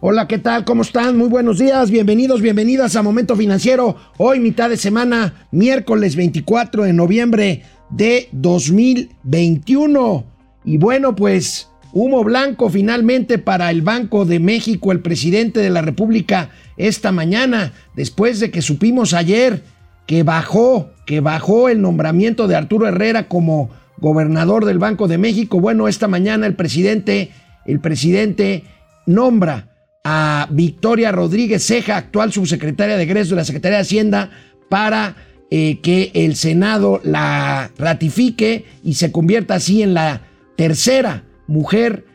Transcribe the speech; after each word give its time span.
Hola, 0.00 0.28
¿qué 0.28 0.38
tal? 0.38 0.64
¿Cómo 0.64 0.82
están? 0.82 1.16
Muy 1.16 1.28
buenos 1.28 1.58
días, 1.58 1.90
bienvenidos, 1.90 2.42
bienvenidas 2.42 2.94
a 2.96 3.02
Momento 3.02 3.36
Financiero. 3.36 3.96
Hoy 4.18 4.38
mitad 4.38 4.68
de 4.68 4.76
semana, 4.76 5.46
miércoles 5.50 6.16
24 6.16 6.82
de 6.82 6.92
noviembre 6.92 7.62
de 7.90 8.28
2021. 8.32 10.24
Y 10.64 10.76
bueno, 10.76 11.14
pues 11.14 11.70
humo 11.92 12.22
blanco 12.22 12.68
finalmente 12.68 13.38
para 13.38 13.70
el 13.70 13.82
Banco 13.82 14.26
de 14.26 14.40
México, 14.40 14.92
el 14.92 15.00
presidente 15.00 15.60
de 15.60 15.70
la 15.70 15.80
República 15.80 16.50
esta 16.76 17.12
mañana, 17.12 17.72
después 17.94 18.40
de 18.40 18.50
que 18.50 18.62
supimos 18.62 19.14
ayer 19.14 19.62
que 20.06 20.22
bajó, 20.22 20.90
que 21.06 21.20
bajó 21.20 21.68
el 21.70 21.80
nombramiento 21.80 22.46
de 22.46 22.56
Arturo 22.56 22.88
Herrera 22.88 23.28
como 23.28 23.70
gobernador 23.98 24.66
del 24.66 24.78
Banco 24.78 25.08
de 25.08 25.18
México. 25.18 25.60
Bueno, 25.60 25.88
esta 25.88 26.08
mañana 26.08 26.46
el 26.46 26.56
presidente, 26.56 27.30
el 27.64 27.80
presidente 27.80 28.64
nombra 29.06 29.73
a 30.04 30.46
Victoria 30.50 31.10
Rodríguez 31.10 31.66
Ceja, 31.66 31.96
actual 31.96 32.30
subsecretaria 32.32 32.96
de 32.96 33.02
egreso 33.02 33.30
de 33.30 33.36
la 33.40 33.44
Secretaría 33.44 33.78
de 33.78 33.82
Hacienda, 33.82 34.30
para 34.68 35.16
eh, 35.50 35.80
que 35.80 36.10
el 36.14 36.36
Senado 36.36 37.00
la 37.02 37.70
ratifique 37.78 38.66
y 38.82 38.94
se 38.94 39.10
convierta 39.10 39.54
así 39.54 39.82
en 39.82 39.94
la 39.94 40.22
tercera 40.56 41.24
mujer 41.46 42.06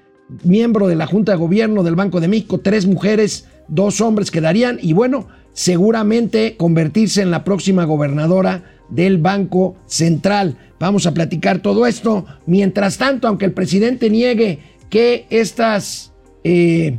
miembro 0.43 0.87
de 0.87 0.95
la 0.95 1.07
Junta 1.07 1.31
de 1.31 1.39
Gobierno 1.39 1.83
del 1.83 1.95
Banco 1.95 2.19
de 2.21 2.27
México. 2.27 2.59
Tres 2.59 2.85
mujeres, 2.85 3.47
dos 3.67 4.01
hombres 4.01 4.29
quedarían 4.29 4.77
y 4.81 4.93
bueno, 4.93 5.27
seguramente 5.53 6.55
convertirse 6.57 7.21
en 7.21 7.31
la 7.31 7.43
próxima 7.43 7.85
gobernadora 7.85 8.63
del 8.89 9.17
Banco 9.17 9.75
Central. 9.87 10.57
Vamos 10.79 11.07
a 11.07 11.13
platicar 11.13 11.59
todo 11.59 11.87
esto. 11.87 12.25
Mientras 12.45 12.97
tanto, 12.97 13.27
aunque 13.27 13.45
el 13.45 13.53
presidente 13.53 14.09
niegue 14.09 14.59
que 14.89 15.25
estas... 15.29 16.13
Eh, 16.43 16.97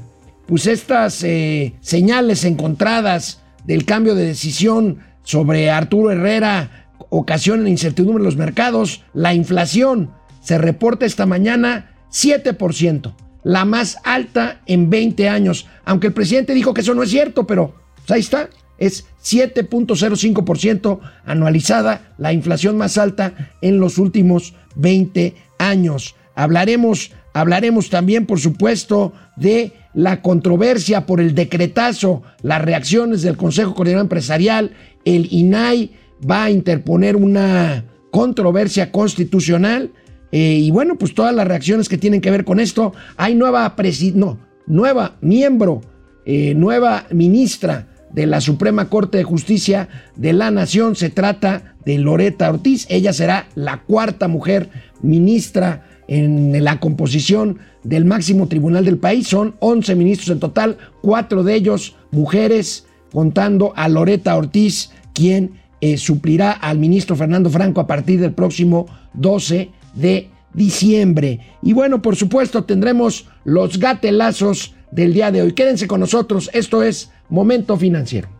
pues 0.50 0.66
estas 0.66 1.22
eh, 1.22 1.74
señales 1.80 2.45
encontradas 2.45 3.40
del 3.64 3.84
cambio 3.84 4.16
de 4.16 4.26
decisión 4.26 4.98
sobre 5.23 5.70
Arturo 5.70 6.10
Herrera 6.10 6.88
ocasionan 7.09 7.68
incertidumbre 7.68 8.20
en 8.20 8.24
los 8.24 8.37
mercados. 8.37 9.04
La 9.15 9.32
inflación 9.32 10.10
se 10.42 10.59
reporta 10.59 11.07
esta 11.07 11.24
mañana 11.24 11.92
7%, 12.10 13.15
la 13.45 13.65
más 13.65 13.98
alta 14.02 14.60
en 14.66 14.90
20 14.90 15.29
años. 15.29 15.68
Aunque 15.84 16.09
el 16.09 16.15
presidente 16.15 16.52
dijo 16.52 16.74
que 16.74 16.80
eso 16.80 16.96
no 16.96 17.04
es 17.04 17.10
cierto, 17.10 17.46
pero 17.46 17.76
pues, 17.95 18.10
ahí 18.10 18.20
está. 18.20 18.51
Es 18.76 19.07
7.05% 19.23 20.98
anualizada, 21.26 22.12
la 22.18 22.32
inflación 22.32 22.76
más 22.76 22.98
alta 22.98 23.52
en 23.62 23.79
los 23.79 23.98
últimos 23.98 24.54
20 24.74 25.37
años. 25.59 26.16
Hablaremos, 26.35 27.12
hablaremos 27.35 27.88
también, 27.88 28.26
por 28.26 28.40
supuesto, 28.40 29.12
de 29.37 29.74
la 29.95 30.23
controversia 30.23 31.07
por 31.07 31.21
el 31.21 31.35
decretazo, 31.35 32.23
las 32.43 32.63
reacciones 32.63 33.23
del 33.23 33.37
Consejo 33.37 33.74
Coordinador 33.74 34.05
Empresarial, 34.05 34.73
el 35.05 35.29
INAI 35.30 35.93
va 36.29 36.45
a 36.45 36.51
interponer 36.51 37.16
una 37.16 37.85
controversia 38.10 38.93
constitucional 38.93 39.91
eh, 40.32 40.59
y 40.63 40.71
bueno, 40.71 40.97
pues 40.97 41.15
todas 41.15 41.35
las 41.35 41.47
reacciones 41.47 41.88
que 41.88 41.99
tienen 41.99 42.21
que 42.21 42.30
ver 42.30 42.45
con 42.45 42.60
esto. 42.60 42.93
Hay 43.16 43.35
nueva, 43.35 43.74
no, 44.15 44.38
nueva 44.66 45.16
miembro, 45.21 45.80
eh, 46.25 46.54
nueva 46.54 47.07
ministra 47.10 47.88
de 48.13 48.27
la 48.27 48.41
Suprema 48.41 48.88
Corte 48.88 49.19
de 49.19 49.25
Justicia 49.25 49.88
de 50.16 50.32
la 50.32 50.51
Nación. 50.51 50.95
Se 50.95 51.10
trata 51.10 51.75
de 51.85 51.99
Loreta 51.99 52.51
Ortiz. 52.51 52.87
Ella 52.88 53.13
será 53.13 53.49
la 53.54 53.82
cuarta 53.82 54.29
mujer 54.29 54.69
ministra 55.02 55.87
en 56.07 56.63
la 56.63 56.80
composición 56.80 57.59
del 57.84 58.04
máximo 58.04 58.46
tribunal 58.48 58.84
del 58.84 58.98
país. 58.98 59.28
Son 59.28 59.54
11 59.60 59.95
ministros 59.95 60.30
en 60.30 60.40
total, 60.40 60.78
cuatro 61.00 61.42
de 61.42 61.54
ellos 61.54 61.96
mujeres, 62.10 62.86
contando 63.12 63.73
a 63.76 63.88
Loreta 63.88 64.36
Ortiz, 64.36 64.91
quien 65.12 65.60
eh, 65.81 65.97
suplirá 65.97 66.53
al 66.53 66.78
ministro 66.78 67.16
Fernando 67.16 67.50
Franco 67.50 67.81
a 67.81 67.86
partir 67.86 68.20
del 68.20 68.32
próximo 68.32 68.86
12 69.14 69.70
de 69.94 70.28
diciembre. 70.52 71.40
Y 71.62 71.72
bueno, 71.72 72.02
por 72.02 72.16
supuesto, 72.16 72.64
tendremos 72.64 73.26
los 73.44 73.78
gatelazos 73.78 74.74
del 74.90 75.14
día 75.14 75.30
de 75.30 75.42
hoy. 75.42 75.52
Quédense 75.52 75.86
con 75.86 76.00
nosotros, 76.00 76.50
esto 76.52 76.82
es 76.82 77.10
Momento 77.28 77.76
Financiero. 77.76 78.39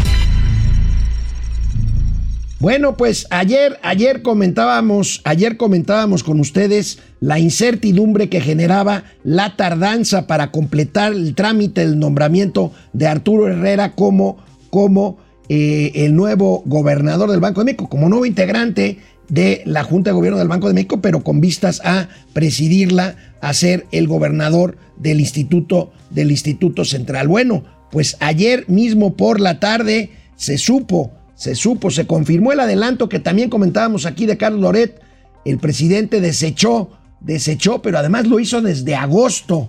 Bueno, 2.61 2.95
pues 2.95 3.25
ayer, 3.31 3.79
ayer 3.81 4.21
comentábamos, 4.21 5.21
ayer 5.23 5.57
comentábamos 5.57 6.23
con 6.23 6.39
ustedes 6.39 6.99
la 7.19 7.39
incertidumbre 7.39 8.29
que 8.29 8.39
generaba 8.39 9.03
la 9.23 9.55
tardanza 9.55 10.27
para 10.27 10.51
completar 10.51 11.11
el 11.13 11.33
trámite 11.33 11.81
del 11.81 11.97
nombramiento 11.97 12.71
de 12.93 13.07
Arturo 13.07 13.47
Herrera 13.47 13.93
como, 13.95 14.37
como 14.69 15.17
eh, 15.49 15.91
el 15.95 16.15
nuevo 16.15 16.61
gobernador 16.67 17.31
del 17.31 17.39
Banco 17.39 17.61
de 17.61 17.65
México, 17.65 17.89
como 17.89 18.09
nuevo 18.09 18.27
integrante 18.27 18.99
de 19.27 19.63
la 19.65 19.83
Junta 19.83 20.11
de 20.11 20.17
Gobierno 20.17 20.37
del 20.37 20.47
Banco 20.47 20.67
de 20.67 20.75
México, 20.75 21.01
pero 21.01 21.23
con 21.23 21.41
vistas 21.41 21.81
a 21.83 22.09
presidirla, 22.33 23.15
a 23.41 23.55
ser 23.55 23.87
el 23.91 24.07
gobernador 24.07 24.77
del 24.97 25.19
Instituto, 25.19 25.93
del 26.11 26.29
Instituto 26.29 26.85
Central. 26.85 27.27
Bueno, 27.27 27.63
pues 27.89 28.17
ayer 28.19 28.65
mismo 28.69 29.15
por 29.15 29.39
la 29.39 29.59
tarde 29.59 30.11
se 30.35 30.59
supo 30.59 31.11
se 31.41 31.55
supo, 31.55 31.89
se 31.89 32.05
confirmó 32.05 32.51
el 32.51 32.59
adelanto 32.59 33.09
que 33.09 33.17
también 33.19 33.49
comentábamos 33.49 34.05
aquí 34.05 34.27
de 34.27 34.37
Carlos 34.37 34.61
Loret. 34.61 35.01
El 35.43 35.57
presidente 35.57 36.21
desechó, 36.21 36.91
desechó, 37.19 37.81
pero 37.81 37.97
además 37.97 38.27
lo 38.27 38.39
hizo 38.39 38.61
desde 38.61 38.93
agosto 38.95 39.67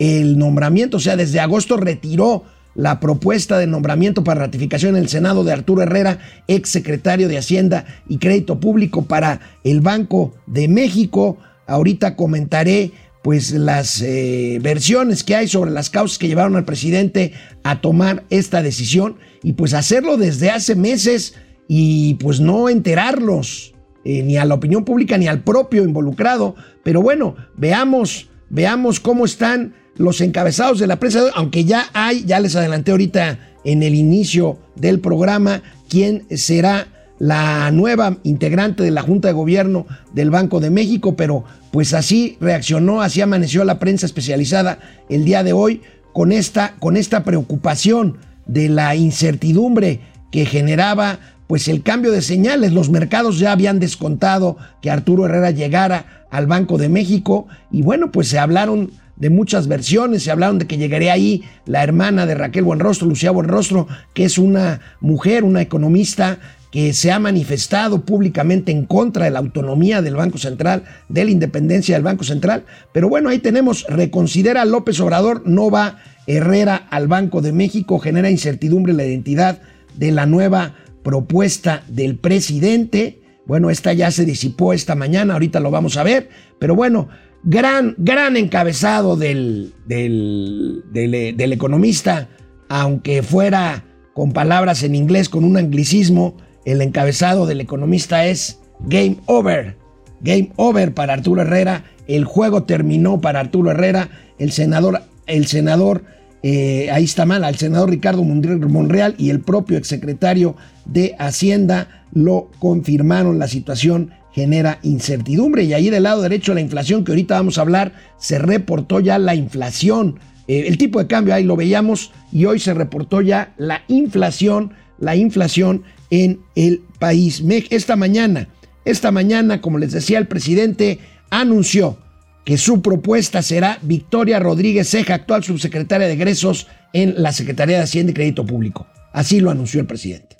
el 0.00 0.36
nombramiento, 0.36 0.96
o 0.96 1.00
sea, 1.00 1.14
desde 1.14 1.38
agosto 1.38 1.76
retiró 1.76 2.42
la 2.74 2.98
propuesta 2.98 3.56
de 3.56 3.68
nombramiento 3.68 4.24
para 4.24 4.40
ratificación 4.40 4.96
en 4.96 5.02
el 5.04 5.08
Senado 5.08 5.44
de 5.44 5.52
Arturo 5.52 5.82
Herrera, 5.82 6.18
ex 6.48 6.70
secretario 6.70 7.28
de 7.28 7.38
Hacienda 7.38 7.84
y 8.08 8.18
Crédito 8.18 8.58
Público 8.58 9.02
para 9.02 9.38
el 9.62 9.80
Banco 9.80 10.34
de 10.48 10.66
México. 10.66 11.36
Ahorita 11.68 12.16
comentaré 12.16 12.90
pues 13.22 13.52
las 13.52 14.02
eh, 14.02 14.58
versiones 14.60 15.22
que 15.22 15.36
hay 15.36 15.48
sobre 15.48 15.70
las 15.70 15.90
causas 15.90 16.18
que 16.18 16.28
llevaron 16.28 16.56
al 16.56 16.64
presidente 16.64 17.32
a 17.62 17.80
tomar 17.80 18.24
esta 18.30 18.62
decisión 18.62 19.16
y 19.42 19.52
pues 19.52 19.74
hacerlo 19.74 20.16
desde 20.16 20.50
hace 20.50 20.74
meses 20.74 21.34
y 21.68 22.14
pues 22.14 22.40
no 22.40 22.68
enterarlos 22.68 23.74
eh, 24.04 24.22
ni 24.22 24.36
a 24.36 24.44
la 24.44 24.54
opinión 24.54 24.84
pública 24.84 25.16
ni 25.18 25.28
al 25.28 25.42
propio 25.42 25.84
involucrado. 25.84 26.56
Pero 26.82 27.00
bueno, 27.00 27.36
veamos, 27.56 28.28
veamos 28.50 28.98
cómo 28.98 29.24
están 29.24 29.74
los 29.96 30.20
encabezados 30.20 30.78
de 30.78 30.86
la 30.86 30.98
prensa, 30.98 31.22
aunque 31.34 31.64
ya 31.64 31.88
hay, 31.92 32.24
ya 32.24 32.40
les 32.40 32.56
adelanté 32.56 32.90
ahorita 32.90 33.38
en 33.64 33.82
el 33.82 33.94
inicio 33.94 34.58
del 34.74 34.98
programa, 35.00 35.62
quién 35.88 36.24
será 36.30 36.88
la 37.22 37.70
nueva 37.70 38.16
integrante 38.24 38.82
de 38.82 38.90
la 38.90 39.02
Junta 39.02 39.28
de 39.28 39.34
Gobierno 39.34 39.86
del 40.12 40.30
Banco 40.30 40.58
de 40.58 40.70
México, 40.70 41.14
pero 41.14 41.44
pues 41.70 41.94
así 41.94 42.36
reaccionó, 42.40 43.00
así 43.00 43.20
amaneció 43.20 43.62
la 43.62 43.78
prensa 43.78 44.06
especializada 44.06 44.80
el 45.08 45.24
día 45.24 45.44
de 45.44 45.52
hoy 45.52 45.82
con 46.12 46.32
esta, 46.32 46.74
con 46.80 46.96
esta 46.96 47.22
preocupación 47.22 48.16
de 48.46 48.68
la 48.68 48.96
incertidumbre 48.96 50.00
que 50.32 50.46
generaba 50.46 51.20
pues 51.46 51.68
el 51.68 51.84
cambio 51.84 52.10
de 52.10 52.22
señales. 52.22 52.72
Los 52.72 52.90
mercados 52.90 53.38
ya 53.38 53.52
habían 53.52 53.78
descontado 53.78 54.56
que 54.80 54.90
Arturo 54.90 55.26
Herrera 55.26 55.52
llegara 55.52 56.26
al 56.28 56.48
Banco 56.48 56.76
de 56.76 56.88
México 56.88 57.46
y 57.70 57.82
bueno, 57.82 58.10
pues 58.10 58.26
se 58.26 58.40
hablaron 58.40 58.90
de 59.14 59.30
muchas 59.30 59.68
versiones, 59.68 60.24
se 60.24 60.32
hablaron 60.32 60.58
de 60.58 60.66
que 60.66 60.76
llegaría 60.76 61.12
ahí 61.12 61.44
la 61.66 61.84
hermana 61.84 62.26
de 62.26 62.34
Raquel 62.34 62.64
Buenrostro, 62.64 63.06
Lucía 63.06 63.30
Buenrostro, 63.30 63.86
que 64.12 64.24
es 64.24 64.38
una 64.38 64.80
mujer, 65.00 65.44
una 65.44 65.62
economista 65.62 66.40
que 66.72 66.94
se 66.94 67.12
ha 67.12 67.18
manifestado 67.18 68.00
públicamente 68.00 68.72
en 68.72 68.86
contra 68.86 69.26
de 69.26 69.30
la 69.30 69.40
autonomía 69.40 70.00
del 70.00 70.16
Banco 70.16 70.38
Central, 70.38 70.84
de 71.10 71.26
la 71.26 71.30
independencia 71.30 71.94
del 71.94 72.02
Banco 72.02 72.24
Central. 72.24 72.64
Pero 72.92 73.10
bueno, 73.10 73.28
ahí 73.28 73.40
tenemos, 73.40 73.84
reconsidera 73.90 74.64
López 74.64 74.98
Obrador, 75.00 75.42
no 75.46 75.70
va 75.70 75.98
Herrera 76.26 76.76
al 76.76 77.08
Banco 77.08 77.42
de 77.42 77.52
México, 77.52 77.98
genera 77.98 78.30
incertidumbre 78.30 78.94
la 78.94 79.04
identidad 79.04 79.60
de 79.98 80.12
la 80.12 80.24
nueva 80.24 80.74
propuesta 81.02 81.82
del 81.88 82.16
presidente. 82.16 83.20
Bueno, 83.44 83.68
esta 83.68 83.92
ya 83.92 84.10
se 84.10 84.24
disipó 84.24 84.72
esta 84.72 84.94
mañana, 84.94 85.34
ahorita 85.34 85.60
lo 85.60 85.70
vamos 85.70 85.98
a 85.98 86.04
ver, 86.04 86.30
pero 86.58 86.74
bueno, 86.74 87.08
gran, 87.44 87.94
gran 87.98 88.38
encabezado 88.38 89.16
del, 89.16 89.74
del, 89.84 90.84
del, 90.90 91.36
del 91.36 91.52
economista, 91.52 92.30
aunque 92.70 93.22
fuera 93.22 93.84
con 94.14 94.32
palabras 94.32 94.82
en 94.84 94.94
inglés, 94.94 95.28
con 95.28 95.44
un 95.44 95.58
anglicismo, 95.58 96.38
el 96.64 96.80
encabezado 96.80 97.46
del 97.46 97.60
economista 97.60 98.26
es 98.26 98.60
Game 98.80 99.18
Over. 99.26 99.76
Game 100.20 100.52
Over 100.56 100.94
para 100.94 101.14
Arturo 101.14 101.42
Herrera 101.42 101.84
El 102.06 102.24
juego 102.24 102.62
terminó 102.64 103.20
para 103.20 103.40
Arturo 103.40 103.70
Herrera. 103.70 104.08
El 104.38 104.52
senador, 104.52 105.02
el 105.26 105.46
senador, 105.46 106.04
eh, 106.42 106.90
ahí 106.92 107.04
está 107.04 107.26
mal, 107.26 107.44
al 107.44 107.56
senador 107.56 107.90
Ricardo 107.90 108.22
Monreal 108.24 109.14
y 109.18 109.30
el 109.30 109.40
propio 109.40 109.78
exsecretario 109.78 110.56
de 110.84 111.14
Hacienda 111.18 112.06
lo 112.12 112.50
confirmaron. 112.58 113.38
La 113.38 113.48
situación 113.48 114.10
genera 114.32 114.78
incertidumbre. 114.82 115.64
Y 115.64 115.74
ahí 115.74 115.90
del 115.90 116.04
lado 116.04 116.22
derecho, 116.22 116.54
la 116.54 116.60
inflación 116.60 117.04
que 117.04 117.12
ahorita 117.12 117.34
vamos 117.34 117.58
a 117.58 117.62
hablar, 117.62 117.92
se 118.18 118.38
reportó 118.38 119.00
ya 119.00 119.18
la 119.18 119.34
inflación. 119.34 120.18
Eh, 120.48 120.64
el 120.66 120.78
tipo 120.78 120.98
de 120.98 121.06
cambio 121.06 121.34
ahí 121.34 121.44
lo 121.44 121.56
veíamos 121.56 122.12
y 122.32 122.46
hoy 122.46 122.58
se 122.58 122.74
reportó 122.74 123.20
ya 123.20 123.54
la 123.58 123.82
inflación, 123.88 124.72
la 124.98 125.14
inflación 125.14 125.84
en 126.12 126.42
el 126.54 126.82
país. 126.98 127.42
Esta 127.70 127.96
mañana, 127.96 128.48
esta 128.84 129.10
mañana, 129.10 129.62
como 129.62 129.78
les 129.78 129.92
decía, 129.92 130.18
el 130.18 130.28
presidente 130.28 130.98
anunció 131.30 131.96
que 132.44 132.58
su 132.58 132.82
propuesta 132.82 133.40
será 133.40 133.78
Victoria 133.80 134.38
Rodríguez 134.38 134.90
Ceja, 134.90 135.14
actual 135.14 135.42
subsecretaria 135.42 136.06
de 136.06 136.12
egresos 136.12 136.68
en 136.92 137.14
la 137.22 137.32
Secretaría 137.32 137.78
de 137.78 137.84
Hacienda 137.84 138.10
y 138.10 138.14
Crédito 138.14 138.44
Público. 138.44 138.86
Así 139.12 139.40
lo 139.40 139.50
anunció 139.50 139.80
el 139.80 139.86
presidente. 139.86 140.36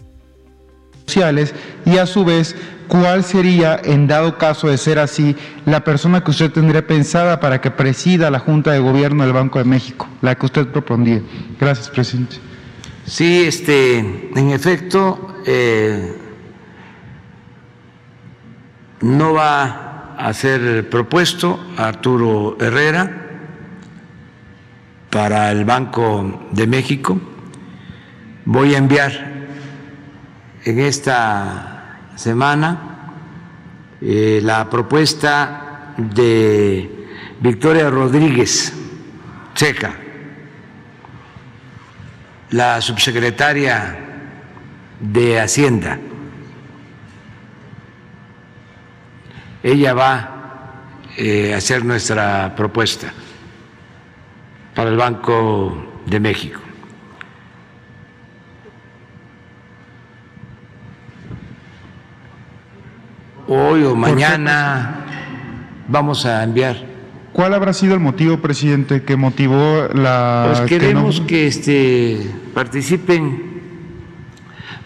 Y 1.87 1.97
a 1.97 2.07
su 2.07 2.25
vez, 2.25 2.55
¿cuál 2.89 3.25
sería, 3.25 3.81
en 3.83 4.07
dado 4.07 4.37
caso 4.39 4.69
de 4.69 4.79
ser 4.79 4.99
así, 4.99 5.37
la 5.65 5.85
persona 5.85 6.23
que 6.23 6.31
usted 6.31 6.51
tendría 6.51 6.87
pensada 6.87 7.41
para 7.41 7.61
que 7.61 7.71
presida 7.71 8.31
la 8.31 8.39
Junta 8.39 8.73
de 8.73 8.79
Gobierno 8.79 9.25
del 9.25 9.33
Banco 9.33 9.59
de 9.59 9.65
México, 9.65 10.09
la 10.21 10.35
que 10.35 10.47
usted 10.47 10.69
propondría? 10.69 11.23
Gracias, 11.59 11.89
presidente. 11.89 12.37
Sí, 13.05 13.45
este, 13.47 13.99
en 13.99 14.51
efecto, 14.51 15.32
eh, 15.47 16.17
no 19.03 19.33
va 19.33 20.15
a 20.17 20.33
ser 20.33 20.89
propuesto 20.89 21.59
Arturo 21.77 22.57
Herrera 22.61 23.11
para 25.11 25.51
el 25.51 25.65
Banco 25.65 26.49
de 26.53 26.67
México. 26.67 27.21
Voy 28.45 28.75
a 28.75 28.79
enviar 28.79 29.13
en 30.65 30.79
esta 30.81 31.99
semana 32.15 32.93
eh, 34.01 34.41
la 34.43 34.69
propuesta 34.71 35.95
de 35.97 37.09
Victoria 37.41 37.91
Rodríguez 37.91 38.73
Checa, 39.55 39.95
la 42.51 42.81
subsecretaria 42.81 44.02
de 45.03 45.41
Hacienda. 45.41 45.99
Ella 49.63 49.93
va 49.93 50.31
eh, 51.17 51.53
a 51.53 51.59
hacer 51.59 51.85
nuestra 51.85 52.55
propuesta 52.57 53.13
para 54.75 54.91
el 54.91 54.97
Banco 54.97 56.03
de 56.07 56.21
México. 56.21 56.61
Hoy 63.49 63.83
o 63.83 63.95
mañana 63.95 65.05
vamos 65.89 66.25
a 66.25 66.43
enviar. 66.43 66.93
¿Cuál 67.33 67.55
habrá 67.55 67.73
sido 67.73 67.95
el 67.95 68.01
motivo, 68.01 68.39
presidente, 68.39 69.03
que 69.03 69.17
motivó 69.17 69.89
la... 69.95 70.45
Pues 70.49 70.61
queremos 70.69 71.21
que, 71.23 71.47
este, 71.47 72.31
participen 72.55 73.52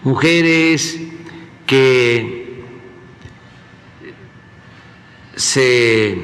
mujeres 0.07 0.97
que 1.65 2.63
se 5.35 6.17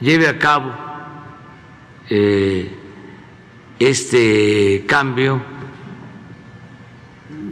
lleve 0.00 0.26
a 0.26 0.38
cabo 0.38 0.72
eh, 2.08 2.74
este 3.78 4.86
cambio 4.88 5.42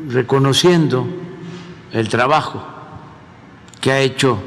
reconociendo 0.08 1.06
el 1.92 2.08
trabajo 2.08 2.64
que 3.78 3.92
ha 3.92 4.00
hecho 4.00 4.42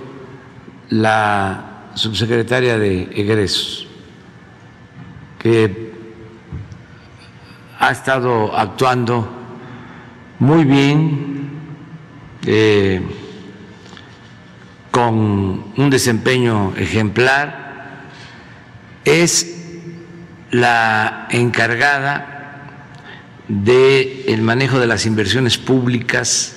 la 0.89 1.91
subsecretaria 1.93 2.79
de 2.79 3.03
egresos, 3.13 3.85
que 5.37 5.93
ha 7.77 7.91
estado 7.91 8.57
actuando 8.57 9.40
muy 10.41 10.63
bien, 10.63 11.51
eh, 12.47 12.99
con 14.89 15.71
un 15.77 15.89
desempeño 15.91 16.73
ejemplar, 16.77 18.07
es 19.05 19.69
la 20.49 21.27
encargada 21.29 22.87
del 23.47 24.41
manejo 24.41 24.79
de 24.79 24.87
las 24.87 25.05
inversiones 25.05 25.59
públicas 25.59 26.55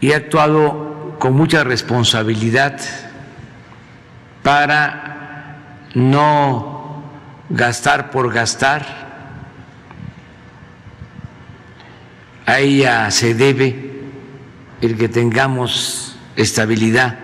y 0.00 0.12
ha 0.12 0.16
actuado 0.16 1.16
con 1.18 1.34
mucha 1.34 1.64
responsabilidad 1.64 2.80
para 4.42 5.58
no 5.92 7.02
gastar 7.50 8.10
por 8.10 8.32
gastar. 8.32 9.07
A 12.48 12.60
ella 12.60 13.10
se 13.10 13.34
debe 13.34 13.76
el 14.80 14.96
que 14.96 15.10
tengamos 15.10 16.16
estabilidad 16.34 17.18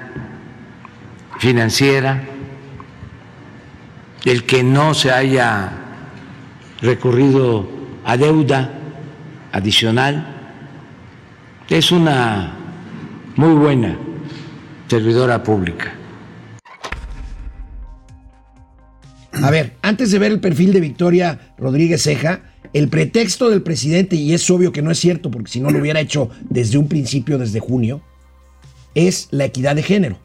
financiera, 1.38 2.24
el 4.26 4.44
que 4.44 4.62
no 4.62 4.92
se 4.92 5.10
haya 5.12 5.72
recurrido 6.82 7.66
a 8.04 8.18
deuda 8.18 8.70
adicional. 9.50 10.26
Es 11.70 11.90
una 11.90 12.52
muy 13.36 13.54
buena 13.54 13.96
servidora 14.88 15.42
pública. 15.42 15.94
A 19.32 19.50
ver, 19.50 19.78
antes 19.80 20.10
de 20.10 20.18
ver 20.18 20.32
el 20.32 20.40
perfil 20.40 20.74
de 20.74 20.80
Victoria 20.80 21.54
Rodríguez 21.56 22.02
Ceja, 22.02 22.53
el 22.74 22.88
pretexto 22.88 23.48
del 23.48 23.62
presidente, 23.62 24.16
y 24.16 24.34
es 24.34 24.50
obvio 24.50 24.72
que 24.72 24.82
no 24.82 24.90
es 24.90 24.98
cierto, 24.98 25.30
porque 25.30 25.50
si 25.50 25.60
no 25.60 25.70
lo 25.70 25.78
hubiera 25.78 26.00
hecho 26.00 26.28
desde 26.50 26.76
un 26.76 26.88
principio, 26.88 27.38
desde 27.38 27.60
junio, 27.60 28.02
es 28.94 29.28
la 29.30 29.44
equidad 29.44 29.76
de 29.76 29.82
género. 29.84 30.18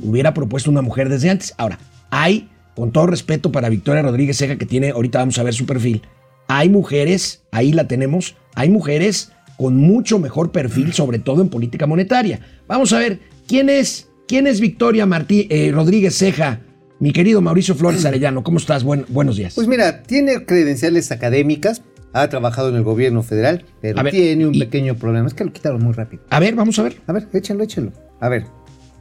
Hubiera 0.00 0.32
propuesto 0.32 0.70
una 0.70 0.82
mujer 0.82 1.08
desde 1.08 1.30
antes. 1.30 1.52
Ahora, 1.58 1.80
hay, 2.10 2.48
con 2.76 2.92
todo 2.92 3.08
respeto 3.08 3.50
para 3.50 3.68
Victoria 3.68 4.02
Rodríguez 4.02 4.38
Ceja, 4.38 4.56
que 4.56 4.66
tiene, 4.66 4.90
ahorita 4.90 5.18
vamos 5.18 5.38
a 5.38 5.42
ver 5.42 5.52
su 5.52 5.66
perfil, 5.66 6.02
hay 6.46 6.68
mujeres, 6.68 7.42
ahí 7.50 7.72
la 7.72 7.88
tenemos, 7.88 8.36
hay 8.54 8.70
mujeres 8.70 9.32
con 9.56 9.76
mucho 9.76 10.20
mejor 10.20 10.52
perfil, 10.52 10.92
sobre 10.92 11.18
todo 11.18 11.42
en 11.42 11.48
política 11.48 11.86
monetaria. 11.86 12.40
Vamos 12.68 12.92
a 12.92 12.98
ver, 12.98 13.18
¿quién 13.48 13.68
es, 13.68 14.08
quién 14.28 14.46
es 14.46 14.60
Victoria 14.60 15.06
Martí, 15.06 15.48
eh, 15.50 15.72
Rodríguez 15.72 16.16
Ceja? 16.16 16.60
Mi 17.00 17.12
querido 17.12 17.42
Mauricio 17.42 17.74
Flores 17.74 18.04
Arellano, 18.04 18.42
¿cómo 18.42 18.58
estás? 18.58 18.84
buenos 18.84 19.36
días. 19.36 19.54
Pues 19.54 19.66
mira, 19.66 20.02
tiene 20.02 20.46
credenciales 20.46 21.10
académicas, 21.12 21.82
ha 22.22 22.28
trabajado 22.28 22.70
en 22.70 22.76
el 22.76 22.82
gobierno 22.82 23.22
federal, 23.22 23.64
pero 23.80 24.02
tiene 24.10 24.46
un 24.46 24.58
pequeño 24.58 24.96
problema. 24.96 25.26
Es 25.26 25.34
que 25.34 25.44
lo 25.44 25.52
quitaron 25.52 25.82
muy 25.82 25.92
rápido. 25.92 26.22
A 26.30 26.40
ver, 26.40 26.54
vamos 26.54 26.78
a 26.78 26.82
ver. 26.82 26.96
A 27.06 27.12
ver, 27.12 27.28
échalo, 27.32 27.62
échalo. 27.62 27.92
A 28.20 28.28
ver, 28.28 28.46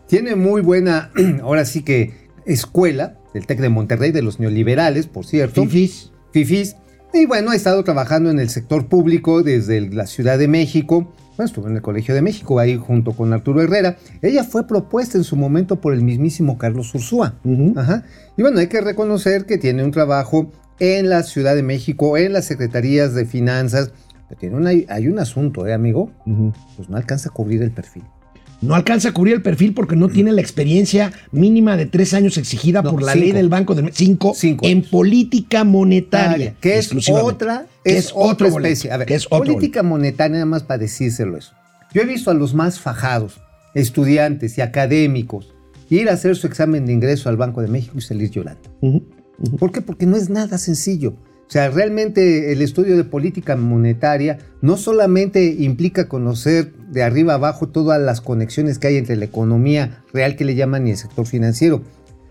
tiene 0.07 0.35
muy 0.35 0.61
buena, 0.61 1.11
ahora 1.41 1.65
sí 1.65 1.83
que, 1.83 2.13
escuela 2.45 3.17
del 3.33 3.47
TEC 3.47 3.59
de 3.59 3.69
Monterrey, 3.69 4.11
de 4.11 4.21
los 4.21 4.39
neoliberales, 4.39 5.07
por 5.07 5.25
cierto. 5.25 5.63
Fifis. 5.63 6.11
Fifis. 6.31 6.75
Y 7.13 7.25
bueno, 7.25 7.51
ha 7.51 7.55
estado 7.55 7.83
trabajando 7.83 8.29
en 8.29 8.39
el 8.39 8.49
sector 8.49 8.87
público 8.87 9.41
desde 9.41 9.81
la 9.89 10.05
Ciudad 10.05 10.37
de 10.37 10.47
México. 10.47 11.13
Bueno, 11.37 11.47
estuvo 11.47 11.67
en 11.67 11.75
el 11.75 11.81
Colegio 11.81 12.13
de 12.13 12.21
México 12.21 12.59
ahí 12.59 12.77
junto 12.77 13.13
con 13.13 13.31
Arturo 13.31 13.61
Herrera. 13.61 13.97
Ella 14.21 14.43
fue 14.43 14.67
propuesta 14.67 15.17
en 15.17 15.23
su 15.23 15.37
momento 15.37 15.79
por 15.79 15.93
el 15.93 16.01
mismísimo 16.01 16.57
Carlos 16.57 16.93
Ursúa. 16.93 17.35
Ajá. 17.75 18.03
Y 18.37 18.41
bueno, 18.41 18.59
hay 18.59 18.67
que 18.67 18.81
reconocer 18.81 19.45
que 19.45 19.57
tiene 19.57 19.83
un 19.83 19.91
trabajo 19.91 20.51
en 20.79 21.09
la 21.09 21.23
Ciudad 21.23 21.55
de 21.55 21.63
México, 21.63 22.17
en 22.17 22.33
las 22.33 22.45
secretarías 22.45 23.13
de 23.13 23.25
finanzas. 23.25 23.91
Pero 24.27 24.39
tiene 24.39 24.85
hay 24.89 25.07
un 25.07 25.19
asunto, 25.19 25.67
¿eh, 25.67 25.73
amigo? 25.73 26.11
Pues 26.75 26.89
no 26.89 26.97
alcanza 26.97 27.29
a 27.29 27.31
cubrir 27.31 27.61
el 27.61 27.71
perfil 27.71 28.03
no 28.61 28.75
alcanza 28.75 29.09
a 29.09 29.11
cubrir 29.13 29.35
el 29.35 29.41
perfil 29.41 29.73
porque 29.73 29.95
no 29.95 30.09
tiene 30.09 30.31
la 30.31 30.41
experiencia 30.41 31.11
mínima 31.31 31.77
de 31.77 31.85
tres 31.85 32.13
años 32.13 32.37
exigida 32.37 32.83
por 32.83 33.01
la 33.01 33.15
ley 33.15 33.31
del 33.31 33.49
Banco 33.49 33.75
de 33.75 33.91
cinco, 33.93 34.33
cinco 34.35 34.65
en 34.65 34.81
política 34.83 35.63
monetaria. 35.63 36.55
que 36.59 36.77
es 36.77 36.91
otra, 37.09 37.67
es, 37.83 38.11
otra 38.13 38.47
especie. 38.47 38.91
A 38.91 38.97
ver, 38.97 39.11
es 39.11 39.27
política 39.27 39.83
monetaria, 39.83 40.33
nada 40.33 40.45
más 40.45 40.63
para 40.63 40.79
decírselo 40.79 41.37
eso. 41.37 41.53
Yo 41.93 42.01
he 42.01 42.05
visto 42.05 42.31
a 42.31 42.33
los 42.33 42.53
más 42.53 42.79
fajados, 42.79 43.39
estudiantes 43.73 44.57
y 44.57 44.61
académicos, 44.61 45.53
ir 45.89 46.09
a 46.09 46.13
hacer 46.13 46.35
su 46.35 46.47
examen 46.47 46.85
de 46.85 46.93
ingreso 46.93 47.29
al 47.29 47.37
Banco 47.37 47.61
de 47.61 47.67
México 47.67 47.97
y 47.97 48.01
salir 48.01 48.29
llorando. 48.31 48.69
¿Por 49.59 49.71
qué? 49.71 49.81
Porque 49.81 50.05
no 50.05 50.15
es 50.17 50.29
nada 50.29 50.57
sencillo. 50.57 51.13
O 51.47 51.51
sea, 51.51 51.69
realmente 51.69 52.51
el 52.51 52.61
estudio 52.63 52.97
de 52.97 53.03
política 53.03 53.55
monetaria 53.55 54.39
no 54.61 54.77
solamente 54.77 55.45
implica 55.59 56.07
conocer 56.09 56.73
de 56.89 57.03
arriba 57.03 57.35
abajo 57.35 57.67
todas 57.69 58.01
las 58.01 58.19
conexiones 58.19 58.79
que 58.79 58.87
hay 58.87 58.97
entre 58.97 59.15
la 59.15 59.25
economía 59.25 60.03
real 60.11 60.35
que 60.35 60.43
le 60.45 60.55
llaman 60.55 60.87
y 60.87 60.91
el 60.91 60.97
sector 60.97 61.27
financiero, 61.27 61.83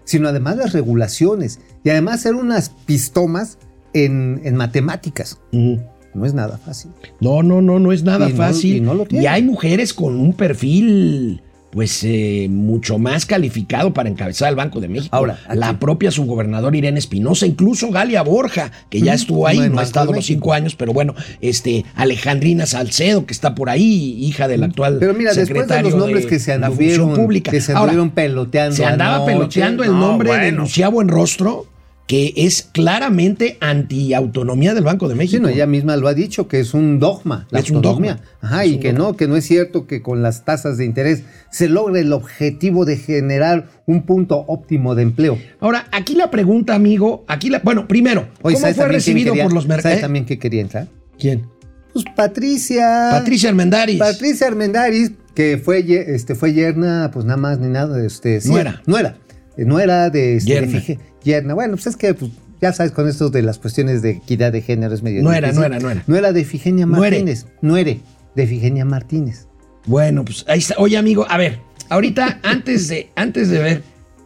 sino 0.04 0.28
además 0.28 0.56
las 0.56 0.73
regulaciones 0.73 1.61
y 1.84 1.90
además 1.90 2.16
hacer 2.16 2.34
unas 2.34 2.70
pistomas 2.70 3.58
en, 3.92 4.40
en 4.42 4.56
matemáticas. 4.56 5.38
No 5.52 6.26
es 6.26 6.34
nada 6.34 6.58
fácil. 6.58 6.90
No, 7.20 7.44
no, 7.44 7.62
no, 7.62 7.78
no 7.78 7.92
es 7.92 8.02
nada 8.02 8.28
Y 8.28 8.32
no- 8.32 8.37
fácil. 8.38 8.76
y 8.76 8.80
no 8.80 8.94
lo 8.94 9.06
tiene. 9.06 9.28
hay 9.28 9.42
mujeres 9.44 9.94
con 9.94 10.18
un 10.18 10.32
perfil, 10.32 11.40
pues, 11.75 12.02
eh, 12.04 12.47
mucho 12.49 12.99
más 12.99 13.26
calificado 13.26 13.93
para 13.93 14.09
encabezar 14.09 14.49
el 14.49 14.54
Banco 14.54 14.81
de 14.81 14.88
México. 14.88 15.14
Ahora, 15.14 15.38
aquí- 15.47 15.59
la 15.59 15.78
propia 15.81 16.11
subgobernadora 16.12 16.76
Irene 16.76 16.99
Espinosa, 17.00 17.47
incluso 17.47 17.90
Galia 17.90 18.23
Borja, 18.23 18.71
que 18.88 19.00
ya 19.02 19.12
estuvo 19.12 19.47
ahí, 19.49 19.59
no, 19.69 19.81
ha 19.81 19.83
estado 19.83 20.12
de 20.12 20.16
los 20.19 20.26
cinco 20.26 20.52
años, 20.52 20.76
pero 20.76 20.93
bueno, 20.93 21.14
este, 21.40 21.85
Alejandrina 21.97 22.64
Salcedo, 22.66 23.26
que 23.26 23.33
está 23.35 23.54
por 23.57 23.69
ahí, 23.71 24.16
hija 24.25 24.47
del 24.49 24.62
actual 24.62 24.99
Pero 25.00 25.14
mira, 25.14 25.31
después 25.35 25.49
de 25.49 25.54
secretario 25.54 25.90
los 25.90 25.99
nombres 25.99 26.26
que 26.26 26.38
se 26.38 26.57
la 26.57 26.66
anduvieron, 26.69 27.07
Función 27.09 27.25
pública. 27.26 27.50
que 27.50 27.61
se 27.61 27.73
Ahora, 27.73 27.90
anduvieron 27.93 28.11
peloteando. 28.11 28.76
se 28.76 28.85
andaba 28.85 29.16
anoche, 29.16 29.33
peloteando 29.33 29.83
el 29.83 29.90
no, 29.90 29.99
nombre 29.99 30.31
de 30.31 30.37
bueno. 30.38 30.59
Lucía 30.62 30.88
Buenrostro, 30.88 31.66
que 32.06 32.34
es 32.37 32.68
claramente 32.73 33.56
antiautonomía 33.61 34.75
del 34.75 34.84
Banco 34.84 35.08
de 35.08 35.14
México. 35.14 35.37
Sí, 35.38 35.42
no, 35.42 35.49
ella 35.49 35.66
misma 35.66 35.96
lo 35.96 36.06
ha 36.08 36.12
dicho, 36.14 36.49
que 36.49 36.61
es 36.61 36.75
un 36.75 36.99
dogma, 36.99 37.46
la 37.50 37.61
Es 37.61 37.70
un 37.70 37.76
autonomía. 37.76 38.16
dogma. 38.16 38.28
Ajá, 38.42 38.64
Es 38.64 38.70
y 38.73 38.75
un 38.75 38.80
que 38.80 38.92
dogma. 38.92 39.04
no, 39.11 39.16
que 39.16 39.26
no 39.28 39.37
es 39.37 39.44
cierto 39.46 39.87
que 39.87 40.02
con 40.02 40.23
las 40.23 40.44
tasas 40.44 40.76
de 40.76 40.84
interés 40.84 41.23
se 41.50 41.68
logre 41.68 42.00
el 42.00 42.12
objetivo 42.12 42.84
de 42.84 42.96
generar 42.99 43.68
un 43.87 44.02
punto 44.04 44.44
óptimo 44.49 44.94
de 44.94 45.02
empleo. 45.02 45.38
Ahora, 45.61 45.87
aquí 45.92 46.14
la 46.14 46.30
pregunta, 46.30 46.75
amigo, 46.75 47.25
aquí 47.26 47.49
la, 47.49 47.61
bueno, 47.61 47.88
primero, 47.88 48.28
Oye, 48.42 48.54
¿cómo 48.54 48.58
¿sabes 48.58 48.76
fue 48.76 48.88
recibido 48.88 49.32
quería- 49.32 49.44
por 49.44 49.54
los 49.54 49.64
¿Sabes 49.64 49.76
mercados? 49.84 50.00
también 50.02 50.26
que 50.26 50.38
quería 50.38 50.61
entrar? 50.61 50.88
¿Quién? 51.18 51.46
Pues 51.92 52.04
Patricia. 52.16 53.08
Patricia 53.12 53.49
Armendáriz. 53.49 53.99
Patricia 53.99 54.46
Armendáriz, 54.49 55.12
que 55.34 55.56
fue, 55.58 55.84
este, 56.14 56.34
fue 56.34 56.52
yerna, 56.52 57.11
pues 57.12 57.25
nada 57.25 57.37
más 57.38 57.58
ni 57.61 57.68
nada. 57.68 58.04
Este, 58.04 58.40
sí, 58.40 58.49
Nuera. 58.50 58.82
Nuera. 58.87 59.16
Eh, 59.56 59.64
Nuera 59.64 60.11
de, 60.11 60.37
este, 60.37 60.61
de 60.61 60.96
yerna. 61.25 61.54
Bueno, 61.54 61.75
pues 61.75 61.87
es 61.88 61.97
que 61.97 62.14
pues, 62.14 62.31
ya 62.61 62.73
sabes, 62.73 62.93
con 62.93 63.09
esto 63.09 63.31
de 63.31 63.43
las 63.43 63.59
cuestiones 63.59 64.02
de 64.02 64.11
equidad 64.11 64.52
de 64.52 64.62
género 64.62 64.95
es 64.95 65.02
medio 65.02 65.23
Nuera, 65.23 65.49
difícil. 65.49 65.59
nuera, 65.61 65.78
nuera. 65.81 66.02
Nuera 66.07 66.33
de 66.33 66.45
Figenia 66.45 66.87
Nuere. 66.87 67.16
Martínez. 67.19 67.47
Nuere. 67.62 68.00
De 68.35 68.47
Figenia 68.47 68.85
Martínez. 68.85 69.47
Bueno, 69.87 70.25
pues 70.25 70.45
ahí 70.49 70.59
está. 70.61 70.75
Oye, 70.78 70.97
amigo, 70.97 71.26
a 71.28 71.37
ver, 71.37 71.59
ahorita, 71.88 72.40
antes 72.45 72.88
de, 72.88 73.11
antes 73.16 73.49
de 73.50 73.59
ver, 73.59 73.83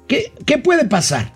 ¿qué, 0.07 0.33
qué 0.45 0.59
puede 0.59 0.85
pasar? 0.85 1.33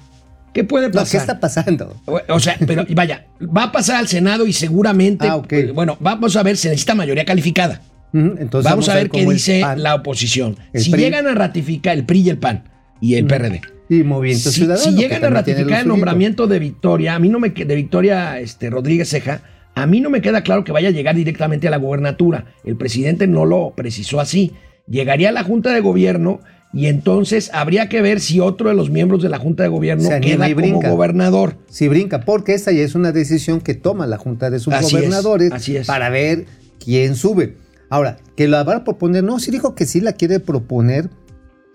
¿Qué 0.54 0.64
puede 0.64 0.86
No, 0.88 0.92
¿qué 0.92 0.98
pasar? 0.98 1.20
está 1.22 1.40
pasando? 1.40 1.96
O- 2.04 2.20
O 2.28 2.38
sea, 2.40 2.56
pero 2.66 2.84
vaya, 2.94 3.26
va 3.40 3.64
a 3.64 3.72
pasar 3.72 3.96
al 3.96 4.06
Senado 4.08 4.46
y 4.46 4.52
seguramente, 4.52 5.26
Ah, 5.26 5.36
ok. 5.36 5.46
pues, 5.48 5.72
bueno, 5.72 5.96
vamos 5.98 6.36
a 6.36 6.42
ver, 6.42 6.56
se 6.58 6.68
necesita 6.68 6.94
mayoría 6.94 7.24
calificada. 7.24 7.80
Entonces 8.12 8.70
vamos, 8.70 8.90
a 8.90 8.94
ver 8.94 9.08
qué 9.08 9.24
dice 9.24 9.60
PAN 9.62 9.82
la 9.82 9.94
oposición. 9.94 10.58
si 10.74 10.90
PRI. 10.90 11.00
llegan 11.04 11.26
a 11.26 11.32
ratificar 11.34 11.96
el 11.96 12.04
PRI 12.04 12.20
y 12.20 12.28
el 12.28 12.36
PAN 12.36 12.64
y 13.00 13.14
el 13.14 13.24
PRD. 13.26 13.62
Y 13.94 14.04
Movimiento 14.04 14.50
Si, 14.50 14.60
Ciudadano. 14.60 14.84
si 14.84 14.96
llegan 14.96 15.24
a 15.24 15.30
ratificar 15.30 15.82
el 15.82 15.88
nombramiento 15.88 16.46
de 16.46 16.58
Victoria, 16.58 17.14
a 17.14 17.18
mí 17.18 17.28
no 17.28 17.38
me 17.38 17.50
de 17.50 17.74
Victoria 17.74 18.38
este, 18.40 18.70
Rodríguez 18.70 19.08
Ceja, 19.10 19.42
a 19.74 19.86
mí 19.86 20.00
no 20.00 20.10
me 20.10 20.20
queda 20.20 20.42
claro 20.42 20.64
que 20.64 20.72
vaya 20.72 20.88
a 20.88 20.92
llegar 20.92 21.14
directamente 21.16 21.68
a 21.68 21.70
la 21.70 21.78
gobernatura. 21.78 22.46
El 22.64 22.76
presidente 22.76 23.26
no 23.26 23.44
lo 23.44 23.72
precisó 23.76 24.20
así. 24.20 24.52
Llegaría 24.86 25.30
a 25.30 25.32
la 25.32 25.44
Junta 25.44 25.72
de 25.72 25.80
Gobierno 25.80 26.40
y 26.74 26.86
entonces 26.86 27.50
habría 27.54 27.88
que 27.88 28.02
ver 28.02 28.20
si 28.20 28.40
otro 28.40 28.68
de 28.68 28.74
los 28.74 28.90
miembros 28.90 29.22
de 29.22 29.28
la 29.28 29.38
Junta 29.38 29.62
de 29.62 29.68
Gobierno 29.70 30.08
queda 30.20 30.44
como 30.44 30.56
brinca. 30.56 30.90
gobernador. 30.90 31.56
Si 31.68 31.88
brinca, 31.88 32.20
porque 32.20 32.54
esa 32.54 32.72
ya 32.72 32.82
es 32.82 32.94
una 32.94 33.12
decisión 33.12 33.60
que 33.60 33.74
toma 33.74 34.06
la 34.06 34.18
Junta 34.18 34.50
de 34.50 34.56
Así 34.56 34.64
Subgobernadores 34.64 35.48
es, 35.48 35.52
así 35.54 35.76
es. 35.76 35.86
para 35.86 36.08
ver 36.10 36.46
quién 36.82 37.14
sube. 37.14 37.56
Ahora, 37.88 38.16
que 38.36 38.48
la 38.48 38.62
va 38.64 38.76
a 38.76 38.84
proponer, 38.84 39.22
no, 39.22 39.38
sí 39.38 39.50
dijo 39.50 39.74
que 39.74 39.84
sí 39.86 40.00
la 40.00 40.14
quiere 40.14 40.40
proponer 40.40 41.10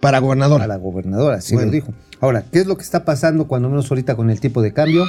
Para 0.02 0.18
gobernador. 0.20 0.62
a 0.62 0.68
la 0.68 0.78
gobernadora, 0.78 1.42
sí 1.42 1.54
Bueno. 1.54 1.68
lo 1.68 1.72
dijo. 1.74 1.94
Ahora, 2.20 2.46
¿qué 2.52 2.60
es 2.60 2.66
lo 2.66 2.76
que 2.78 2.84
está 2.84 3.06
pasando 3.06 3.48
cuando 3.48 3.70
menos 3.70 3.90
ahorita 3.92 4.16
con 4.16 4.30
el 4.30 4.40
tipo 4.40 4.62
de 4.62 4.74
cambio? 4.74 5.06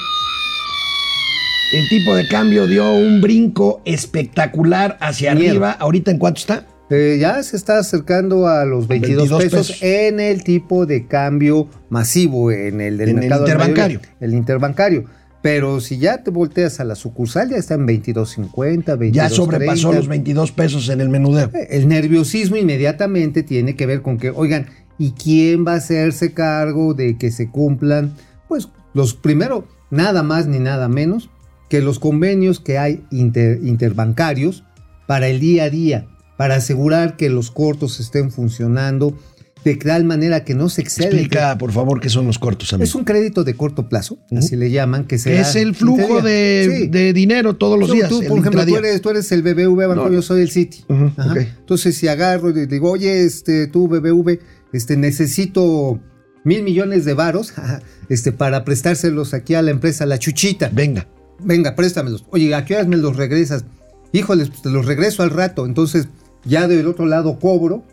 El 1.72 1.88
tipo 1.88 2.14
de 2.14 2.26
cambio 2.28 2.66
dio 2.66 2.90
un 2.92 3.20
brinco 3.20 3.82
espectacular 3.84 4.96
hacia 5.00 5.32
arriba. 5.32 5.72
¿Ahorita 5.72 6.10
en 6.10 6.18
cuánto 6.18 6.40
está? 6.40 6.66
Eh, 6.90 7.18
ya 7.20 7.42
se 7.42 7.56
está 7.56 7.78
acercando 7.78 8.46
a 8.48 8.64
los 8.64 8.88
22, 8.88 9.28
22 9.28 9.42
pesos, 9.42 9.68
pesos. 9.68 9.82
en 9.82 10.20
el 10.20 10.42
tipo 10.42 10.86
de 10.86 11.06
cambio 11.06 11.68
masivo, 11.90 12.50
en 12.50 12.80
el 12.80 12.96
del 12.96 13.10
En 13.10 13.16
el 13.16 13.20
mercado 13.20 13.44
al 13.44 13.50
interbancario. 13.50 14.00
el 14.20 14.34
interbancario. 14.34 15.04
Pero 15.42 15.80
si 15.80 15.98
ya 15.98 16.24
te 16.24 16.30
volteas 16.30 16.80
a 16.80 16.84
la 16.84 16.94
sucursal, 16.94 17.50
ya 17.50 17.56
está 17.56 17.74
en 17.74 17.86
22.50, 17.86 18.84
22.30. 18.96 19.10
Ya 19.12 19.28
sobrepasó 19.28 19.92
los 19.92 20.08
22 20.08 20.52
pesos 20.52 20.88
en 20.88 21.00
el 21.00 21.10
menudeo. 21.10 21.50
El 21.68 21.88
nerviosismo 21.88 22.56
inmediatamente 22.56 23.42
tiene 23.42 23.76
que 23.76 23.86
ver 23.86 24.02
con 24.02 24.18
que, 24.18 24.30
oigan, 24.30 24.66
¿y 24.99 25.12
quién 25.12 25.67
va 25.67 25.73
a 25.73 25.76
hacerse 25.76 26.33
cargo 26.33 26.95
de 26.95 27.17
que 27.19 27.31
se 27.31 27.50
cumplan? 27.50 28.14
Pues 28.49 28.69
los 28.95 29.14
primero, 29.14 29.67
nada 29.90 30.23
más 30.23 30.47
ni 30.47 30.59
nada 30.59 30.88
menos 30.88 31.31
que 31.69 31.81
los 31.83 31.99
convenios 31.99 32.61
que 32.61 32.78
hay 32.78 33.05
inter- 33.11 33.61
interbancarios 33.62 34.64
para 35.07 35.28
el 35.28 35.40
día 35.40 35.64
a 35.64 35.71
día, 35.71 36.07
para 36.37 36.57
asegurar 36.57 37.17
que 37.17 37.28
los 37.31 37.50
cortos 37.50 38.00
estén 38.00 38.31
funcionando 38.31 39.17
de 39.64 39.75
tal 39.75 40.05
manera 40.05 40.45
que 40.45 40.55
no 40.55 40.69
se 40.69 40.81
excede. 40.83 41.09
Explica, 41.09 41.59
por 41.59 41.73
favor, 41.73 42.00
qué 42.00 42.09
son 42.09 42.26
los 42.26 42.38
cortos, 42.38 42.73
amigo. 42.73 42.85
Es 42.85 42.95
un 42.95 43.05
crédito 43.05 43.43
de 43.43 43.55
corto 43.55 43.88
plazo, 43.88 44.19
así 44.35 44.55
le 44.57 44.71
llaman, 44.71 45.05
que 45.05 45.19
se 45.19 45.35
da 45.35 45.40
es 45.40 45.57
el 45.57 45.75
flujo 45.75 46.23
de, 46.23 46.71
Sí. 46.83 46.87
de 46.87 47.12
dinero 47.12 47.57
todos 47.57 47.78
los 47.78 47.88
Tú- 47.88 47.95
días. 47.97 48.09
Tú, 48.09 48.23
el 48.23 48.28
por 48.28 48.38
ejemplo, 48.38 48.64
tú 48.64 48.76
eres, 48.76 49.02
tú 49.02 49.11
eres 49.11 49.31
el 49.33 49.43
BBV 49.43 49.88
Banco, 49.88 50.05
No. 50.07 50.12
yo 50.12 50.23
soy 50.23 50.43
el 50.43 50.50
Citi. 50.50 50.85
Ujú, 50.88 51.11
Ajá. 51.17 51.33
ok. 51.33 51.38
Entonces, 51.59 51.97
si 51.97 52.07
agarro 52.07 52.50
y 52.50 52.67
digo, 52.67 52.90
oye, 52.93 53.25
este, 53.25 53.67
tú 53.67 53.88
BBV, 53.88 54.38
este, 54.72 54.96
necesito 54.96 56.00
mil 56.44 56.62
millones 56.62 57.04
de 57.04 57.14
varos 57.14 57.52
este, 58.08 58.32
para 58.32 58.64
prestárselos 58.64 59.34
aquí 59.34 59.54
a 59.54 59.62
la 59.62 59.70
empresa 59.70 60.06
La 60.06 60.18
Chuchita. 60.18 60.70
Venga. 60.72 61.06
Venga, 61.40 61.75
préstamelos. 61.76 62.25
Oye, 62.30 62.54
¿a 62.54 62.64
qué 62.64 62.75
horas 62.75 62.88
me 62.88 62.96
los 62.96 63.16
regresas? 63.16 63.64
Híjoles, 64.12 64.48
pues 64.48 64.62
te 64.62 64.70
los 64.70 64.87
regreso 64.87 65.22
al 65.22 65.30
rato. 65.30 65.66
Entonces, 65.66 66.08
ya 66.44 66.66
del 66.66 66.87
otro 66.87 67.06
lado 67.06 67.38
cobro, 67.38 67.84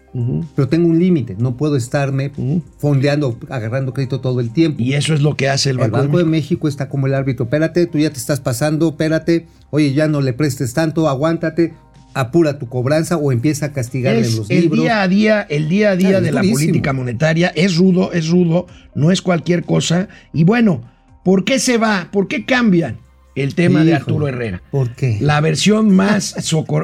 pero 0.55 0.69
tengo 0.69 0.87
un 0.87 0.97
límite. 0.97 1.35
No 1.37 1.57
puedo 1.57 1.75
estarme 1.75 2.31
fondeando, 2.77 3.37
agarrando 3.49 3.93
crédito 3.93 4.21
todo 4.21 4.39
el 4.39 4.51
tiempo. 4.51 4.81
Y 4.81 4.93
eso 4.93 5.13
es 5.13 5.21
lo 5.21 5.35
que 5.35 5.49
hace 5.49 5.71
el 5.71 5.75
El 5.75 5.91
Banco, 5.91 5.97
Banco 5.97 6.17
de 6.17 6.23
de 6.23 6.29
México. 6.29 6.45
México 6.45 6.67
está 6.69 6.87
como 6.87 7.07
el 7.07 7.13
árbitro. 7.13 7.45
Espérate, 7.45 7.85
tú 7.85 7.97
ya 7.97 8.09
te 8.09 8.19
estás 8.19 8.39
pasando, 8.39 8.89
espérate. 8.89 9.47
Oye, 9.71 9.93
ya 9.93 10.07
no 10.07 10.21
le 10.21 10.31
prestes 10.31 10.73
tanto, 10.73 11.09
aguántate, 11.09 11.73
apura 12.15 12.57
tu 12.57 12.67
cobranza 12.67 13.17
o 13.17 13.31
empieza 13.31 13.67
a 13.67 13.71
castigarle 13.73 14.21
Es 14.21 14.35
los 14.35 14.49
el 14.49 14.61
libros. 14.61 14.81
día 14.81 15.01
a 15.03 15.07
día, 15.07 15.41
el 15.49 15.69
día 15.69 15.91
a 15.91 15.95
día 15.95 16.09
Claro, 16.09 16.25
de 16.25 16.31
la 16.31 16.41
durísimo. 16.41 16.59
política 16.59 16.93
monetaria 16.93 17.49
es 17.55 17.75
rudo, 17.77 18.11
es 18.13 18.29
rudo, 18.29 18.65
no 18.95 19.11
es 19.11 19.21
cualquier 19.21 19.63
cosa. 19.63 20.07
Y 20.33 20.43
bueno, 20.45 20.81
¿por 21.23 21.43
qué 21.43 21.59
se 21.59 21.77
va? 21.77 22.09
¿Por 22.11 22.27
qué 22.27 22.45
cambian 22.45 22.97
el 23.35 23.53
tema 23.53 23.83
de 23.83 23.93
Arturo 23.95 24.27
Herrera? 24.27 24.61
¿Por 24.71 24.95
qué? 24.95 25.17
La 25.21 25.41
versión 25.41 25.93
más 25.93 26.35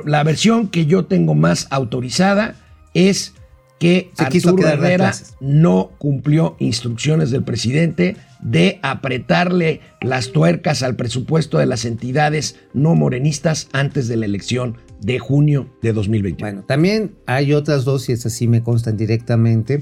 la 0.06 0.24
versión 0.24 0.68
que 0.68 0.86
yo 0.86 1.06
tengo 1.06 1.34
más 1.34 1.68
autorizada 1.72 2.56
es 2.94 3.34
que 3.80 4.12
Se 4.14 4.26
Arturo 4.26 4.68
Herrera 4.68 5.12
no 5.40 5.92
cumplió 5.98 6.56
instrucciones 6.60 7.32
del 7.32 7.44
presidente 7.44 8.16
de 8.42 8.80
apretarle 8.84 9.82
las 10.02 10.32
tuercas 10.32 10.84
al 10.84 10.96
presupuesto 10.96 11.58
de 11.58 11.66
las 11.66 11.86
entidades 11.86 12.58
no 12.74 12.94
morenistas 12.96 13.70
antes 13.72 14.08
de 14.08 14.18
la 14.18 14.26
elección 14.26 14.78
de 15.02 15.20
junio 15.20 15.68
de 15.82 15.94
2021. 15.94 16.40
Bueno, 16.40 16.66
también 16.66 17.16
hay 17.26 17.54
otras 17.54 17.84
dos, 17.84 18.08
y 18.08 18.14
esas 18.14 18.34
sí 18.34 18.48
me 18.48 18.64
constan 18.64 18.98
directamente, 18.98 19.82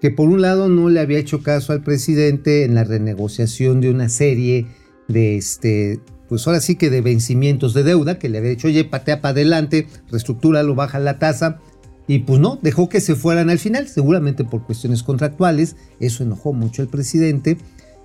que 0.00 0.10
por 0.10 0.28
un 0.28 0.42
lado 0.42 0.68
no 0.68 0.88
le 0.90 1.00
había 1.00 1.18
hecho 1.18 1.42
caso 1.42 1.72
al 1.72 1.82
presidente 1.82 2.64
en 2.64 2.74
la 2.74 2.84
renegociación 2.84 3.80
de 3.80 3.90
una 3.90 4.08
serie 4.08 4.66
de 5.08 5.36
este. 5.36 6.00
Pues 6.28 6.46
ahora 6.46 6.60
sí 6.60 6.76
que 6.76 6.90
de 6.90 7.00
vencimientos 7.00 7.72
de 7.72 7.82
deuda, 7.82 8.18
que 8.18 8.28
le 8.28 8.38
había 8.38 8.50
dicho, 8.50 8.68
oye, 8.68 8.84
patea 8.84 9.22
para 9.22 9.32
adelante, 9.32 9.86
reestructúralo, 10.10 10.74
baja 10.74 10.98
la 10.98 11.18
tasa. 11.18 11.58
Y 12.06 12.20
pues 12.20 12.38
no, 12.38 12.58
dejó 12.60 12.88
que 12.90 13.00
se 13.00 13.14
fueran 13.14 13.48
al 13.48 13.58
final, 13.58 13.88
seguramente 13.88 14.44
por 14.44 14.62
cuestiones 14.64 15.02
contractuales. 15.02 15.76
Eso 16.00 16.22
enojó 16.22 16.52
mucho 16.52 16.82
al 16.82 16.88
presidente. 16.88 17.56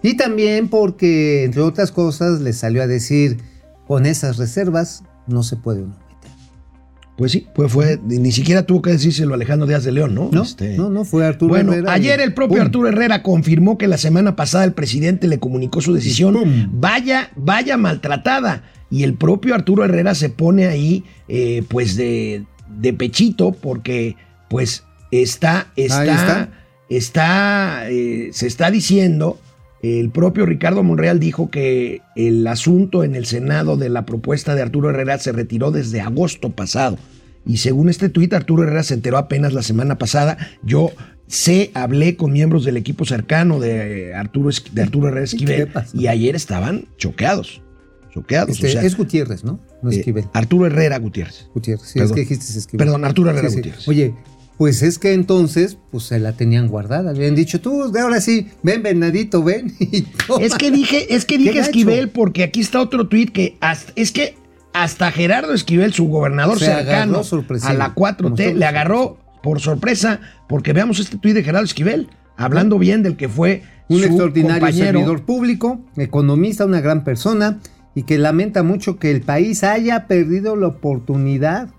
Y 0.02 0.16
también 0.16 0.70
porque, 0.70 1.44
entre 1.44 1.62
otras 1.62 1.92
cosas, 1.92 2.40
le 2.40 2.54
salió 2.54 2.82
a 2.82 2.88
decir, 2.88 3.38
con 3.88 4.06
esas 4.06 4.38
reservas 4.38 5.04
no 5.28 5.44
se 5.44 5.58
puede 5.58 5.84
uno. 5.84 6.03
Pues 7.16 7.32
sí, 7.32 7.46
pues 7.54 7.72
fue, 7.72 8.00
ni 8.04 8.32
siquiera 8.32 8.64
tuvo 8.64 8.82
que 8.82 8.90
decírselo 8.92 9.34
a 9.34 9.36
Alejandro 9.36 9.68
Díaz 9.68 9.84
de 9.84 9.92
León, 9.92 10.16
¿no? 10.16 10.30
No, 10.32 10.42
Este, 10.42 10.76
no, 10.78 10.90
no, 10.90 11.06
fue 11.06 11.26
Arturo 11.26 11.50
Bueno, 11.54 11.72
Herrera. 11.74 11.94
ayer 11.94 12.20
el 12.20 12.34
propio 12.34 12.58
¡pum! 12.58 12.66
Arturo 12.66 12.88
Herrera 12.88 13.22
confirmó 13.22 13.78
que 13.78 13.88
la 13.88 13.98
semana 14.00 14.36
pasada 14.36 14.64
el 14.64 14.74
presidente 14.74 15.28
le 15.28 15.38
comunicó 15.40 15.80
su 15.80 15.94
decisión. 15.94 16.34
¡Pum! 16.34 16.70
Vaya, 16.74 17.30
vaya 17.36 17.78
maltratada. 17.78 18.64
Y 18.90 19.04
el 19.04 19.14
propio 19.14 19.54
Arturo 19.54 19.86
Herrera 19.86 20.16
se 20.16 20.30
pone 20.30 20.66
ahí, 20.68 21.04
eh, 21.28 21.64
pues 21.68 21.96
de, 21.96 22.46
de 22.80 22.94
pechito, 22.94 23.52
porque 23.52 24.16
pues 24.50 24.84
está, 25.12 25.68
está. 25.76 26.50
está, 26.90 27.90
eh, 27.90 28.30
se 28.34 28.48
está 28.48 28.72
diciendo 28.72 29.40
El 29.84 30.12
propio 30.12 30.46
Ricardo 30.46 30.82
Monreal 30.82 31.20
dijo 31.20 31.52
que 31.52 32.02
el 32.16 32.48
asunto 32.48 33.04
en 33.04 33.16
el 33.16 33.26
Senado 33.26 33.76
de 33.76 33.90
la 33.90 34.06
propuesta 34.06 34.56
de 34.56 34.62
Arturo 34.62 34.90
Herrera 34.90 35.20
se 35.20 35.34
retiró 35.34 35.72
desde 35.72 36.00
agosto 36.00 36.52
pasado. 36.52 36.98
Y 37.46 37.58
según 37.58 37.90
este 37.90 38.08
tuit, 38.08 38.34
Arturo 38.34 38.64
Herrera 38.64 38.84
se 38.84 38.94
enteró 38.94 39.18
apenas 39.18 39.52
la 39.52 39.62
semana 39.62 39.98
pasada. 39.98 40.38
Yo 40.64 40.92
sé, 41.28 41.70
hablé 41.74 42.16
con 42.16 42.32
miembros 42.32 42.64
del 42.64 42.78
equipo 42.78 43.04
cercano 43.04 43.60
de 43.60 44.16
Arturo, 44.16 44.52
de 44.72 44.82
Arturo 44.82 45.10
Herrera 45.10 45.26
Esquivel 45.26 45.70
y 45.94 46.08
ayer 46.08 46.38
estaban 46.38 46.86
choqueados. 46.98 47.62
Choqueados. 48.14 48.52
Este, 48.52 48.68
o 48.68 48.72
sea, 48.72 48.84
es 48.84 48.96
Gutiérrez, 48.96 49.44
¿no? 49.44 49.60
No 49.82 49.92
eh, 49.92 49.96
Esquivel. 49.98 50.24
Arturo 50.32 50.66
Herrera 50.66 50.98
Gutiérrez. 50.98 51.50
Gutiérrez. 51.54 51.86
Sí, 51.86 52.00
perdón. 52.00 52.08
es 52.08 52.16
que 52.16 52.22
dijiste 52.22 52.58
Esquivel. 52.58 52.86
Perdón, 52.86 53.04
Arturo 53.04 53.32
Herrera 53.32 53.50
Gutiérrez. 53.50 53.86
Oye, 53.86 54.14
pues 54.58 54.82
es 54.84 55.00
que 55.00 55.14
entonces, 55.14 55.78
pues 55.92 56.04
se 56.06 56.20
la 56.20 56.34
tenían 56.34 56.68
guardada. 56.68 57.10
Habían 57.12 57.36
dicho, 57.36 57.60
tú, 57.62 57.92
ahora 57.98 58.22
sí, 58.22 58.48
ven, 58.62 58.84
venadito, 58.84 59.44
ven. 59.44 59.74
y. 59.80 60.06
Es 60.40 60.56
que 60.56 60.72
dije, 60.72 61.14
es 61.16 61.26
que 61.26 61.38
dije. 61.38 61.60
Esquivel 61.60 62.10
porque 62.10 62.44
aquí 62.44 62.62
está 62.62 62.82
otro 62.82 63.08
tuit 63.08 63.32
que 63.32 63.58
hasta- 63.62 63.92
es 63.96 64.12
que 64.12 64.36
hasta 64.74 65.12
Gerardo 65.12 65.54
Esquivel, 65.54 65.94
su 65.94 66.08
gobernador 66.08 66.58
Se 66.60 66.66
cercano 66.66 67.22
a 67.64 67.74
la 67.74 67.94
Como 67.94 68.08
4T, 68.08 68.36
todos 68.46 68.54
le 68.56 68.66
agarró 68.66 69.18
por 69.42 69.60
sorpresa 69.60 70.20
porque 70.48 70.74
veamos 70.74 71.00
este 71.00 71.18
tuit 71.18 71.36
de 71.36 71.44
Gerardo 71.44 71.66
Esquivel 71.66 72.10
hablando 72.38 72.80
bien 72.80 73.04
del 73.04 73.16
que 73.16 73.30
fue 73.30 73.62
un 73.90 74.00
su 74.00 74.06
extraordinario 74.06 74.60
compañero. 74.62 74.86
servidor 75.00 75.22
público, 75.26 75.82
economista, 75.98 76.66
una 76.66 76.82
gran 76.82 77.04
persona 77.04 77.60
y 77.94 78.04
que 78.04 78.18
lamenta 78.18 78.64
mucho 78.64 78.98
que 78.98 79.12
el 79.12 79.22
país 79.22 79.64
haya 79.64 80.08
perdido 80.08 80.56
la 80.56 80.68
oportunidad. 80.68 81.70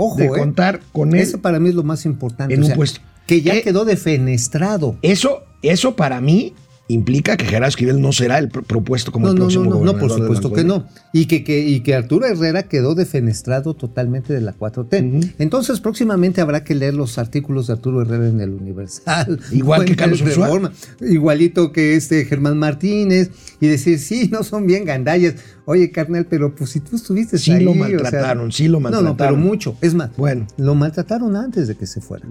Ojo, 0.00 0.16
de 0.16 0.26
eh, 0.26 0.28
contar 0.28 0.80
con 0.92 1.14
él. 1.14 1.20
Eso 1.20 1.40
para 1.40 1.58
mí 1.58 1.68
es 1.70 1.74
lo 1.74 1.82
más 1.82 2.04
importante. 2.06 2.54
en 2.54 2.62
o 2.62 2.66
un 2.66 2.72
puesto. 2.72 3.00
Que 3.26 3.42
ya 3.42 3.54
Eh, 3.56 3.62
quedó 3.62 3.84
defenestrado. 3.84 4.96
Eso, 5.02 5.42
eso 5.62 5.96
para 5.96 6.20
mí 6.20 6.54
implica 6.90 7.36
que 7.36 7.44
Gerardo 7.44 7.68
Esquivel 7.68 8.00
no 8.00 8.12
será 8.12 8.38
el 8.38 8.48
pro- 8.48 8.62
propuesto 8.62 9.12
como 9.12 9.26
No, 9.26 9.32
el 9.32 9.38
no, 9.38 9.40
no, 9.40 9.44
próximo 9.46 9.64
no, 9.64 9.70
no, 9.70 9.76
gobernador 9.76 10.00
por 10.00 10.10
del 10.10 10.20
supuesto 10.22 10.52
que 10.52 10.64
no. 10.64 10.86
Y 11.12 11.26
que, 11.26 11.44
que- 11.44 11.60
y 11.68 11.80
que 11.80 11.94
Arturo 11.94 12.24
Herrera 12.26 12.62
quedó 12.62 12.94
defenestrado 12.94 13.74
totalmente 13.74 14.32
de 14.32 14.40
la 14.40 14.54
4T. 14.54 15.18
Ujú. 15.18 15.30
Entonces, 15.38 15.80
próximamente 15.80 16.40
habrá 16.40 16.64
que 16.64 16.74
leer 16.74 16.94
los 16.94 17.18
artículos 17.18 17.66
de 17.66 17.74
Arturo 17.74 18.00
Herrera 18.02 18.28
en 18.28 18.40
el 18.40 18.50
Universal. 18.50 19.38
Igual 19.52 19.84
que 19.84 19.96
Carlos. 19.96 20.20
Reforma, 20.20 20.72
Igualito 21.00 21.72
que 21.72 21.94
este 21.94 22.24
Germán 22.24 22.56
Martínez. 22.58 23.30
Y 23.60 23.66
decir, 23.66 23.98
sí, 23.98 24.28
no 24.32 24.42
son 24.42 24.66
bien 24.66 24.84
gandallas. 24.84 25.34
Oye, 25.66 25.90
carnal, 25.90 26.24
pero 26.24 26.54
pues 26.54 26.70
si 26.70 26.80
tú 26.80 26.96
estuviste 26.96 27.36
Sí 27.38 27.50
ahí, 27.52 27.64
lo 27.64 27.72
o 27.72 27.74
sea, 27.74 27.82
maltrataron, 27.88 28.52
sí 28.52 28.68
lo 28.68 28.80
No, 28.80 28.88
no, 28.90 28.90
pero 28.90 29.02
maltrataron. 29.02 29.40
mucho. 29.42 29.76
Es 29.82 29.94
más, 29.94 30.10
Bueno. 30.16 30.46
lo 30.56 30.74
maltrataron 30.74 31.36
antes 31.36 31.68
de 31.68 31.74
que 31.76 31.86
se 31.86 32.00
fuera. 32.00 32.24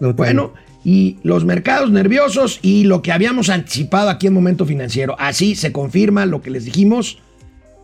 Bueno, 0.00 0.52
y 0.84 1.18
los 1.22 1.44
mercados 1.44 1.90
nerviosos 1.90 2.58
y 2.62 2.84
lo 2.84 3.02
que 3.02 3.12
habíamos 3.12 3.50
anticipado 3.50 4.08
aquí 4.08 4.26
en 4.26 4.32
Momento 4.32 4.64
Financiero. 4.66 5.14
Así 5.18 5.54
se 5.54 5.72
confirma 5.72 6.24
lo 6.26 6.40
que 6.42 6.50
les 6.50 6.64
dijimos. 6.64 7.18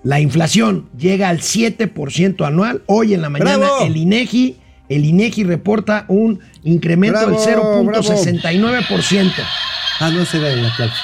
La 0.03 0.21
inflación 0.21 0.89
llega 0.97 1.29
al 1.29 1.41
7% 1.41 2.47
anual. 2.47 2.83
Hoy 2.87 3.13
en 3.15 3.23
la 3.23 3.29
mañana 3.29 3.57
¡Bravo! 3.59 3.85
el 3.85 3.97
INEGI, 3.97 4.57
el 4.89 5.05
INEGI 5.05 5.45
reporta 5.45 6.05
un 6.09 6.41
incremento 6.63 7.19
¡Bravo, 7.27 7.45
del 7.45 7.57
0.69%. 7.57 9.33
Ah, 10.01 10.11
no 10.11 10.25
será 10.25 10.51
el 10.51 10.65
aplauso. 10.65 10.95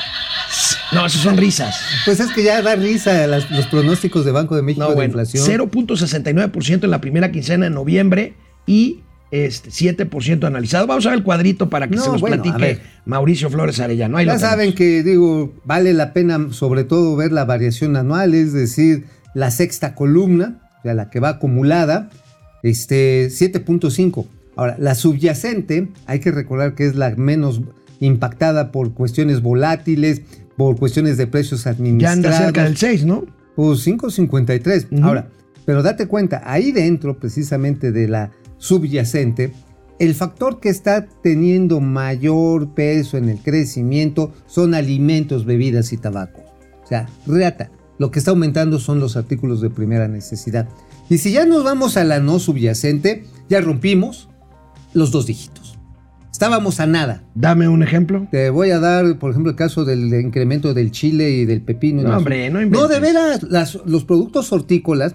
No, 0.92 1.07
eso 1.07 1.19
son 1.19 1.37
risas. 1.38 1.75
Pues 2.04 2.21
es 2.21 2.31
que 2.33 2.42
ya 2.45 2.61
da 2.62 2.75
risa 2.76 3.26
las- 3.26 3.50
los 3.50 3.66
pronósticos 3.66 4.25
de 4.26 4.33
Banco 4.33 4.54
de 4.54 4.62
México 4.62 4.85
No, 4.85 4.90
de 4.90 4.95
bueno, 4.95 5.09
inflación. 5.21 5.45
0.69% 5.47 6.85
en 6.85 6.90
la 6.90 7.00
primera 7.00 7.33
quincena 7.33 7.64
de 7.64 7.71
noviembre 7.71 8.35
y 8.66 9.00
este 9.33 9.71
7% 9.71 10.45
analizado. 10.47 10.87
Vamos 10.87 11.05
a 11.07 11.09
ver 11.11 11.19
el 11.19 11.25
cuadrito 11.25 11.69
para 11.69 11.89
que 11.89 11.97
No, 11.97 12.03
se 12.05 12.11
nos 12.11 12.21
bueno, 12.21 12.43
platique. 12.43 12.81
Mauricio 13.07 13.51
Flores 13.51 13.81
Arellano. 13.81 14.19
Ahí 14.19 14.27
Ya 14.27 14.39
saben 14.39 14.75
que, 14.75 15.03
digo, 15.03 15.55
vale 15.65 15.93
la 15.95 16.12
pena 16.12 16.49
sobre 16.53 16.85
todo 16.85 17.17
ver 17.17 17.33
la 17.33 17.45
variación 17.45 17.97
anual, 17.97 18.35
es 18.35 18.53
decir, 18.53 19.07
la 19.35 19.51
sexta 19.51 19.95
columna, 19.95 20.61
o 20.79 20.83
sea, 20.83 20.95
la 20.95 21.11
que 21.11 21.19
va 21.19 21.31
acumulada, 21.31 22.11
este 22.62 23.29
7.5. 23.29 24.27
Ahora, 24.55 24.77
la 24.79 24.95
subyacente, 24.95 25.89
hay 26.07 26.21
que 26.21 26.31
recordar 26.31 26.75
que 26.75 26.87
es 26.87 26.95
la 26.95 27.11
menos 27.17 27.62
impactada 28.01 28.71
por 28.71 28.93
cuestiones 28.93 29.41
volátiles, 29.41 30.23
por 30.59 30.77
cuestiones 30.77 31.17
de 31.17 31.27
precios 31.27 31.65
Ya 31.65 31.71
administrados. 31.71 32.17
anda 32.19 32.33
cerca 32.39 32.65
del 32.65 32.77
6, 32.77 33.07
¿no? 33.07 33.25
Pues 33.56 33.87
5.53. 33.87 34.89
Ujú. 34.91 35.04
Ahora, 35.04 35.28
pero 35.65 35.83
date 35.83 36.06
cuenta, 36.06 36.43
ahí 36.45 36.73
dentro 36.73 37.17
precisamente 37.19 37.93
de 37.93 38.09
la 38.09 38.30
subyacente, 38.63 39.53
el 39.99 40.15
factor 40.15 40.61
que 40.61 40.69
está 40.69 41.07
teniendo 41.23 41.81
mayor 41.81 42.75
peso 42.75 43.17
en 43.19 43.29
el 43.29 43.39
crecimiento 43.39 44.33
son 44.47 44.75
alimentos, 44.75 45.45
bebidas 45.45 45.93
y 45.93 45.97
tabaco. 45.97 46.43
O 46.85 46.87
sea, 46.87 47.09
reata, 47.27 47.71
lo 47.99 48.11
que 48.13 48.21
está 48.21 48.31
aumentando 48.31 48.79
son 48.79 49.01
los 49.01 49.17
artículos 49.17 49.61
de 49.61 49.69
primera 49.71 50.07
necesidad. 50.07 50.69
Y 51.11 51.19
si 51.19 51.33
ya 51.33 51.45
nos 51.45 51.65
vamos 51.65 51.97
a 51.97 52.05
la 52.05 52.21
no 52.21 52.39
subyacente, 52.39 53.25
ya 53.49 53.61
rompimos 53.61 54.29
los 54.95 55.11
dos 55.11 55.27
dígitos. 55.27 55.77
Estábamos 56.31 56.79
a 56.81 56.87
nada. 56.87 57.25
Dame 57.35 57.69
un 57.69 57.83
ejemplo. 57.83 58.27
Te 58.31 58.49
voy 58.51 58.71
a 58.71 58.79
dar, 58.79 59.19
por 59.19 59.31
ejemplo, 59.33 59.51
el 59.51 59.57
caso 59.57 59.85
del 59.85 60.13
incremento 60.15 60.73
del 60.73 60.91
chile 60.93 61.31
y 61.31 61.45
del 61.45 61.63
pepino. 61.63 62.01
y 62.01 62.05
No, 62.05 62.17
hombre, 62.17 62.49
no 62.49 62.59
No, 62.61 62.63
inventes. 62.63 62.89
de 62.91 63.01
veras, 63.01 63.43
las- 63.43 63.79
los 63.87 64.05
productos 64.05 64.53
hortícolas, 64.53 65.15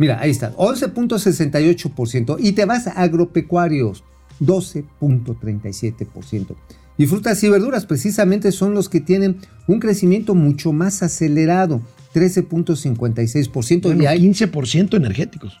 mira, 0.00 0.18
ahí 0.20 0.30
está, 0.32 0.52
11.68%. 0.56 2.36
Y 2.40 2.52
te 2.52 2.64
vas 2.64 2.88
a 2.88 2.92
agropecuarios, 3.02 4.02
12.37%. 4.40 6.56
Y 6.98 7.06
frutas 7.06 7.42
y 7.44 7.48
verduras 7.48 7.86
precisamente 7.86 8.50
son 8.52 8.74
los 8.74 8.88
que 8.88 9.00
tienen 9.00 9.38
un 9.68 9.78
crecimiento 9.80 10.34
mucho 10.34 10.72
más 10.72 11.02
acelerado, 11.02 11.80
13.56%. 12.14 13.82
Bueno, 13.82 14.02
y 14.02 14.06
hay 14.06 14.26
15% 14.28 14.96
energéticos. 14.96 15.58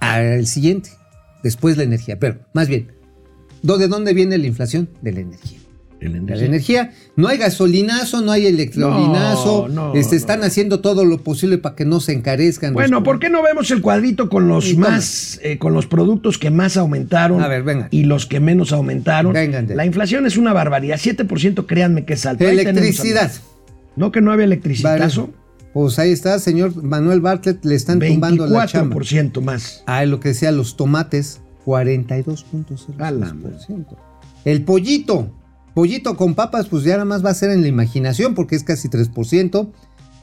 al 0.00 0.46
siguiente, 0.46 0.90
después 1.42 1.76
la 1.78 1.84
energía. 1.84 2.18
Pero, 2.18 2.40
más 2.52 2.68
bien, 2.68 2.92
¿do- 3.62 3.78
¿de 3.78 3.88
dónde 3.88 4.12
viene 4.12 4.36
la 4.36 4.46
inflación? 4.46 4.90
De 5.00 5.12
la 5.12 5.20
energía. 5.20 5.58
Energía. 6.08 6.36
la 6.36 6.44
energía. 6.44 6.92
No 7.16 7.28
hay 7.28 7.38
gasolinazo, 7.38 8.20
no 8.22 8.32
hay 8.32 8.46
electrolinazo. 8.46 9.68
No, 9.68 9.92
no, 9.92 9.94
este, 9.94 10.14
no. 10.16 10.18
Están 10.20 10.44
haciendo 10.44 10.80
todo 10.80 11.04
lo 11.04 11.18
posible 11.18 11.58
para 11.58 11.74
que 11.76 11.84
no 11.84 12.00
se 12.00 12.12
encarezcan. 12.12 12.70
los- 12.70 12.74
Bueno, 12.74 13.02
¿por 13.02 13.18
qué 13.18 13.30
no 13.30 13.42
vemos 13.42 13.70
el 13.70 13.80
cuadrito 13.82 14.28
con 14.28 14.48
los 14.48 14.68
Y 14.70 14.76
más, 14.76 15.38
eh, 15.42 15.58
con 15.58 15.72
los 15.74 15.86
productos 15.86 16.38
que 16.38 16.50
más 16.50 16.76
aumentaron 16.76 17.42
A 17.42 17.48
ver, 17.48 17.62
venga. 17.62 17.88
y 17.90 18.04
los 18.04 18.26
que 18.26 18.40
menos 18.40 18.72
aumentaron? 18.72 19.32
Vengan 19.32 19.66
La 19.74 19.86
inflación 19.86 20.26
es 20.26 20.36
una 20.36 20.52
barbaridad. 20.52 20.98
7%, 20.98 21.66
créanme 21.66 22.04
que 22.04 22.14
es 22.14 22.26
alto. 22.26 22.44
Electricidad. 22.44 23.32
no 23.96 24.10
que 24.12 24.20
no 24.20 24.32
había 24.32 24.44
electricidad. 24.44 24.98
Varios. 24.98 25.20
Pues 25.72 25.98
ahí 25.98 26.12
está, 26.12 26.38
señor 26.38 26.82
Manuel 26.84 27.20
Bartlett, 27.20 27.64
le 27.64 27.74
están 27.74 27.98
tumbando 27.98 28.46
la 28.46 28.66
chamba. 28.66 28.94
24% 28.96 29.40
más. 29.40 29.82
Ah, 29.86 30.04
lo 30.04 30.20
que 30.20 30.28
decía, 30.28 30.52
los 30.52 30.76
tomates, 30.76 31.40
42.06%. 31.64 33.00
A 33.04 33.10
la 33.10 33.34
El 34.44 34.62
pollito, 34.62 35.30
pollito 35.74 36.16
con 36.16 36.34
papas, 36.34 36.68
pues 36.68 36.84
ya 36.84 36.92
nada 36.92 37.04
más 37.04 37.24
va 37.24 37.30
a 37.30 37.34
ser 37.34 37.50
en 37.50 37.62
la 37.62 37.68
imaginación 37.68 38.34
porque 38.34 38.56
es 38.56 38.64
casi 38.64 38.88
3%. 38.88 39.70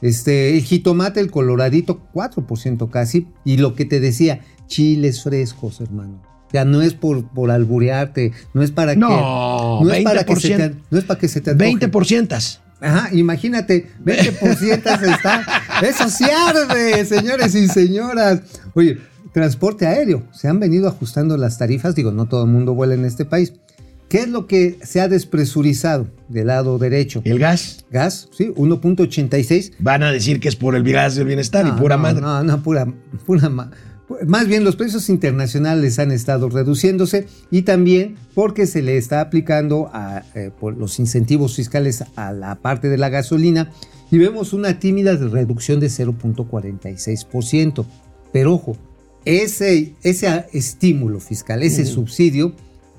Este, 0.00 0.56
el 0.56 0.62
jitomate, 0.62 1.20
el 1.20 1.30
coloradito, 1.30 2.00
4% 2.12 2.90
casi. 2.90 3.28
Y 3.44 3.58
lo 3.58 3.74
que 3.74 3.84
te 3.84 4.00
decía, 4.00 4.40
chiles 4.66 5.22
frescos, 5.22 5.80
hermano. 5.80 6.20
Ya 6.52 6.64
no 6.64 6.82
es 6.82 6.94
por, 6.94 7.28
por 7.28 7.50
alburearte, 7.50 8.32
no 8.52 8.62
es 8.62 8.72
para 8.72 8.94
No, 8.94 9.08
que. 9.80 9.84
No 9.86 9.92
es 9.92 10.04
para 10.04 10.24
que 10.24 10.36
se 10.36 10.48
te, 10.48 10.70
20%. 10.70 10.76
no 10.90 10.98
es 10.98 11.04
para 11.04 11.20
que 11.20 11.28
se 11.28 11.40
te 11.40 11.50
antoje. 11.52 11.70
20%. 11.70 12.58
Ajá, 12.80 13.08
imagínate, 13.14 13.88
20% 14.04 15.02
está. 15.14 15.46
Eso 15.82 16.10
sí 16.10 16.24
arde, 16.24 17.04
señores 17.04 17.54
y 17.54 17.68
señoras. 17.68 18.40
Oye, 18.74 18.98
transporte 19.32 19.86
aéreo. 19.86 20.24
Se 20.32 20.48
han 20.48 20.58
venido 20.58 20.88
ajustando 20.88 21.36
las 21.36 21.58
tarifas. 21.58 21.94
Digo, 21.94 22.10
no 22.10 22.26
todo 22.26 22.44
el 22.44 22.50
mundo 22.50 22.74
vuela 22.74 22.94
en 22.94 23.04
este 23.04 23.24
país. 23.24 23.54
¿Qué 24.12 24.20
es 24.20 24.28
lo 24.28 24.46
que 24.46 24.78
se 24.82 25.00
ha 25.00 25.08
despresurizado 25.08 26.06
del 26.28 26.48
lado 26.48 26.76
derecho? 26.76 27.22
El 27.24 27.38
gas. 27.38 27.86
Gas, 27.90 28.28
sí, 28.30 28.52
1.86. 28.54 29.72
Van 29.78 30.02
a 30.02 30.12
decir 30.12 30.38
que 30.38 30.50
es 30.50 30.56
por 30.56 30.76
el 30.76 30.84
gas 30.84 31.16
del 31.16 31.28
bienestar 31.28 31.66
y 31.66 31.70
pura 31.80 31.96
no, 31.96 32.02
madre. 32.02 32.20
No, 32.20 32.44
no, 32.44 32.62
pura, 32.62 32.92
pura 33.24 33.48
ma- 33.48 33.70
Más 34.26 34.48
bien 34.48 34.64
los 34.64 34.76
precios 34.76 35.08
internacionales 35.08 35.98
han 35.98 36.10
estado 36.10 36.50
reduciéndose 36.50 37.26
y 37.50 37.62
también 37.62 38.16
porque 38.34 38.66
se 38.66 38.82
le 38.82 38.98
está 38.98 39.22
aplicando 39.22 39.88
a, 39.94 40.24
eh, 40.34 40.50
por 40.60 40.76
los 40.76 40.98
incentivos 40.98 41.56
fiscales 41.56 42.04
a 42.14 42.32
la 42.32 42.56
parte 42.56 42.90
de 42.90 42.98
la 42.98 43.08
gasolina 43.08 43.70
y 44.10 44.18
vemos 44.18 44.52
una 44.52 44.78
tímida 44.78 45.16
reducción 45.16 45.80
de 45.80 45.86
0.46%. 45.86 47.86
Pero 48.30 48.52
ojo, 48.52 48.76
ese, 49.24 49.94
ese 50.02 50.44
estímulo 50.52 51.18
fiscal, 51.18 51.62
ese 51.62 51.86
subsidio, 51.86 52.54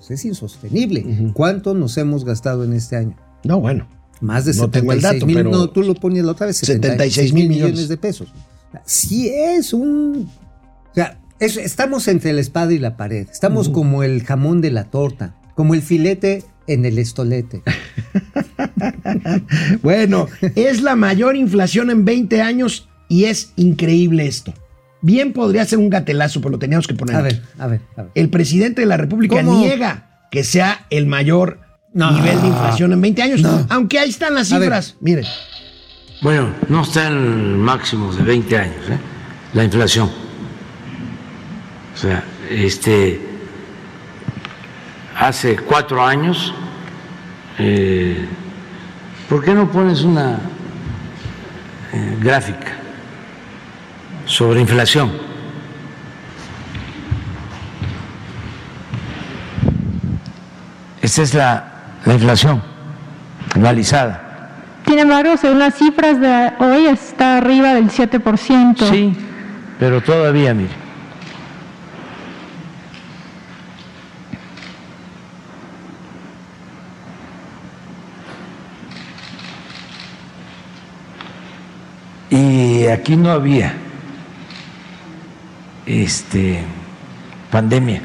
pues 0.07 0.19
es 0.19 0.25
insostenible. 0.25 1.31
¿Cuánto 1.33 1.73
nos 1.73 1.97
hemos 1.97 2.25
gastado 2.25 2.63
en 2.63 2.73
este 2.73 2.97
año? 2.97 3.15
No, 3.43 3.59
bueno. 3.61 3.87
Más 4.21 4.45
de 4.45 4.51
No 4.53 4.63
76 4.65 4.71
tengo 4.81 4.93
el 4.93 5.01
dato, 5.01 5.25
mil, 5.25 5.35
pero- 5.35 5.51
no, 5.51 5.69
tú 5.69 5.81
lo 5.83 5.95
ponías 5.95 6.25
la 6.25 6.31
otra 6.33 6.47
vez, 6.47 6.57
76 6.57 7.33
mil 7.33 7.49
millones. 7.49 7.87
de 7.87 7.97
pesos. 7.97 8.27
Sí 8.85 9.29
es 9.29 9.73
un... 9.73 10.29
O 10.91 10.95
sea, 10.95 11.19
es- 11.39 11.57
estamos 11.57 12.07
entre 12.07 12.33
la 12.33 12.41
espada 12.41 12.73
y 12.73 12.79
la 12.79 12.95
pared. 12.97 13.27
Estamos 13.31 13.69
como 13.69 14.03
el 14.03 14.23
jamón 14.23 14.61
de 14.61 14.71
la 14.71 14.85
torta, 14.89 15.35
como 15.55 15.73
el 15.73 15.81
filete 15.81 16.43
en 16.67 16.85
el 16.85 16.97
estolete. 16.99 17.63
Bueno, 19.81 20.27
es 20.55 20.81
la 20.81 20.95
mayor 20.95 21.35
inflación 21.35 21.89
en 21.89 22.05
20 22.05 22.41
años 22.41 22.89
y 23.09 23.25
es 23.25 23.51
increíble 23.55 24.25
esto. 24.27 24.53
Bien 25.03 25.33
podría 25.33 25.65
ser 25.65 25.79
un 25.79 25.89
gatelazo, 25.89 26.39
pero 26.39 26.51
lo 26.51 26.59
teníamos 26.59 26.87
que 26.87 26.93
poner. 26.95 27.17
A 27.17 27.21
ver, 27.21 27.41
a 27.59 27.67
ver, 27.67 27.81
a 27.97 28.03
ver. 28.03 28.11
El 28.15 28.29
presidente 28.29 28.81
de 28.81 28.87
la 28.87 28.95
República 28.95 29.35
¿Cómo? 29.35 29.59
niega 29.59 30.27
que 30.31 30.45
sea 30.45 30.85
el 30.89 31.07
mayor 31.07 31.59
No. 31.93 32.09
nivel 32.11 32.41
de 32.41 32.47
inflación 32.47 32.93
en 32.93 33.01
20 33.01 33.21
años. 33.21 33.41
No. 33.41 33.67
Aunque 33.69 33.99
ahí 33.99 34.09
están 34.09 34.33
las 34.33 34.47
cifras. 34.47 34.95
Miren. 35.01 35.25
Bueno, 36.21 36.51
no 36.69 36.83
está 36.83 37.07
en 37.07 37.13
el 37.17 37.57
máximo 37.57 38.13
de 38.13 38.23
20 38.23 38.57
años, 38.57 38.89
¿eh? 38.89 38.97
la 39.53 39.65
inflación. 39.65 40.09
O 41.93 41.97
sea, 41.97 42.23
este, 42.49 43.19
hace 45.19 45.57
cuatro 45.57 46.01
años, 46.01 46.53
eh, 47.59 48.25
¿por 49.27 49.43
qué 49.43 49.53
no 49.53 49.69
pones 49.69 50.01
una 50.03 50.39
eh, 51.91 52.17
gráfica 52.21 52.77
sobre 54.33 54.61
inflación? 54.61 55.11
Esta 61.01 61.21
es 61.21 61.33
la, 61.35 61.63
la 62.05 62.13
inflación 62.13 62.63
anualizada. 63.53 64.49
Sin 64.87 64.97
embargo, 64.97 65.37
según 65.37 65.59
las 65.59 65.75
cifras 65.75 66.19
de 66.19 66.51
hoy, 66.59 66.87
está 66.87 67.37
arriba 67.37 67.75
del 67.75 67.89
7%. 67.89 68.89
Sí, 68.89 69.15
pero 69.79 70.01
todavía, 70.01 70.53
mire. 70.53 70.83
Y 82.31 82.87
aquí 82.87 83.15
no 83.15 83.29
había 83.29 83.82
este 85.85 86.59
pandemia. 87.51 88.01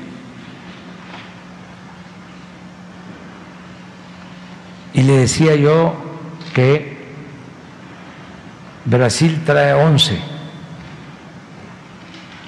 Y 4.95 5.03
le 5.03 5.13
decía 5.19 5.55
yo 5.55 5.95
que 6.55 6.97
Brasil 8.85 9.41
trae 9.45 9.75
11 9.75 10.19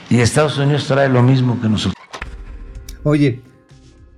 y 0.09 0.21
Estados 0.21 0.59
Unidos 0.59 0.87
trae 0.87 1.09
lo 1.09 1.23
mismo 1.23 1.61
que 1.61 1.69
nosotros. 1.69 1.95
Oye, 3.05 3.41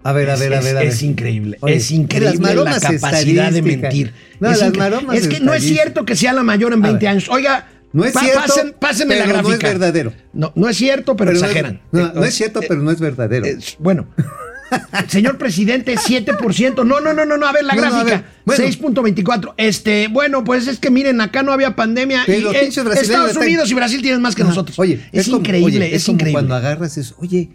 a 0.05 0.13
ver, 0.13 0.31
a 0.31 0.35
Es- 0.35 0.41
ver, 0.41 0.55
a 0.55 0.59
es- 0.59 0.65
ver, 0.65 0.77
a 0.77 0.81
ver. 0.81 0.89
Es 0.89 1.03
increíble. 1.03 1.59
Oye, 1.61 1.75
es 1.77 1.91
increíble 1.91 2.55
las 2.55 2.83
la 2.83 2.91
capacidad 2.91 3.53
de 3.53 3.61
mentir. 3.63 4.15
No, 4.41 4.51
es, 4.51 4.61
las 4.61 4.73
incre- 4.73 4.79
maromas 4.79 5.17
es 5.17 5.29
que 5.29 5.41
no 5.41 5.53
es 5.53 5.63
cierto 5.65 6.05
que 6.05 6.17
sea 6.17 6.33
la 6.33 6.43
mayor 6.43 6.73
en 6.73 6.81
A 6.85 6.89
20 6.89 7.05
ver. 7.05 7.09
años. 7.09 7.29
Oiga, 7.29 7.69
No 7.93 8.05
es 8.05 8.13
pa- 8.13 8.21
cierto, 8.21 8.41
pasen- 8.41 8.75
pásenme 8.79 9.17
la 9.17 9.25
pero 9.27 9.43
no 9.43 9.53
es 9.53 9.59
verdadero. 9.59 10.13
No, 10.33 10.53
no 10.55 10.69
es 10.69 10.77
cierto, 10.77 11.15
pero, 11.17 11.31
Pero 11.31 11.41
no 11.41 11.47
es- 11.47 11.51
exageran. 11.53 11.83
No, 11.93 12.13
no 12.15 12.25
Eh, 12.25 12.29
es 12.29 12.35
cierto, 12.35 12.61
eh, 12.63 12.67
pero 12.69 12.81
no 12.83 12.91
es 12.91 13.01
verdadero. 13.01 13.45
eh, 13.47 13.59
bueno. 13.79 14.07
Señor 15.09 15.37
presidente, 15.37 15.95
7%. 15.97 16.85
No, 16.87 17.01
no, 17.01 17.13
no, 17.13 17.27
no, 17.27 17.37
no. 17.37 17.47
A 17.47 17.53
ver 17.53 17.63
la 17.65 17.75
No, 17.75 17.83
no, 17.83 17.91
gráfica. 17.91 18.17
ver, 18.17 18.25
bueno. 18.47 18.65
6.24. 18.65 19.53
Este, 19.59 20.09
bueno, 20.09 20.45
pues 20.45 20.67
es 20.67 20.79
que 20.79 20.91
miren, 20.91 21.21
acá 21.21 21.43
no 21.43 21.53
había 21.53 21.77
pandemia. 21.77 22.25
Y, 22.27 22.31
eh, 22.33 22.71
Estados 22.95 23.37
Unidos 23.37 23.71
y 23.71 23.75
Brasil 23.75 24.01
tienen 24.01 24.23
más 24.23 24.35
que 24.35 24.41
Ajá. 24.43 24.49
nosotros. 24.49 24.79
Oye, 24.79 24.99
es, 25.13 25.29
increíble, 25.29 25.77
oye, 25.87 25.95
es, 25.95 26.05
como 26.07 26.15
increíble. 26.15 26.33
cuando 26.33 26.55
agarras 26.55 26.97
es, 26.97 27.15
oye, 27.19 27.51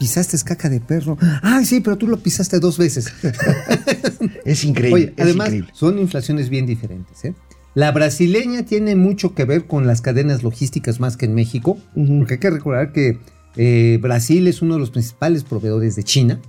pisaste 0.00 0.36
caca 0.44 0.68
de 0.68 0.80
perro. 0.80 1.16
Ay, 1.42 1.64
sí, 1.66 1.80
pero 1.80 1.96
tú 1.96 2.08
lo 2.08 2.16
pisaste 2.18 2.58
dos 2.58 2.78
veces. 2.78 3.12
Es 4.44 4.64
increíble. 4.64 4.94
Oye, 5.04 5.14
es 5.16 5.22
además, 5.22 5.46
increíble. 5.48 5.70
son 5.74 5.98
inflaciones 6.00 6.48
bien 6.48 6.66
diferentes. 6.66 7.24
¿eh? 7.24 7.34
La 7.74 7.92
brasileña 7.92 8.64
tiene 8.64 8.96
mucho 8.96 9.34
que 9.34 9.44
ver 9.44 9.66
con 9.66 9.86
las 9.86 10.00
cadenas 10.00 10.42
logísticas 10.42 10.98
más 11.00 11.16
que 11.16 11.26
en 11.26 11.34
México, 11.34 11.78
porque 11.94 12.34
hay 12.34 12.40
que 12.40 12.50
recordar 12.50 12.92
que 12.92 13.18
eh, 13.56 13.98
Brasil 14.02 14.46
es 14.48 14.60
uno 14.62 14.74
de 14.74 14.80
los 14.80 14.90
principales 14.90 15.44
proveedores 15.44 15.94
de 15.96 16.02
China 16.02 16.40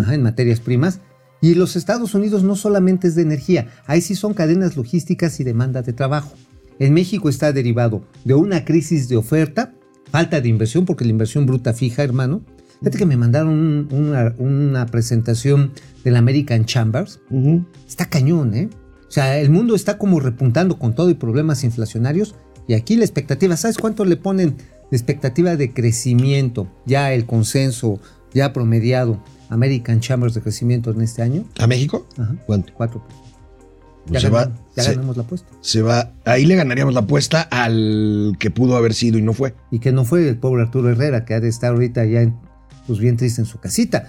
ajá, 0.00 0.14
en 0.14 0.22
materias 0.22 0.60
primas. 0.60 1.00
Y 1.40 1.54
los 1.54 1.76
Estados 1.76 2.14
Unidos 2.14 2.42
no 2.42 2.56
solamente 2.56 3.06
es 3.08 3.14
de 3.14 3.22
energía, 3.22 3.68
ahí 3.86 4.00
sí 4.00 4.14
son 4.16 4.34
cadenas 4.34 4.76
logísticas 4.76 5.38
y 5.40 5.44
demanda 5.44 5.82
de 5.82 5.92
trabajo. 5.92 6.32
En 6.80 6.94
México 6.94 7.28
está 7.28 7.52
derivado 7.52 8.04
de 8.24 8.34
una 8.34 8.64
crisis 8.64 9.08
de 9.08 9.16
oferta, 9.16 9.72
falta 10.10 10.40
de 10.40 10.48
inversión, 10.48 10.84
porque 10.84 11.04
la 11.04 11.10
inversión 11.10 11.44
bruta 11.46 11.74
fija, 11.74 12.02
hermano. 12.04 12.42
Fíjate 12.80 12.98
que 12.98 13.06
me 13.06 13.16
mandaron 13.16 13.50
un- 13.52 13.88
una, 13.92 14.34
una 14.38 14.86
presentación 14.86 15.72
del 16.04 16.14
American 16.16 16.64
Chambers. 16.64 17.20
Está 17.86 18.06
cañón, 18.08 18.54
¿eh? 18.54 18.68
O 19.08 19.10
sea, 19.10 19.38
el 19.38 19.50
mundo 19.50 19.74
está 19.74 19.96
como 19.98 20.20
repuntando 20.20 20.78
con 20.78 20.94
todo 20.94 21.08
y 21.10 21.14
problemas 21.14 21.64
inflacionarios. 21.64 22.34
Y 22.66 22.74
aquí 22.74 22.96
la 22.96 23.04
expectativa, 23.04 23.56
¿sabes 23.56 23.78
cuánto 23.78 24.04
le 24.04 24.16
ponen 24.16 24.56
de 24.90 24.96
expectativa 24.96 25.56
de 25.56 25.72
crecimiento? 25.72 26.68
Ya 26.84 27.12
el 27.14 27.24
consenso, 27.24 28.00
ya 28.34 28.52
promediado, 28.52 29.22
American 29.48 30.00
Chambers 30.00 30.34
de 30.34 30.42
crecimiento 30.42 30.90
en 30.90 31.00
este 31.00 31.22
año. 31.22 31.44
¿A 31.58 31.66
México? 31.66 32.06
Ajá. 32.18 32.36
¿Cuánto? 32.46 32.72
Cuatro. 32.74 33.02
Pues 34.06 34.22
Ya, 34.22 34.28
se 34.28 34.32
va- 34.32 34.40
ganamos, 34.44 34.60
ya 34.76 34.82
se- 34.82 34.90
ganamos 34.94 35.16
la 35.16 35.22
apuesta. 35.22 35.48
se 35.60 35.82
va, 35.82 36.12
ahí 36.24 36.44
le 36.46 36.56
ganaríamos 36.56 36.94
la 36.94 37.00
apuesta 37.00 37.42
al 37.42 38.36
que 38.38 38.50
pudo 38.50 38.76
haber 38.76 38.92
sido 38.94 39.18
y 39.18 39.22
no 39.22 39.32
fue. 39.32 39.54
Y 39.70 39.78
que 39.80 39.92
no 39.92 40.04
fue 40.04 40.28
el 40.28 40.36
pobre 40.38 40.62
Arturo 40.62 40.90
Herrera, 40.90 41.24
que 41.24 41.34
ha 41.34 41.40
de 41.40 41.48
estar 41.48 41.72
ahorita 41.72 42.04
ya 42.04 42.20
en- 42.22 42.36
pues 42.86 42.98
bien 42.98 43.16
triste 43.16 43.40
en 43.42 43.46
su 43.46 43.58
casita. 43.58 44.08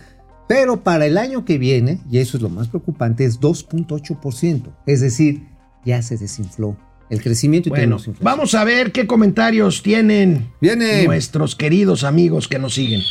Pero 0.50 0.82
para 0.82 1.06
el 1.06 1.20
año 1.20 1.46
que 1.46 1.60
viene, 1.60 2.02
y 2.10 2.18
eso 2.18 2.36
es 2.36 2.42
lo 2.42 2.50
más 2.50 2.70
preocupante, 2.70 3.24
es 3.24 3.40
2.8%. 3.40 4.64
Es 4.88 5.00
decir, 5.00 5.44
ya 5.86 6.02
se 6.02 6.18
desinfló 6.18 6.76
el 7.12 7.22
crecimiento 7.22 7.70
y 7.70 7.72
Bueno, 7.72 7.98
vamos 8.20 8.56
a 8.56 8.64
ver 8.64 8.92
qué 8.92 9.06
comentarios 9.06 9.84
tienen 9.84 10.52
Viene. 10.60 11.06
nuestros 11.06 11.56
queridos 11.56 12.04
amigos 12.04 12.48
que 12.48 12.58
nos 12.58 12.74
siguen. 12.74 13.02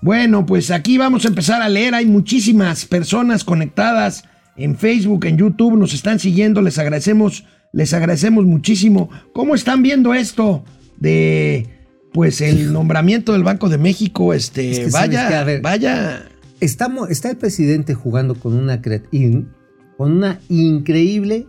Bueno, 0.00 0.46
pues 0.46 0.70
aquí 0.70 0.98
vamos 0.98 1.24
a 1.24 1.28
empezar 1.28 1.60
a 1.60 1.68
leer. 1.68 1.96
Hay 1.96 2.06
muchísimas 2.06 2.84
personas 2.84 3.42
conectadas 3.42 4.22
en 4.56 4.76
Facebook, 4.76 5.24
en 5.24 5.36
YouTube, 5.36 5.76
nos 5.76 5.94
están 5.94 6.20
siguiendo. 6.20 6.62
Les 6.62 6.78
agradecemos, 6.78 7.44
les 7.72 7.92
agradecemos 7.92 8.44
muchísimo. 8.44 9.10
¿Cómo 9.32 9.56
están 9.56 9.82
viendo 9.82 10.14
esto 10.14 10.64
de 10.96 11.75
pues 12.12 12.40
el 12.40 12.72
nombramiento 12.72 13.32
del 13.32 13.44
Banco 13.44 13.68
de 13.68 13.78
México? 13.78 14.32
Este, 14.32 14.70
Es 14.70 14.78
que 14.78 14.90
sabes 14.90 15.10
vaya, 15.10 15.28
que, 15.28 15.34
a 15.34 15.44
ver, 15.44 15.60
vaya. 15.60 16.28
Estamos, 16.60 17.10
está 17.10 17.30
el 17.30 17.36
presidente 17.36 17.94
jugando 17.94 18.34
con 18.34 18.54
una, 18.54 18.80
con 18.80 20.12
una 20.12 20.40
increíble 20.48 21.46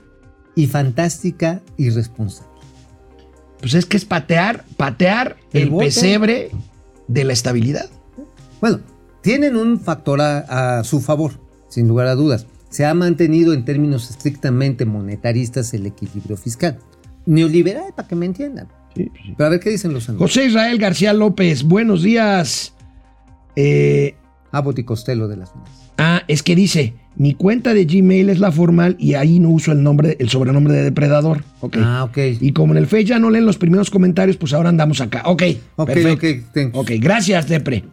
y 0.56 0.68
fantástica 0.68 1.62
irresponsable. 1.78 2.52
Pues 3.60 3.74
es 3.74 3.86
que 3.86 3.98
es 3.98 4.06
patear, 4.06 4.66
patear 4.76 5.38
El 5.54 5.74
pesebre 5.76 6.52
de 7.08 7.24
la 7.24 7.34
estabilidad. 7.34 7.90
Bueno, 8.60 8.82
tienen 9.22 9.56
un 9.56 9.80
factor 9.80 10.22
a, 10.22 10.80
a 10.80 10.84
su 10.84 11.00
favor, 11.00 11.40
sin 11.70 11.88
lugar 11.88 12.08
a 12.08 12.16
dudas. 12.16 12.46
Se 12.70 12.86
ha 12.86 12.94
mantenido 12.94 13.54
en 13.54 13.64
términos 13.66 14.10
estrictamente 14.10 14.86
monetaristas 14.86 15.74
el 15.74 15.86
equilibrio 15.86 16.36
fiscal. 16.38 16.80
Neoliberal, 17.26 17.94
para 17.96 18.08
que 18.08 18.16
me 18.16 18.26
entiendan. 18.26 18.68
Pero 19.38 19.48
a 19.48 19.50
ver 19.50 19.60
qué 19.60 19.70
dicen 19.70 19.94
los 19.94 20.10
amigos. 20.10 20.32
José 20.32 20.46
Israel 20.46 20.78
García 20.78 21.14
López, 21.14 21.64
buenos 21.64 22.04
días. 22.04 22.74
Eh, 23.56 24.16
Abbott 24.52 24.80
y 24.80 24.84
Costello 24.84 25.28
de 25.28 25.38
las 25.38 25.52
Unas. 25.54 25.70
ah, 25.98 26.24
es 26.28 26.44
que 26.44 26.56
dice, 26.56 26.94
mi 27.16 27.34
cuenta 27.34 27.74
de 27.74 27.86
Gmail 27.86 28.30
es 28.30 28.40
la 28.40 28.52
formal 28.52 28.96
y 29.00 29.16
ahí 29.16 29.40
no 29.40 29.50
uso 29.50 29.72
el 29.72 29.82
nombre, 29.84 30.16
el 30.20 30.30
sobrenombre 30.30 30.74
de 30.74 30.84
depredador. 30.84 31.44
Ok. 31.62 31.78
Ah, 31.82 32.04
ok. 32.04 32.18
Y 32.40 32.52
como 32.54 32.74
en 32.74 32.78
el 32.78 32.88
Face 32.88 33.06
ya 33.06 33.20
no 33.20 33.30
leen 33.30 33.46
los 33.46 33.58
primeros 33.58 33.90
comentarios, 33.90 34.38
pues 34.38 34.54
ahora 34.54 34.70
andamos 34.70 35.02
acá. 35.02 35.24
Ok. 35.26 35.44
Ok, 35.76 35.88
perfecto. 35.88 36.28
ok, 36.28 36.54
thanks. 36.54 36.78
Ok, 36.78 36.92
gracias, 37.00 37.48
Depre. 37.48 37.84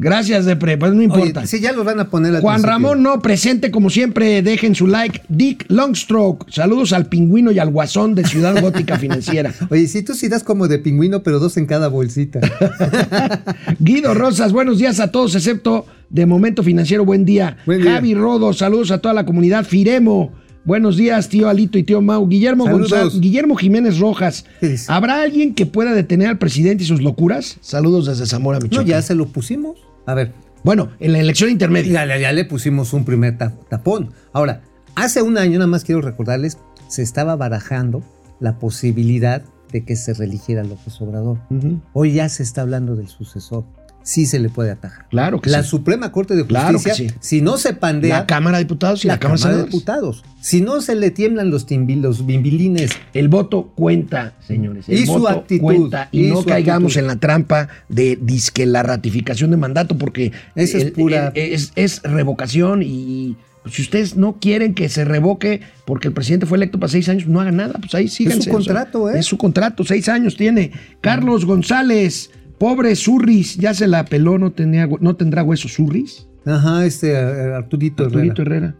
Gracias, 0.00 0.44
Depre. 0.46 0.78
Pues 0.78 0.92
no 0.92 0.98
Oye, 0.98 1.04
importa. 1.06 1.44
sí, 1.46 1.60
ya 1.60 1.72
los 1.72 1.84
van 1.84 1.98
a 1.98 2.08
poner 2.08 2.34
al 2.36 2.40
Juan 2.40 2.54
principio. 2.62 2.70
Ramón, 2.72 3.02
no, 3.02 3.20
presente 3.20 3.70
como 3.72 3.90
siempre, 3.90 4.42
dejen 4.42 4.74
su 4.76 4.86
like. 4.86 5.22
Dick 5.28 5.66
Longstroke, 5.68 6.46
saludos 6.52 6.92
al 6.92 7.06
pingüino 7.06 7.50
y 7.50 7.58
al 7.58 7.70
guasón 7.72 8.14
de 8.14 8.24
Ciudad 8.24 8.58
Gótica 8.62 8.96
Financiera. 8.96 9.52
Oye, 9.70 9.88
si 9.88 10.02
tú 10.02 10.14
sí 10.14 10.28
das 10.28 10.44
como 10.44 10.68
de 10.68 10.78
pingüino, 10.78 11.22
pero 11.24 11.40
dos 11.40 11.56
en 11.56 11.66
cada 11.66 11.88
bolsita. 11.88 12.40
Guido 13.80 14.14
Rosas, 14.14 14.52
buenos 14.52 14.78
días 14.78 15.00
a 15.00 15.10
todos, 15.10 15.34
excepto 15.34 15.86
de 16.10 16.26
Momento 16.26 16.62
Financiero, 16.62 17.04
buen 17.04 17.24
día. 17.24 17.56
Buen 17.66 17.82
día. 17.82 17.94
Javi 17.94 18.14
Rodo, 18.14 18.52
saludos 18.52 18.90
a 18.92 18.98
toda 18.98 19.14
la 19.14 19.26
comunidad. 19.26 19.64
Firemo, 19.64 20.32
buenos 20.64 20.96
días, 20.96 21.28
tío 21.28 21.48
Alito 21.48 21.76
y 21.76 21.82
tío 21.82 22.00
Mau. 22.00 22.26
Guillermo 22.28 22.66
Saludos. 22.66 22.90
González, 22.90 23.20
Guillermo 23.20 23.56
Jiménez 23.56 23.98
Rojas. 23.98 24.44
¿habrá 24.86 25.22
alguien 25.22 25.54
que 25.54 25.66
pueda 25.66 25.92
detener 25.92 26.28
al 26.28 26.38
presidente 26.38 26.84
y 26.84 26.86
sus 26.86 27.02
locuras? 27.02 27.56
Saludos 27.60 28.06
desde 28.06 28.26
Zamora, 28.26 28.58
No, 28.58 28.64
Michoacán. 28.64 28.86
ya 28.86 29.02
se 29.02 29.14
lo 29.14 29.26
pusimos. 29.26 29.76
A 30.08 30.14
ver, 30.14 30.32
Bueno, 30.64 30.88
en 31.00 31.12
la 31.12 31.20
elección 31.20 31.50
intermedia. 31.50 31.92
ya, 31.92 32.06
ya- 32.06 32.18
ya 32.18 32.32
le 32.32 32.44
pusimos 32.44 32.92
un 32.92 33.04
primer 33.04 33.38
ta- 33.38 33.52
tapón. 33.68 34.12
Ahora, 34.32 34.62
hace 34.96 35.22
un 35.22 35.38
año, 35.38 35.58
nada 35.58 35.66
más 35.68 35.84
quiero 35.84 36.00
recordarles, 36.00 36.58
se 36.88 37.02
estaba 37.02 37.36
barajando 37.36 38.02
la 38.40 38.58
posibilidad 38.58 39.42
de 39.70 39.84
que 39.84 39.94
se 39.96 40.14
reeligiera 40.14 40.64
López 40.64 41.00
Obrador. 41.00 41.38
Ujú. 41.50 41.80
Hoy 41.92 42.12
ya 42.14 42.28
se 42.28 42.42
está 42.42 42.62
hablando 42.62 42.96
del 42.96 43.08
sucesor. 43.08 43.64
Sí 44.08 44.24
se 44.24 44.38
le 44.38 44.48
puede 44.48 44.70
atajar. 44.70 45.06
Claro 45.10 45.38
que 45.40 45.50
la 45.50 45.62
sí. 45.62 45.68
Suprema 45.68 46.10
Corte 46.12 46.34
de 46.34 46.46
Claro 46.46 46.78
Justicia, 46.78 47.04
que 47.06 47.10
sí. 47.12 47.16
si 47.20 47.42
no 47.42 47.58
se 47.58 47.74
pandea, 47.74 48.20
La 48.20 48.26
Cámara 48.26 48.56
de 48.56 48.64
Diputados 48.64 49.04
y 49.04 49.08
la, 49.08 49.14
la 49.14 49.20
Cámara, 49.20 49.38
Cámara 49.40 49.58
de. 49.58 49.64
Diputados, 49.64 50.24
si 50.40 50.62
no 50.62 50.80
se 50.80 50.94
le 50.94 51.10
tiemblan 51.10 51.50
los, 51.50 51.66
timbi- 51.66 52.00
los 52.00 52.24
bimbilines, 52.24 52.90
El 53.12 53.28
voto 53.28 53.72
cuenta, 53.74 54.32
señores. 54.46 54.88
El 54.88 55.00
Y 55.00 55.06
su 55.06 55.28
actitud, 55.28 55.60
cuenta. 55.62 56.08
Y, 56.10 56.26
y 56.26 56.30
no 56.30 56.40
su 56.40 56.46
caigamos 56.46 56.92
actitud. 56.92 57.00
en 57.02 57.06
la 57.06 57.16
trampa 57.20 57.68
de 57.90 58.18
disque 58.20 58.64
la 58.64 58.82
ratificación 58.82 59.50
de 59.50 59.56
mandato, 59.58 59.98
porque 59.98 60.32
Eso 60.54 60.78
es 60.78 60.84
el- 60.84 60.92
pura- 60.92 61.32
el- 61.34 61.52
es, 61.52 61.72
es 61.76 62.00
revocación 62.02 62.82
y 62.82 63.36
si 63.70 63.82
ustedes 63.82 64.16
no 64.16 64.38
quieren 64.40 64.72
que 64.72 64.88
se 64.88 65.04
revoque 65.04 65.60
porque 65.84 66.08
el 66.08 66.14
presidente 66.14 66.46
fue 66.46 66.56
electo 66.56 66.78
para 66.80 66.90
seis 66.90 67.06
años, 67.10 67.26
no 67.26 67.42
hagan 67.42 67.56
nada, 67.56 67.74
pues 67.78 67.94
ahí 67.94 68.08
síganse. 68.08 68.48
contrato, 68.50 69.10
¿eh? 69.10 69.18
Es 69.18 69.26
su 69.26 69.36
contrato, 69.36 69.84
seis 69.84 70.08
años 70.08 70.36
tiene. 70.36 70.72
Carlos 71.02 71.44
González, 71.44 72.30
pobre 72.58 72.94
Surris, 72.96 73.56
ya 73.56 73.74
se 73.74 73.86
la 73.86 74.04
peló, 74.04 74.38
no, 74.38 74.52
tenía, 74.52 74.88
no 75.00 75.16
tendrá 75.16 75.42
hueso 75.42 75.68
Surris. 75.68 76.26
ajá, 76.44 76.84
este 76.86 77.16
Arturito, 77.16 78.04
Arturito 78.04 78.42
Herrera. 78.42 78.66
Herrera. 78.68 78.74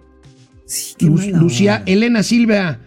Sí, 0.66 0.94
qué 0.98 1.06
Lu- 1.06 1.14
mala 1.14 1.38
Lucía. 1.38 1.82
Elena 1.86 2.22
Silva. 2.22 2.78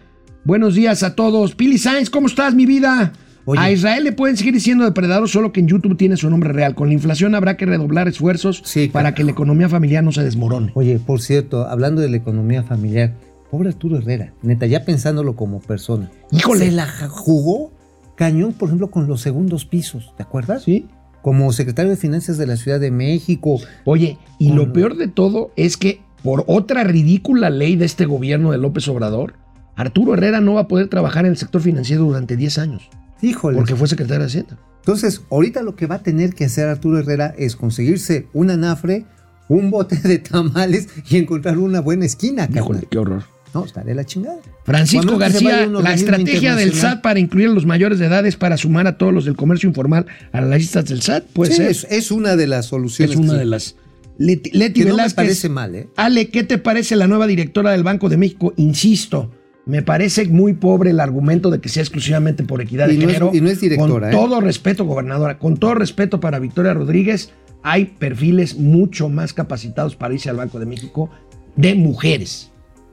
Buenos 0.44 0.74
días 0.74 1.02
a 1.02 1.14
todos. 1.14 1.54
Pili 1.54 1.78
Sainz, 1.78 2.10
¿cómo 2.10 2.26
estás, 2.26 2.54
mi 2.54 2.66
vida? 2.66 3.12
Oye. 3.44 3.60
A 3.60 3.72
Israel 3.72 4.04
le 4.04 4.12
pueden 4.12 4.36
seguir 4.36 4.54
diciendo 4.54 4.84
depredador, 4.84 5.28
solo 5.28 5.52
que 5.52 5.58
en 5.60 5.66
YouTube 5.66 5.96
tiene 5.96 6.16
su 6.16 6.30
nombre 6.30 6.52
real. 6.52 6.76
Con 6.76 6.88
la 6.88 6.94
inflación 6.94 7.34
habrá 7.34 7.56
que 7.56 7.66
redoblar 7.66 8.06
esfuerzos 8.06 8.62
Sí, 8.64 8.88
para 8.92 9.14
que 9.14 9.24
la 9.24 9.32
economía 9.32 9.68
familiar 9.68 10.04
no 10.04 10.12
se 10.12 10.22
desmorone. 10.22 10.70
Oye, 10.74 11.00
por 11.04 11.20
cierto, 11.20 11.66
hablando 11.66 12.00
de 12.00 12.08
la 12.08 12.16
economía 12.18 12.62
familiar, 12.62 13.14
pobre 13.50 13.70
Arturo 13.70 13.98
Herrera, 13.98 14.32
neta, 14.42 14.66
ya 14.66 14.84
pensándolo 14.84 15.34
como 15.34 15.58
persona. 15.60 16.08
Híjole. 16.30 16.66
Se 16.66 16.70
la 16.70 16.86
jugó 17.08 17.72
cañón, 18.16 18.52
por 18.52 18.68
ejemplo, 18.68 18.90
con 18.90 19.06
los 19.06 19.20
segundos 19.20 19.64
pisos, 19.64 20.12
¿te 20.16 20.22
acuerdas? 20.22 20.62
¿Sí? 20.64 20.88
Como 21.22 21.52
secretario 21.52 21.90
de 21.90 21.96
Finanzas 21.96 22.36
de 22.38 22.46
la 22.46 22.56
Ciudad 22.56 22.80
de 22.80 22.90
México. 22.90 23.60
Oye, 23.84 24.18
y 24.38 24.52
lo 24.52 24.72
peor 24.72 24.96
de 24.96 25.08
todo 25.08 25.52
es 25.56 25.76
que 25.76 26.00
por 26.22 26.44
otra 26.46 26.84
ridícula 26.84 27.50
ley 27.50 27.76
de 27.76 27.84
este 27.84 28.06
gobierno 28.06 28.50
de 28.52 28.58
López 28.58 28.88
Obrador, 28.88 29.34
Arturo 29.76 30.14
Herrera 30.14 30.40
no 30.40 30.54
va 30.54 30.62
a 30.62 30.68
poder 30.68 30.88
trabajar 30.88 31.24
en 31.24 31.32
el 31.32 31.36
sector 31.36 31.60
financiero 31.60 32.04
durante 32.04 32.36
10 32.36 32.58
años, 32.58 32.88
Híjole. 33.22 33.56
porque 33.56 33.76
fue 33.76 33.88
secretario 33.88 34.20
de 34.20 34.26
Hacienda. 34.26 34.58
Entonces, 34.78 35.22
ahorita 35.30 35.62
lo 35.62 35.76
que 35.76 35.86
va 35.86 35.96
a 35.96 36.02
tener 36.02 36.34
que 36.34 36.44
hacer 36.44 36.68
Arturo 36.68 36.98
Herrera 36.98 37.34
es 37.38 37.54
conseguirse 37.54 38.26
un 38.32 38.50
anafre, 38.50 39.06
un 39.48 39.70
bote 39.70 39.96
de 39.96 40.18
tamales 40.18 40.88
y 41.08 41.18
encontrar 41.18 41.58
una 41.58 41.80
buena 41.80 42.04
esquina, 42.04 42.48
Híjole, 42.52 42.86
qué 42.90 42.98
horror. 42.98 43.22
No, 43.54 43.64
estaré 43.64 43.94
la 43.94 44.04
chingada. 44.04 44.38
Francisco 44.64 45.18
García, 45.18 45.66
la 45.66 45.92
estrategia 45.94 46.56
del. 46.56 46.72
SAT 46.72 47.02
para 47.02 47.18
incluir 47.18 47.48
a 47.48 47.52
los 47.52 47.66
mayores 47.66 47.98
de 47.98 48.06
edad 48.06 48.24
es 48.26 48.36
para 48.36 48.56
sumar 48.56 48.86
a 48.86 48.96
todos 48.96 49.12
los 49.12 49.24
del 49.24 49.36
comercio 49.36 49.68
informal 49.68 50.06
a 50.32 50.40
las 50.40 50.58
listas 50.58 50.86
del 50.86 51.02
SAT. 51.02 51.24
Puede 51.32 51.50
Sí, 51.52 51.56
ser. 51.58 51.70
es, 51.70 51.86
es 51.90 52.10
una 52.10 52.36
de 52.36 52.46
las 52.46 52.66
soluciones. 52.66 53.14
Es 53.14 53.20
una 53.20 53.34
de 53.34 53.44
las. 53.44 53.76
Leti, 54.18 54.50
Leti 54.52 54.82
Que 54.82 54.88
no 54.90 54.96
me 54.96 55.10
parece 55.10 55.48
mal, 55.48 55.74
¿eh? 55.74 55.88
Ale, 55.96 56.28
¿qué 56.28 56.44
te 56.44 56.58
parece 56.58 56.96
la 56.96 57.06
nueva 57.08 57.26
directora 57.26 57.72
del 57.72 57.82
Banco 57.82 58.08
de 58.08 58.16
México? 58.18 58.52
Insisto, 58.56 59.30
me 59.66 59.82
parece 59.82 60.26
muy 60.26 60.52
pobre 60.52 60.90
el 60.90 61.00
argumento 61.00 61.50
de 61.50 61.60
que 61.60 61.68
sea 61.68 61.82
exclusivamente 61.82 62.44
por 62.44 62.60
equidad 62.60 62.88
de 62.88 62.94
Y 62.94 62.98
no 62.98 63.04
es- 63.04 63.14
género. 63.14 63.30
y 63.34 63.40
no 63.40 63.48
es 63.48 63.60
directora, 63.60 63.88
Con 63.88 64.04
¿eh? 64.04 64.10
todo 64.12 64.40
respeto, 64.40 64.84
gobernadora, 64.84 65.38
con 65.38 65.56
todo 65.56 65.74
respeto 65.74 66.20
para 66.20 66.38
Victoria 66.38 66.74
Rodríguez, 66.74 67.30
hay 67.62 67.86
perfiles 67.86 68.56
mucho 68.56 69.08
más 69.08 69.32
capacitados 69.32 69.96
para 69.96 70.14
irse 70.14 70.28
al 70.30 70.36
Banco 70.36 70.58
de 70.60 70.66
México 70.66 71.10
de 71.56 71.74
mujeres. 71.74 72.50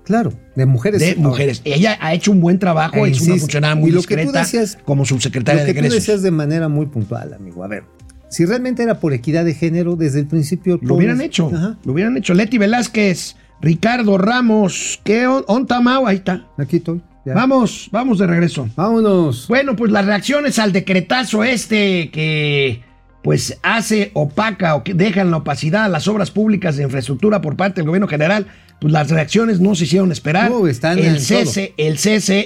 Claro, 0.10 0.34
de 0.56 0.66
mujeres. 0.66 1.00
De 1.00 1.16
mujeres. 1.18 1.62
Ella 1.66 1.96
ha 2.02 2.16
hecho 2.16 2.32
un 2.32 2.42
buen 2.42 2.58
trabajo, 2.58 3.06
es 3.06 3.22
una 3.22 3.36
funcionaria 3.38 3.76
muy 3.76 3.92
y 3.92 3.94
lo 3.94 4.02
que 4.02 4.16
tú 4.16 4.22
discreta 4.22 4.40
decías- 4.40 4.76
como 4.84 5.06
subsecretaria 5.06 5.62
Lo 5.62 5.68
de 5.68 5.74
que 5.76 5.84
tú 5.88 5.94
decías 5.94 6.24
de 6.24 6.32
manera 6.32 6.68
muy 6.68 6.88
puntual, 6.88 7.32
amigo. 7.36 7.64
A 7.64 7.68
ver, 7.68 7.84
si 8.28 8.44
realmente 8.44 8.82
era 8.82 9.00
por 9.00 9.14
equidad 9.14 9.46
de 9.46 9.54
género, 9.54 9.96
desde 9.96 10.20
el 10.22 10.26
principio... 10.26 10.74
Lo 10.74 10.80
todos- 10.80 10.98
hubieran 10.98 11.22
hecho. 11.22 11.52
Ajá. 11.54 11.78
Lo 11.86 11.94
hubieran 11.94 12.18
hecho. 12.18 12.34
Leti 12.34 12.58
Velázquez, 12.58 13.36
Ricardo 13.62 14.18
Ramos, 14.18 15.00
¿qué 15.04 15.28
on, 15.28 15.68
Mau? 15.84 16.08
Ahí 16.08 16.16
está. 16.18 16.48
Aquí 16.58 16.78
estoy. 16.78 17.04
ya. 17.24 17.36
Vamos, 17.36 17.88
vamos 17.92 18.18
de 18.18 18.26
regreso. 18.26 18.68
Vámonos. 18.76 19.48
Bueno, 19.48 19.76
pues 19.76 19.92
las 19.92 20.08
reacciones 20.08 20.58
al 20.58 20.72
decretazo 20.72 21.44
este 21.44 22.10
que 22.10 22.82
pues 23.22 23.60
hace 23.62 24.10
opaca 24.16 24.74
o 24.76 24.84
que 24.84 24.94
deja 24.96 25.22
en 25.22 25.30
la 25.30 25.38
opacidad 25.38 25.84
a 25.84 25.90
las 25.90 26.08
obras 26.08 26.32
públicas 26.32 26.78
de 26.78 26.84
infraestructura 26.84 27.42
por 27.42 27.56
parte 27.58 27.82
del 27.82 27.88
gobierno 27.88 28.08
general, 28.08 28.48
pues 28.80 28.94
las 28.94 29.10
reacciones 29.10 29.60
no 29.60 29.76
se 29.76 29.84
hicieron 29.84 30.12
esperar. 30.12 30.50
No, 30.50 30.68
están 30.68 31.00
el. 31.00 31.20
CC, 31.20 31.74
el 31.78 31.98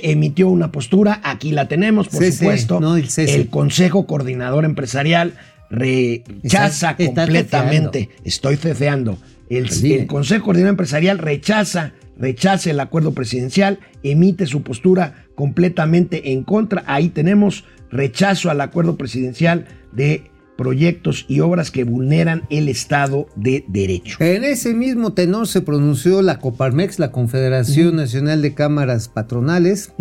emitió 0.03 0.49
una 0.49 0.71
postura, 0.71 1.21
aquí 1.23 1.51
la 1.51 1.67
tenemos, 1.67 2.07
por 2.07 2.23
supuesto. 2.23 2.79
no 2.79 2.97
el. 2.97 3.07
El 3.17 3.49
Consejo 3.49 4.07
Coordinador 4.07 4.65
Empresarial 4.65 5.33
rechaza 5.69 6.95
completamente, 6.95 8.09
estoy 8.23 8.57
ceceando, 8.57 9.17
el 9.49 10.07
Consejo 10.07 10.45
Coordinador 10.45 10.71
Empresarial 10.71 11.17
rechaza, 11.19 11.93
rechaza 12.17 12.71
el 12.71 12.79
acuerdo 12.79 13.13
presidencial, 13.13 13.79
emite 14.03 14.45
su 14.47 14.63
postura 14.63 15.25
completamente 15.35 16.31
en 16.31 16.43
contra. 16.43 16.83
Ahí 16.87 17.09
tenemos 17.09 17.65
rechazo 17.91 18.49
al 18.49 18.61
acuerdo 18.61 18.97
presidencial 18.97 19.65
de 19.91 20.31
proyectos 20.57 21.25
y 21.27 21.39
obras 21.39 21.71
que 21.71 21.83
vulneran 21.83 22.43
el 22.49 22.69
Estado 22.69 23.27
de 23.35 23.65
Derecho. 23.67 24.17
En 24.19 24.43
ese 24.43 24.73
mismo 24.73 25.13
tenor 25.13 25.47
se 25.47 25.61
pronunció 25.61 26.21
la 26.21 26.39
Coparmex, 26.39 26.99
la 26.99 27.11
Confederación 27.11 27.95
Nacional 27.95 28.41
de 28.41 28.53
Cámaras 28.53 29.07
Patronales. 29.09 29.91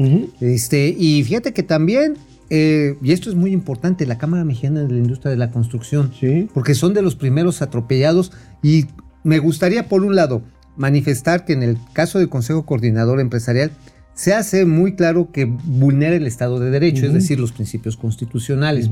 Este, 0.40 0.94
y 0.98 1.22
fíjate 1.24 1.52
que 1.52 1.62
también, 1.62 2.16
eh, 2.50 2.96
y 3.02 3.12
esto 3.12 3.30
es 3.30 3.34
muy 3.36 3.52
importante, 3.52 4.06
la 4.06 4.18
Cámara 4.18 4.44
Mexicana 4.44 4.82
de 4.82 4.92
la 4.92 4.98
Industria 4.98 5.30
de 5.30 5.36
la 5.38 5.50
Construcción, 5.50 6.12
Sí. 6.18 6.48
porque 6.52 6.74
son 6.74 6.92
de 6.94 7.02
los 7.02 7.16
primeros 7.16 7.62
atropellados. 7.62 8.32
Y 8.62 8.86
me 9.24 9.38
gustaría, 9.38 9.88
por 9.88 10.04
un 10.04 10.14
lado, 10.16 10.42
manifestar 10.76 11.44
que 11.44 11.52
en 11.52 11.62
el 11.62 11.76
caso 11.92 12.18
del 12.18 12.28
Consejo 12.28 12.64
Coordinador 12.66 13.20
Empresarial 13.20 13.70
se 14.14 14.34
hace 14.34 14.64
muy 14.66 14.94
claro 14.94 15.30
que 15.32 15.44
vulnera 15.44 16.16
el 16.16 16.26
Estado 16.26 16.60
de 16.60 16.70
Derecho, 16.70 17.06
es 17.06 17.12
decir, 17.12 17.40
los 17.40 17.52
principios 17.52 17.96
constitucionales. 17.96 18.90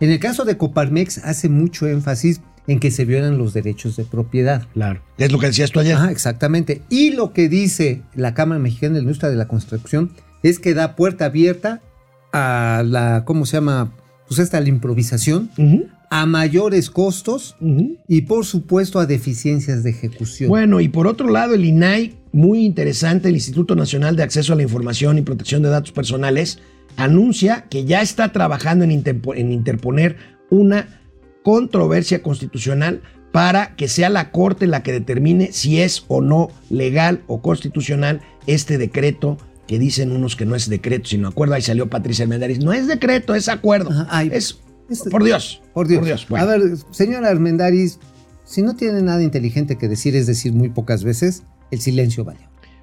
En 0.00 0.10
el 0.10 0.18
caso 0.18 0.44
de 0.44 0.56
Coparmex 0.56 1.18
hace 1.18 1.48
mucho 1.48 1.86
énfasis 1.86 2.40
en 2.66 2.78
que 2.78 2.90
se 2.90 3.04
violan 3.04 3.36
los 3.36 3.52
derechos 3.52 3.96
de 3.96 4.04
propiedad. 4.04 4.66
Claro. 4.72 5.02
Es 5.18 5.32
lo 5.32 5.38
que 5.38 5.46
decías 5.46 5.72
tú 5.72 5.80
ayer. 5.80 5.96
Ajá, 5.96 6.10
exactamente. 6.10 6.82
Y 6.88 7.10
lo 7.10 7.32
que 7.32 7.48
dice 7.48 8.02
la 8.14 8.32
Cámara 8.34 8.60
Mexicana 8.60 8.94
de 8.94 9.00
la 9.00 9.04
Industria 9.04 9.30
de 9.30 9.36
la 9.36 9.48
Construcción 9.48 10.12
es 10.42 10.58
que 10.58 10.74
da 10.74 10.94
puerta 10.94 11.26
abierta 11.26 11.80
a 12.32 12.84
la, 12.86 13.24
¿cómo 13.24 13.44
se 13.46 13.56
llama? 13.56 13.92
Pues 14.28 14.38
esta, 14.38 14.60
la 14.60 14.68
improvisación, 14.68 15.50
a 16.10 16.26
mayores 16.26 16.90
costos 16.90 17.56
y 18.06 18.22
por 18.22 18.46
supuesto 18.46 19.00
a 19.00 19.06
deficiencias 19.06 19.82
de 19.82 19.90
ejecución. 19.90 20.48
Bueno, 20.48 20.80
y 20.80 20.88
por 20.88 21.08
otro 21.08 21.28
lado, 21.28 21.54
el 21.54 21.64
INAI, 21.64 22.16
muy 22.32 22.64
interesante, 22.64 23.28
el 23.28 23.34
Instituto 23.34 23.74
Nacional 23.74 24.16
de 24.16 24.22
Acceso 24.22 24.52
a 24.52 24.56
la 24.56 24.62
Información 24.62 25.18
y 25.18 25.22
Protección 25.22 25.62
de 25.62 25.68
Datos 25.68 25.92
Personales, 25.92 26.58
anuncia 26.96 27.66
que 27.70 27.84
ya 27.84 28.02
está 28.02 28.32
trabajando 28.32 28.84
en, 28.84 28.90
interpo- 28.90 29.36
en 29.36 29.52
interponer 29.52 30.16
una 30.50 31.00
controversia 31.42 32.22
constitucional 32.22 33.02
para 33.32 33.76
que 33.76 33.88
sea 33.88 34.08
la 34.10 34.30
Corte 34.32 34.66
la 34.66 34.82
que 34.82 34.92
determine 34.92 35.52
si 35.52 35.80
es 35.80 36.04
o 36.08 36.20
no 36.20 36.48
legal 36.68 37.22
o 37.28 37.40
constitucional 37.42 38.20
este 38.46 38.76
decreto 38.78 39.38
que 39.66 39.78
dicen 39.78 40.10
unos 40.10 40.34
que 40.34 40.44
no 40.46 40.56
es 40.56 40.68
decreto, 40.68 41.08
sino 41.08 41.28
acuerdo. 41.28 41.54
Ahí 41.54 41.62
salió 41.62 41.88
Patricia 41.88 42.24
Armendáriz. 42.24 42.58
No 42.58 42.72
es 42.72 42.88
decreto, 42.88 43.36
es 43.36 43.48
acuerdo. 43.48 43.90
Ajá, 43.90 44.06
ay, 44.10 44.30
es, 44.32 44.58
este- 44.88 45.10
por 45.10 45.22
Dios. 45.22 45.62
por 45.72 45.86
Dios. 45.86 46.26
bueno. 46.28 46.44
A 46.44 46.48
ver, 46.48 46.62
señora 46.90 47.28
Armendaris, 47.30 48.00
si 48.44 48.62
no 48.62 48.74
tiene 48.74 49.00
nada 49.00 49.22
inteligente 49.22 49.78
que 49.78 49.86
decir, 49.86 50.16
es 50.16 50.26
decir, 50.26 50.52
muy 50.52 50.70
pocas 50.70 51.04
veces, 51.04 51.44
el 51.70 51.80
silencio 51.80 52.24
vale. 52.24 52.40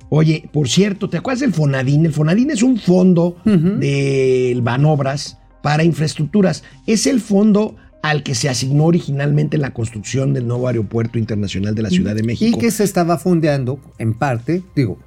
Oye, 0.09 0.49
por 0.53 0.69
cierto, 0.69 1.09
¿te 1.09 1.17
acuerdas 1.17 1.41
del 1.41 1.53
Fonadín? 1.53 2.05
El 2.05 2.13
Fonadín 2.13 2.49
es 2.51 2.63
un 2.63 2.77
fondo 2.77 3.35
Ujú. 3.45 3.77
del 3.79 4.61
Banobras 4.61 5.37
para 5.61 5.83
infraestructuras. 5.83 6.63
Es 6.85 7.07
el 7.07 7.19
fondo 7.19 7.75
al 8.01 8.23
que 8.23 8.35
se 8.35 8.47
asignó 8.47 8.85
originalmente 8.85 9.57
la 9.57 9.73
construcción 9.73 10.33
del 10.33 10.47
nuevo 10.47 10.67
aeropuerto 10.69 11.19
internacional 11.19 11.75
de 11.75 11.81
la 11.81 11.89
Ciudad 11.89 12.15
de 12.15 12.23
México. 12.23 12.57
Y 12.57 12.59
que 12.59 12.71
se 12.71 12.85
estaba 12.85 13.17
fondeando, 13.17 13.79
en 13.97 14.13
parte, 14.13 14.63
digo, 14.77 14.97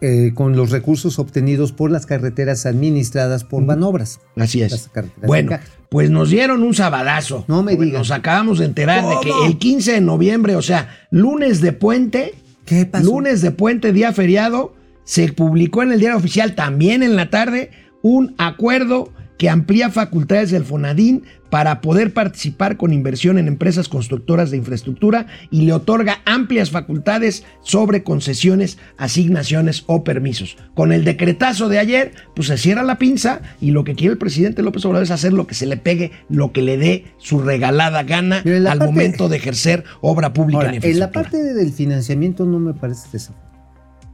eh, 0.00 0.30
con 0.34 0.56
los 0.56 0.70
recursos 0.70 1.18
obtenidos 1.18 1.72
por 1.72 1.90
las 1.90 2.06
carreteras 2.06 2.64
administradas 2.64 3.44
por 3.44 3.66
Banobras. 3.66 4.20
Así 4.36 4.62
es. 4.62 4.90
Bueno, 5.26 5.58
pues 5.90 6.08
nos 6.10 6.30
dieron 6.30 6.62
un 6.62 6.72
sabadazo. 6.72 7.44
No 7.48 7.62
me 7.62 7.76
digas. 7.76 7.92
Nos 7.98 8.10
acabamos 8.10 8.58
de 8.58 8.66
enterar 8.66 9.04
de 9.06 9.16
que 9.22 9.30
el 9.46 9.58
15 9.58 9.92
de 9.92 10.00
noviembre, 10.00 10.56
o 10.56 10.62
sea, 10.62 10.88
lunes 11.10 11.60
de 11.60 11.72
puente, 11.72 12.34
¿Qué 12.66 12.84
pasó? 12.84 13.06
lunes 13.06 13.40
de 13.40 13.52
puente, 13.52 13.92
día 13.92 14.12
feriado, 14.12 14.74
se 15.04 15.32
publicó 15.32 15.82
en 15.82 15.92
el 15.92 16.00
diario 16.00 16.18
oficial 16.18 16.54
también 16.54 17.02
en 17.02 17.16
la 17.16 17.30
tarde 17.30 17.70
un 18.02 18.34
acuerdo 18.38 19.12
que 19.38 19.50
amplía 19.50 19.90
facultades 19.90 20.50
del 20.50 20.64
FONADIN 20.64 21.24
para 21.50 21.80
poder 21.80 22.12
participar 22.12 22.76
con 22.76 22.92
inversión 22.92 23.38
en 23.38 23.48
empresas 23.48 23.88
constructoras 23.88 24.50
de 24.50 24.56
infraestructura 24.56 25.26
y 25.50 25.62
le 25.62 25.72
otorga 25.72 26.18
amplias 26.24 26.70
facultades 26.70 27.44
sobre 27.62 28.02
concesiones, 28.02 28.78
asignaciones 28.96 29.84
o 29.86 30.02
permisos. 30.04 30.56
Con 30.74 30.90
el 30.92 31.04
decretazo 31.04 31.68
de 31.68 31.78
ayer, 31.78 32.12
pues 32.34 32.48
se 32.48 32.58
cierra 32.58 32.82
la 32.82 32.98
pinza 32.98 33.40
y 33.60 33.70
lo 33.70 33.84
que 33.84 33.94
quiere 33.94 34.12
el 34.12 34.18
presidente 34.18 34.62
López 34.62 34.84
Obrador 34.86 35.04
es 35.04 35.10
hacer 35.10 35.32
lo 35.32 35.46
que 35.46 35.54
se 35.54 35.66
le 35.66 35.76
pegue, 35.76 36.12
lo 36.28 36.52
que 36.52 36.62
le 36.62 36.78
dé 36.78 37.04
su 37.18 37.38
regalada 37.40 38.02
gana 38.02 38.38
al 38.38 38.64
parte- 38.64 38.84
momento 38.86 39.28
de 39.28 39.36
ejercer 39.36 39.84
obra 40.00 40.32
pública 40.32 40.58
Ahora, 40.62 40.70
en 40.70 40.76
en 40.76 40.80
la 40.82 40.86
infraestructura. 40.88 41.22
parte 41.30 41.54
del 41.54 41.72
financiamiento 41.72 42.44
no 42.46 42.58
me 42.58 42.74
parece 42.74 43.08
desafortunado. 43.12 43.46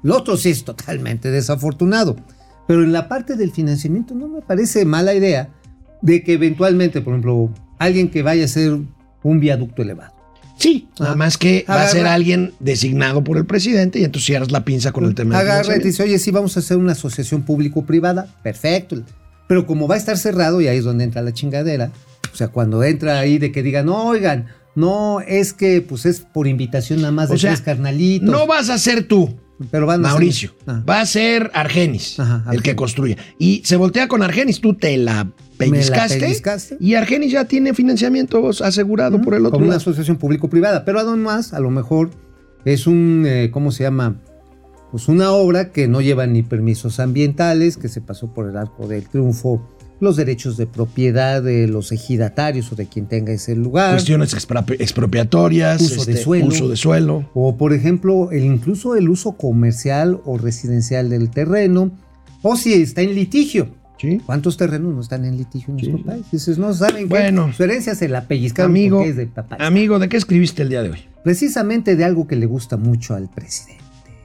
Lo 0.03 0.17
otro 0.17 0.37
sí 0.37 0.51
es 0.51 0.65
totalmente 0.65 1.31
desafortunado. 1.31 2.17
Pero 2.73 2.85
en 2.85 2.93
la 2.95 3.07
parte 3.07 3.37
del 3.37 3.51
financiamiento 3.53 4.15
no 4.15 4.29
me 4.29 4.41
parece 4.41 4.87
mala 4.87 5.13
idea 5.13 5.51
de 6.01 6.25
que 6.25 6.33
eventualmente, 6.33 7.03
por 7.03 7.13
ejemplo, 7.13 7.51
alguien 7.79 8.09
que 8.09 8.23
vaya 8.23 8.41
a 8.41 8.45
hacer 8.47 8.79
un 9.23 9.41
viaducto 9.41 9.83
elevado. 9.83 10.15
Sí, 10.57 10.89
nada 10.99 11.13
Ah. 11.13 11.17
más 11.17 11.37
que 11.37 11.67
va 11.69 11.83
a 11.83 11.89
ser 11.89 12.07
alguien 12.07 12.55
designado 12.61 13.23
por 13.23 13.37
el 13.37 13.45
presidente 13.45 13.99
y 13.99 14.05
entonces 14.05 14.25
cierras 14.25 14.51
la 14.53 14.65
pinza 14.65 14.91
con 14.91 15.05
el 15.05 15.15
tema 15.15 15.39
Agarra 15.39 15.77
y 15.77 15.81
te 15.81 15.89
dice, 15.89 16.03
oye, 16.03 16.19
sí, 16.19 16.31
vamos 16.31 16.57
a 16.57 16.61
hacer 16.61 16.79
una 16.79 16.93
asociación 16.93 17.43
público-privada. 17.43 18.35
Perfecto. 18.43 19.03
Pero 19.49 19.67
como 19.67 19.87
va 19.87 19.97
a 19.97 19.99
estar 19.99 20.17
cerrado, 20.17 20.63
y 20.63 20.69
ahí 20.69 20.79
es 20.79 20.85
donde 20.85 21.05
entra 21.05 21.21
la 21.21 21.35
chingadera, 21.35 21.91
o 22.33 22.35
sea, 22.35 22.49
cuando 22.49 22.83
entra 22.85 23.19
ahí 23.19 23.37
de 23.37 23.53
que 23.53 23.63
digan, 23.63 23.85
no, 23.85 24.03
oigan, 24.07 24.47
no, 24.75 25.21
es 25.21 25.53
que 25.53 25.83
pues 25.83 26.07
es 26.07 26.21
por 26.21 26.47
invitación 26.49 27.01
nada 27.03 27.13
más 27.13 27.29
de 27.29 27.35
O 27.35 27.39
sea, 27.39 27.51
tres 27.51 27.61
carnalitos. 27.61 28.31
No 28.31 28.47
vas 28.47 28.71
a 28.71 28.79
ser 28.79 29.07
tú, 29.07 29.37
pero 29.71 29.87
van 29.87 30.01
Mauricio. 30.01 30.55
Ah. 30.67 30.83
Va 30.89 31.01
a 31.01 31.07
ser 31.07 31.51
Argenis, 31.55 32.19
Ajá, 32.19 32.45
el 32.53 32.63
que 32.63 32.77
construya. 32.77 33.17
Y 33.39 33.63
se 33.65 33.77
voltea 33.77 34.09
con 34.09 34.23
Argenis, 34.23 34.61
tú 34.61 34.75
te 34.75 34.97
la 34.97 35.29
pellizcaste. 35.59 36.21
pellizcaste. 36.21 36.77
Y 36.81 36.95
Argenis 36.95 37.33
ya 37.33 37.45
tiene 37.45 37.75
financiamiento 37.75 38.51
asegurado 38.63 39.21
por 39.21 39.35
el 39.35 39.47
otro 39.47 39.59
como 39.59 39.67
una 39.67 39.77
asociación 39.77 40.17
público-privada. 40.17 40.85
Pero 40.85 41.01
además, 41.01 41.53
a 41.53 41.61
lo 41.61 41.71
mejor 41.71 42.11
es 42.65 42.87
un, 42.87 43.25
eh, 43.27 43.51
¿cómo 43.53 43.73
se 43.73 43.85
llama? 43.85 44.17
Pues 44.91 45.09
una 45.09 45.33
obra 45.33 45.71
que 45.71 45.89
no 45.89 46.01
lleva 46.01 46.27
ni 46.27 46.43
permisos 46.43 47.01
ambientales, 47.01 47.77
que 47.77 47.89
se 47.89 48.01
pasó 48.01 48.33
por 48.35 48.49
el 48.49 48.57
arco 48.57 48.87
del 48.87 49.09
triunfo, 49.09 49.67
los 50.03 50.17
derechos 50.17 50.57
de 50.57 50.67
propiedad 50.67 51.43
de 51.43 51.67
los 51.69 51.93
ejidatarios 51.93 52.71
o 52.73 52.75
de 52.77 52.87
quien 52.87 53.07
tenga 53.07 53.33
ese 53.33 53.55
lugar. 53.57 53.93
Cuestiones 53.95 54.35
expropiatorias, 54.79 55.81
Uso 55.81 56.05
de 56.05 56.13
este, 56.13 56.25
suelo. 56.25 56.47
uso 56.47 56.69
de 56.69 56.77
suelo. 56.77 57.31
O 57.35 57.57
por 57.57 57.73
ejemplo, 57.73 58.31
el, 58.33 58.45
incluso 58.45 58.97
el 58.97 59.09
uso 59.09 59.33
comercial 59.33 60.21
o 60.25 60.39
residencial 60.39 61.09
del 61.09 61.31
terreno. 61.31 61.91
O 62.43 62.57
si 62.57 62.75
está 62.75 63.03
en 63.03 63.15
litigio. 63.15 63.69
¿sí? 64.01 64.21
¿Cuántos 64.27 64.57
terrenos 64.57 64.93
no 64.93 65.01
están 65.01 65.25
en 65.25 65.37
litigio 65.39 65.73
en 65.75 65.79
Sí. 65.81 65.87
nuestro 65.89 66.11
país? 66.13 66.25
Dices, 66.33 66.59
no 66.59 66.75
saben 66.75 67.05
qué? 67.05 67.09
Bueno. 67.09 67.53
Su 67.57 67.63
herencia 67.63 67.95
se 67.95 68.09
la 68.09 68.27
pellizcaron 68.27 68.73
Amigo, 68.73 68.97
porque 68.99 69.11
es 69.11 69.17
de 69.17 69.27
papá. 69.27 69.57
amigo, 69.61 70.01
¿de 70.01 70.09
qué 70.09 70.17
escribiste 70.17 70.63
el 70.63 70.69
día 70.71 70.83
de 70.83 70.91
hoy? 70.91 70.99
precisamente 71.23 71.95
de 71.95 72.05
algo 72.05 72.27
que 72.27 72.35
le 72.35 72.47
gusta 72.47 72.77
mucho 72.77 73.15
al 73.15 73.29
presidente. 73.29 73.82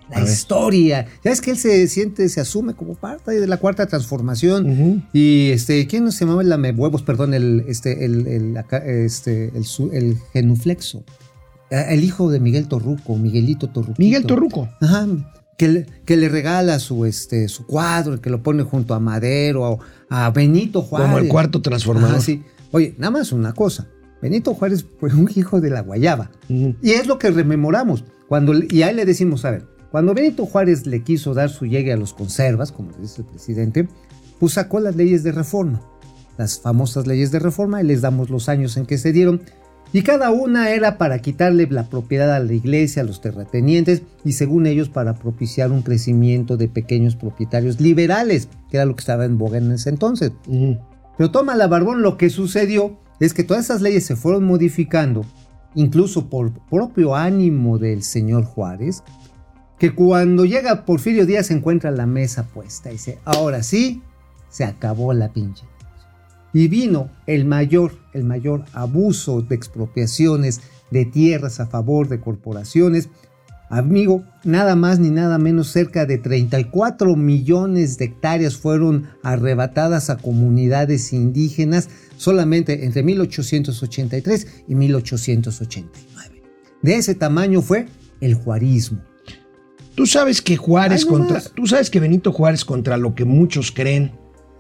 La 0.10 0.24
historia. 0.24 1.06
Ya 1.24 1.32
es 1.32 1.41
que 1.41 1.52
él 1.52 1.58
se 1.58 1.88
siente, 1.88 2.28
se 2.30 2.39
asume 2.39 2.74
como 2.74 2.96
parte 2.96 3.39
de 3.39 3.48
la 3.48 3.58
cuarta 3.58 3.86
transformación. 3.86 5.06
Y 5.13 5.50
este, 5.52 5.88
¿quién 5.88 6.12
se 6.12 6.26
llamaba 6.26 6.41
el 6.41 6.76
huevos? 6.78 7.02
Perdón, 7.02 7.34
el, 7.34 7.65
este, 7.67 8.06
el, 8.06 8.58
este, 8.86 9.52
el, 9.56 10.17
genuflexo. 10.34 11.04
Eh, 11.70 11.86
El 11.89 12.04
hijo 12.04 12.32
de 12.32 12.39
Miguel 12.39 12.67
Torruco, 12.67 13.17
Miguelito 13.17 13.70
Torruco. 13.70 13.96
Miguel 13.98 14.26
Torruco. 14.26 14.70
Ajá. 14.82 15.08
Que 15.58 15.67
le, 15.67 15.86
que 16.06 16.17
le 16.17 16.30
regala 16.30 16.80
su, 16.80 17.06
este, 17.06 17.48
su 17.50 17.65
cuadro, 17.65 18.22
que 18.22 18.30
lo 18.30 18.43
pone 18.43 18.63
junto 18.63 18.93
a 18.93 19.00
Madero, 19.00 19.80
a 20.10 20.30
Benito 20.30 20.84
Juárez. 20.84 21.08
Como 21.08 21.17
el 21.17 21.28
cuarto 21.28 21.62
transformador. 21.62 22.22
Sí. 22.22 22.43
Oye, 22.72 22.96
nada 22.98 23.12
más 23.12 23.32
una 23.32 23.54
cosa. 23.54 23.88
Benito 24.22 24.54
Juárez 24.54 24.86
fue 25.00 25.13
un 25.13 25.30
hijo 25.36 25.62
de 25.62 25.70
la 25.70 25.82
guayaba. 25.82 26.32
Y 26.48 26.91
es 26.91 27.08
lo 27.08 27.20
que 27.20 27.32
rememoramos. 27.32 28.04
Cuando, 28.28 28.54
y 28.54 28.82
ahí 28.82 28.93
le 28.93 29.06
decimos, 29.06 29.46
a 29.46 29.52
ver, 29.52 29.65
cuando 29.91 30.13
Benito 30.13 30.45
Juárez 30.45 30.86
le 30.86 31.04
quiso 31.04 31.34
dar 31.34 31.50
su 31.50 31.65
llegue 31.65 31.93
a 31.93 31.97
los 31.97 32.13
conservas, 32.13 32.71
como 32.71 32.91
le 32.91 33.00
dice 33.00 33.21
el 33.21 33.28
presidente, 33.28 33.88
pues 34.39 34.54
sacó 34.54 34.80
las 34.80 34.95
leyes 34.95 35.23
de 35.23 35.32
reforma, 35.32 35.82
las 36.38 36.60
famosas 36.60 37.08
leyes 37.08 37.32
de 37.32 37.39
reforma, 37.39 37.82
y 37.82 37.86
les 37.86 38.02
damos 38.02 38.30
los 38.30 38.50
años 38.50 38.78
en 38.78 38.86
que 38.86 38.97
se 38.97 39.12
dieron. 39.12 39.41
Y 39.93 40.02
cada 40.02 40.32
una 40.32 40.71
era 40.71 40.97
para 40.97 41.19
quitarle 41.19 41.65
la 41.69 41.89
propiedad 41.89 42.36
a 42.36 42.39
la 42.39 42.54
iglesia, 42.54 43.02
a 43.02 43.06
los 43.06 43.21
terratenientes, 43.21 44.02
y 44.26 44.34
según 44.34 44.67
ellos 44.67 44.89
para 44.89 45.15
propiciar 45.15 45.71
un 45.71 45.82
crecimiento 45.82 46.58
de 46.58 46.67
pequeños 46.67 47.15
propietarios 47.15 47.80
liberales, 47.80 48.50
que 48.69 48.78
era 48.78 48.86
lo 48.86 48.95
que 48.95 49.02
estaba 49.02 49.26
en 49.26 49.38
boga 49.38 49.58
en 49.58 49.71
ese 49.71 49.89
entonces. 49.89 50.34
Ujú. 50.47 50.78
Pero 51.17 51.32
toma 51.32 51.56
la 51.56 51.67
barbón, 51.67 52.02
lo 52.02 52.17
que 52.17 52.30
sucedió 52.30 52.97
es 53.19 53.34
que 53.34 53.43
todas 53.43 53.65
esas 53.65 53.82
leyes 53.82 54.06
se 54.06 54.15
fueron 54.15 54.43
modificando, 54.43 55.26
incluso 55.73 56.30
por 56.30 56.52
propio 56.69 57.15
ánimo 57.15 57.78
del 57.80 58.04
señor 58.04 58.43
Juárez, 58.43 59.04
que 59.80 59.94
cuando 59.94 60.46
llega 60.46 60.86
Porfirio 60.86 61.26
Díaz 61.26 61.52
encuentra 61.52 61.92
la 61.92 62.08
mesa 62.08 62.48
puesta 62.48 62.90
y 62.90 62.94
dice, 62.94 63.20
ahora 63.26 63.62
sí, 63.63 64.02
se 64.50 64.63
acabó 64.63 65.13
la 65.13 65.32
pinche. 65.34 65.66
Y 66.54 66.68
vino 66.68 67.12
el 67.28 67.46
mayor, 67.46 67.94
el 68.13 68.24
mayor 68.24 68.66
abuso 68.74 69.42
de 69.42 69.56
expropiaciones 69.56 70.62
de 70.90 71.06
tierras 71.06 71.60
a 71.60 71.68
favor 71.68 72.08
de 72.08 72.20
corporaciones. 72.20 73.10
Amigo, 73.70 74.24
nada 74.44 74.76
más 74.76 74.98
ni 74.98 75.10
nada 75.10 75.38
menos, 75.38 75.68
cerca 75.68 76.06
de 76.06 76.18
34 76.18 77.16
millones 77.16 77.98
de 77.98 78.06
hectáreas 78.06 78.56
fueron 78.56 79.10
arrebatadas 79.22 80.10
a 80.10 80.18
comunidades 80.18 81.12
indígenas 81.12 81.90
solamente 82.16 82.86
entre 82.86 83.04
1883 83.04 84.48
y 84.70 84.76
1889. 84.76 86.44
De 86.82 86.96
ese 86.96 87.13
tamaño 87.13 87.62
fue 87.62 87.88
el 88.22 88.36
juarismo. 88.36 89.02
Tú 89.98 90.06
sabes 90.06 90.42
que 90.44 90.56
Juárez 90.56 91.02
Ay, 91.04 91.12
no 91.12 91.18
contra. 91.18 91.34
más. 91.38 91.52
Tú 91.56 91.66
sabes 91.68 91.90
que 91.90 92.00
Benito 92.00 92.32
Juárez, 92.32 92.64
contra 92.64 92.96
lo 92.98 93.16
que 93.16 93.26
muchos 93.26 93.72
creen 93.72 94.12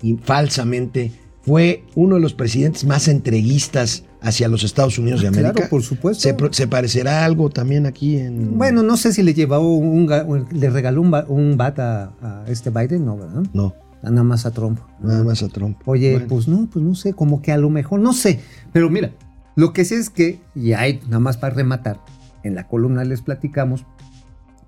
y 0.01 0.15
falsamente, 0.15 1.11
fue 1.43 1.83
uno 1.95 2.15
de 2.15 2.21
los 2.21 2.33
presidentes 2.33 2.83
más 2.85 3.07
entreguistas 3.07 4.03
hacia 4.19 4.47
los 4.47 4.63
Estados 4.63 4.97
Unidos 4.97 5.21
de 5.21 5.27
Ah, 5.27 5.31
claro, 5.31 5.47
América. 5.49 5.69
por 5.69 5.83
supuesto. 5.83 6.27
¿Se, 6.51 6.67
parecerá 6.67 7.23
algo 7.23 7.49
también 7.51 7.85
aquí 7.85 8.17
en. 8.17 8.57
Bueno, 8.57 8.81
no 8.83 8.97
sé 8.97 9.13
si 9.13 9.21
le 9.23 9.33
llevó 9.35 9.59
un, 9.77 10.09
le 10.51 10.69
regaló 10.71 11.01
un, 11.01 11.11
ba- 11.11 11.25
un 11.29 11.55
bat 11.55 11.77
a, 11.79 12.11
a 12.21 12.45
este 12.47 12.71
Biden, 12.71 13.05
no, 13.05 13.15
¿verdad? 13.17 13.43
No, 13.53 13.75
Nada 14.03 14.23
más 14.23 14.45
a 14.45 14.51
Trump. 14.51 14.79
nada 15.01 15.23
más 15.23 15.41
a 15.43 15.47
Trump. 15.49 15.77
Oye, 15.85 16.13
Bueno. 16.13 16.27
pues 16.27 16.47
no, 16.47 16.67
pues 16.71 16.83
no 16.83 16.95
sé, 16.95 17.13
como 17.13 17.41
que 17.41 17.51
a 17.51 17.57
lo 17.57 17.69
mejor, 17.69 17.99
no 17.99 18.11
sé. 18.13 18.39
Pero 18.73 18.89
mira, 18.89 19.11
lo 19.55 19.71
que 19.71 19.85
sé 19.85 19.95
es 19.97 20.09
que, 20.09 20.39
y 20.55 20.73
hay 20.73 20.99
nada 21.05 21.19
más 21.19 21.37
para 21.37 21.53
rematar, 21.55 21.99
en 22.43 22.55
la 22.55 22.67
columna 22.67 23.03
les 23.05 23.21
platicamos 23.21 23.85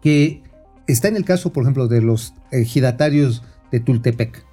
que 0.02 0.42
está 0.92 1.08
en 1.08 1.16
el 1.16 1.26
caso, 1.26 1.52
por 1.54 1.64
ejemplo, 1.64 1.88
de 1.88 2.02
los 2.02 2.34
ejidatarios 2.52 3.44
de 3.72 3.80
Tultepec, 3.80 4.44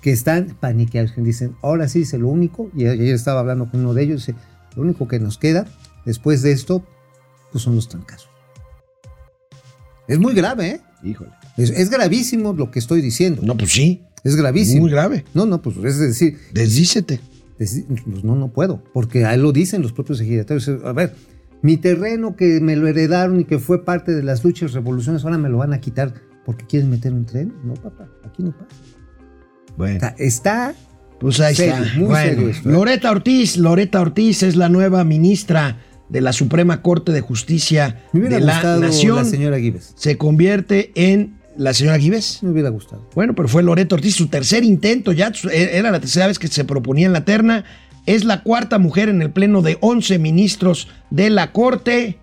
que 0.00 0.10
están 0.10 0.56
paniqueados, 0.60 1.12
que 1.12 1.20
dicen, 1.20 1.56
ahora 1.62 1.88
sí, 1.88 2.00
dice, 2.00 2.18
lo 2.18 2.28
único, 2.28 2.70
y 2.76 2.86
ayer 2.86 3.14
estaba 3.14 3.40
hablando 3.40 3.70
con 3.70 3.80
uno 3.80 3.94
de 3.94 4.02
ellos, 4.02 4.26
dice, 4.26 4.38
lo 4.76 4.82
único 4.82 5.08
que 5.08 5.18
nos 5.18 5.38
queda 5.38 5.66
después 6.04 6.42
de 6.42 6.52
esto, 6.52 6.84
pues 7.52 7.62
son 7.62 7.76
los 7.76 7.88
trancazos. 7.88 8.28
Es 10.08 10.18
muy 10.18 10.34
grave, 10.34 10.68
¿eh? 10.68 10.80
Híjole. 11.04 11.30
Es, 11.56 11.70
es 11.70 11.90
gravísimo 11.90 12.52
lo 12.52 12.70
que 12.70 12.78
estoy 12.78 13.00
diciendo. 13.00 13.42
No, 13.44 13.56
pues 13.56 13.72
sí. 13.72 14.02
Es 14.24 14.36
gravísimo. 14.36 14.82
Muy 14.82 14.90
grave. 14.90 15.24
No, 15.34 15.46
no, 15.46 15.62
pues 15.62 15.76
es 15.78 15.98
decir, 15.98 16.38
Desdícete. 16.52 17.20
Pues 17.56 17.86
no, 18.24 18.34
no 18.34 18.48
puedo, 18.48 18.82
porque 18.92 19.24
ahí 19.24 19.38
lo 19.38 19.52
dicen 19.52 19.82
los 19.82 19.92
propios 19.92 20.20
ejidatarios. 20.20 20.68
A 20.84 20.92
ver, 20.92 21.14
mi 21.62 21.76
terreno 21.76 22.36
que 22.36 22.60
me 22.60 22.76
lo 22.76 22.86
heredaron 22.88 23.40
y 23.40 23.44
que 23.44 23.58
fue 23.58 23.84
parte 23.84 24.12
de 24.12 24.22
las 24.22 24.44
luchas, 24.44 24.72
revoluciones, 24.72 25.24
ahora 25.24 25.38
me 25.38 25.48
lo 25.48 25.58
van 25.58 25.72
a 25.72 25.80
quitar 25.80 26.12
porque 26.44 26.66
quieren 26.66 26.90
meter 26.90 27.12
un 27.12 27.24
tren. 27.24 27.54
No, 27.64 27.74
papá, 27.74 28.08
aquí 28.24 28.42
no 28.42 28.52
pasa. 28.52 28.74
Bueno. 29.76 29.94
Está, 29.94 30.14
está 30.18 30.74
Pues 31.20 31.40
ahí 31.40 31.54
Serio, 31.54 31.74
está. 31.76 31.98
muy 31.98 32.06
Bueno, 32.08 32.30
serio 32.30 32.48
esto, 32.48 32.68
¿eh? 32.68 32.72
Loreta 32.72 33.10
Ortiz, 33.10 33.56
Loreta 33.56 34.00
Ortiz 34.00 34.42
es 34.42 34.56
la 34.56 34.68
nueva 34.68 35.04
ministra 35.04 35.78
de 36.08 36.20
la 36.20 36.32
Suprema 36.32 36.82
Corte 36.82 37.12
de 37.12 37.20
Justicia 37.22 38.04
me 38.12 38.28
de 38.28 38.40
la 38.40 38.76
Nación. 38.78 39.16
la 39.16 39.24
señora 39.24 39.58
Gives. 39.58 39.94
Se 39.96 40.18
convierte 40.18 40.92
en 40.94 41.38
la 41.56 41.72
señora 41.72 41.98
Gives. 41.98 42.42
Me 42.42 42.50
hubiera 42.50 42.68
gustado. 42.70 43.08
Bueno, 43.14 43.34
pero 43.34 43.48
fue 43.48 43.62
Loreto 43.62 43.94
Ortiz 43.94 44.16
su 44.16 44.26
tercer 44.28 44.64
intento, 44.64 45.12
ya 45.12 45.32
e, 45.50 45.78
era 45.78 45.90
la 45.90 46.00
tercera 46.00 46.26
vez 46.26 46.38
que 46.38 46.48
se 46.48 46.64
proponía 46.64 47.06
en 47.06 47.12
la 47.12 47.24
terna. 47.24 47.64
Es 48.06 48.24
la 48.24 48.42
cuarta 48.42 48.78
mujer 48.78 49.08
en 49.08 49.22
el 49.22 49.30
pleno 49.30 49.62
de 49.62 49.78
11 49.80 50.18
ministros 50.18 50.88
de 51.10 51.30
la 51.30 51.52
Corte, 51.52 52.18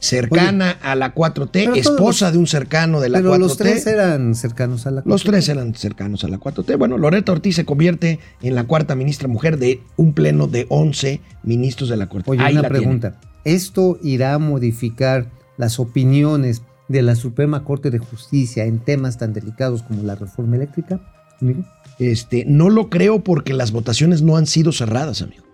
cercana 0.00 0.70
a 0.82 0.94
la 0.94 1.12
4T, 1.14 1.50
pero 1.52 1.72
todos 1.72 1.78
esposa 1.78 2.26
los- 2.26 2.32
de 2.34 2.38
un 2.38 2.46
cercano 2.46 3.00
de 3.00 3.08
la 3.08 3.18
Pero 3.18 3.30
4T. 3.30 3.38
los 3.38 3.56
tres 3.56 3.86
eran 3.86 4.34
cercanos 4.34 4.86
a 4.86 4.90
la 4.92 5.02
Los 5.04 5.24
tres 5.24 5.48
eran 5.48 5.74
cercanos 5.74 6.22
a 6.24 6.28
la 6.28 6.38
4T. 6.38 6.76
Bueno, 6.76 6.98
Loreto 6.98 7.32
Ortiz 7.32 7.56
se 7.56 7.64
convierte 7.64 8.20
en 8.42 8.54
la 8.54 8.64
cuarta 8.64 8.94
ministra 8.94 9.26
mujer 9.28 9.58
de 9.58 9.80
un 9.96 10.12
pleno 10.12 10.46
de 10.46 10.66
11 10.68 11.20
ministros 11.42 11.88
de 11.88 11.96
la 11.96 12.08
Corte. 12.08 12.30
Oye, 12.30 12.42
Ahí 12.44 12.52
una 12.52 12.62
tiene. 12.62 12.78
pregunta. 12.78 13.14
¿Esto 13.44 13.98
irá 14.02 14.34
a 14.34 14.38
modificar 14.38 15.30
las 15.56 15.80
opiniones 15.80 16.62
de 16.88 17.02
la 17.02 17.16
Suprema 17.16 17.64
Corte 17.64 17.90
de 17.90 17.98
Justicia 17.98 18.64
en 18.66 18.78
temas 18.78 19.18
tan 19.18 19.32
delicados 19.32 19.82
como 19.82 20.02
la 20.04 20.14
reforma 20.14 20.56
eléctrica? 20.56 21.00
Mira, 21.40 21.60
Este, 21.98 22.44
no 22.46 22.70
lo 22.70 22.90
creo 22.90 23.24
porque 23.24 23.52
las 23.54 23.72
votaciones 23.72 24.22
no 24.22 24.36
han 24.36 24.46
sido 24.46 24.72
cerradas, 24.72 25.22
amigo. 25.22 25.44